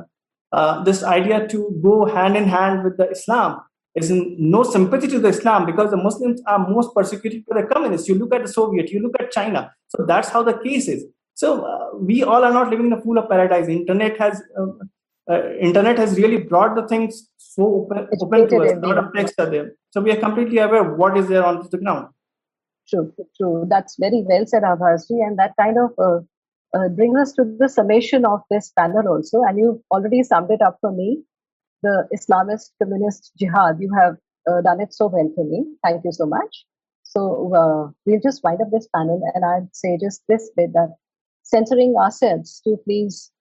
[0.52, 3.61] uh, this idea to go hand in hand with the Islam
[3.95, 8.07] is no sympathy to the Islam because the Muslims are most persecuted by the communists.
[8.07, 9.72] You look at the Soviet, you look at China.
[9.88, 11.06] So that's how the case is.
[11.34, 13.68] So uh, we all are not living in a pool of paradise.
[13.68, 14.66] Internet has uh,
[15.32, 18.72] uh, internet has really brought the things so open, open to us.
[18.72, 19.74] A lot of texts are there.
[19.91, 22.07] So we are completely aware of what is there on the ground.
[22.90, 23.66] True, true.
[23.70, 25.22] That's very well said, Abhasji.
[25.26, 26.20] And that kind of uh,
[26.78, 29.44] uh, brings us to the summation of this panel also.
[29.44, 31.24] And you've already summed it up for me
[31.81, 33.77] the Islamist communist jihad.
[33.80, 34.18] You have
[34.49, 35.65] uh, done it so well for me.
[35.84, 36.65] Thank you so much.
[37.03, 40.95] So uh, we'll just wind up this panel, and I'd say just this bit that
[41.43, 43.31] censoring ourselves to please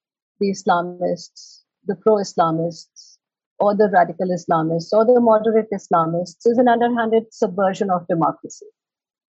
[0.41, 3.19] the Islamists, the pro-Islamists,
[3.59, 8.67] or the radical Islamists, or the moderate Islamists is an underhanded subversion of democracy,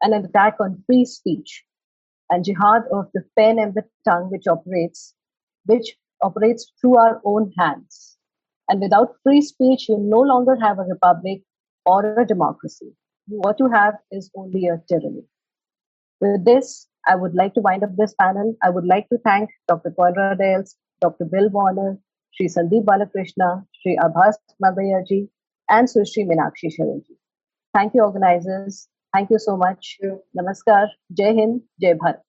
[0.02, 1.66] and an attack on free speech,
[2.30, 5.16] and jihad of the pen and the tongue, which operates,
[5.66, 8.19] which operates through our own hands
[8.70, 11.42] and without free speech, you no longer have a republic
[11.86, 12.92] or a democracy.
[13.46, 15.24] what you have is only a tyranny.
[16.22, 18.56] With this, I would like to wind up this panel.
[18.64, 19.92] I would like to thank Dr.
[19.98, 21.26] Koenraad Elst, Dr.
[21.26, 21.98] Bill Warner,
[22.34, 23.50] Sri Sandeep Balakrishna,
[23.82, 25.30] Sri Abhas Maldahiyarji,
[25.70, 27.16] and Sushri Meenakshi Sharanji.
[27.74, 28.88] Thank you, organizers.
[29.14, 29.98] Thank you so much.
[30.38, 30.88] Namaskar.
[31.14, 31.62] Jai Hind.
[31.82, 32.29] Jai Bharat.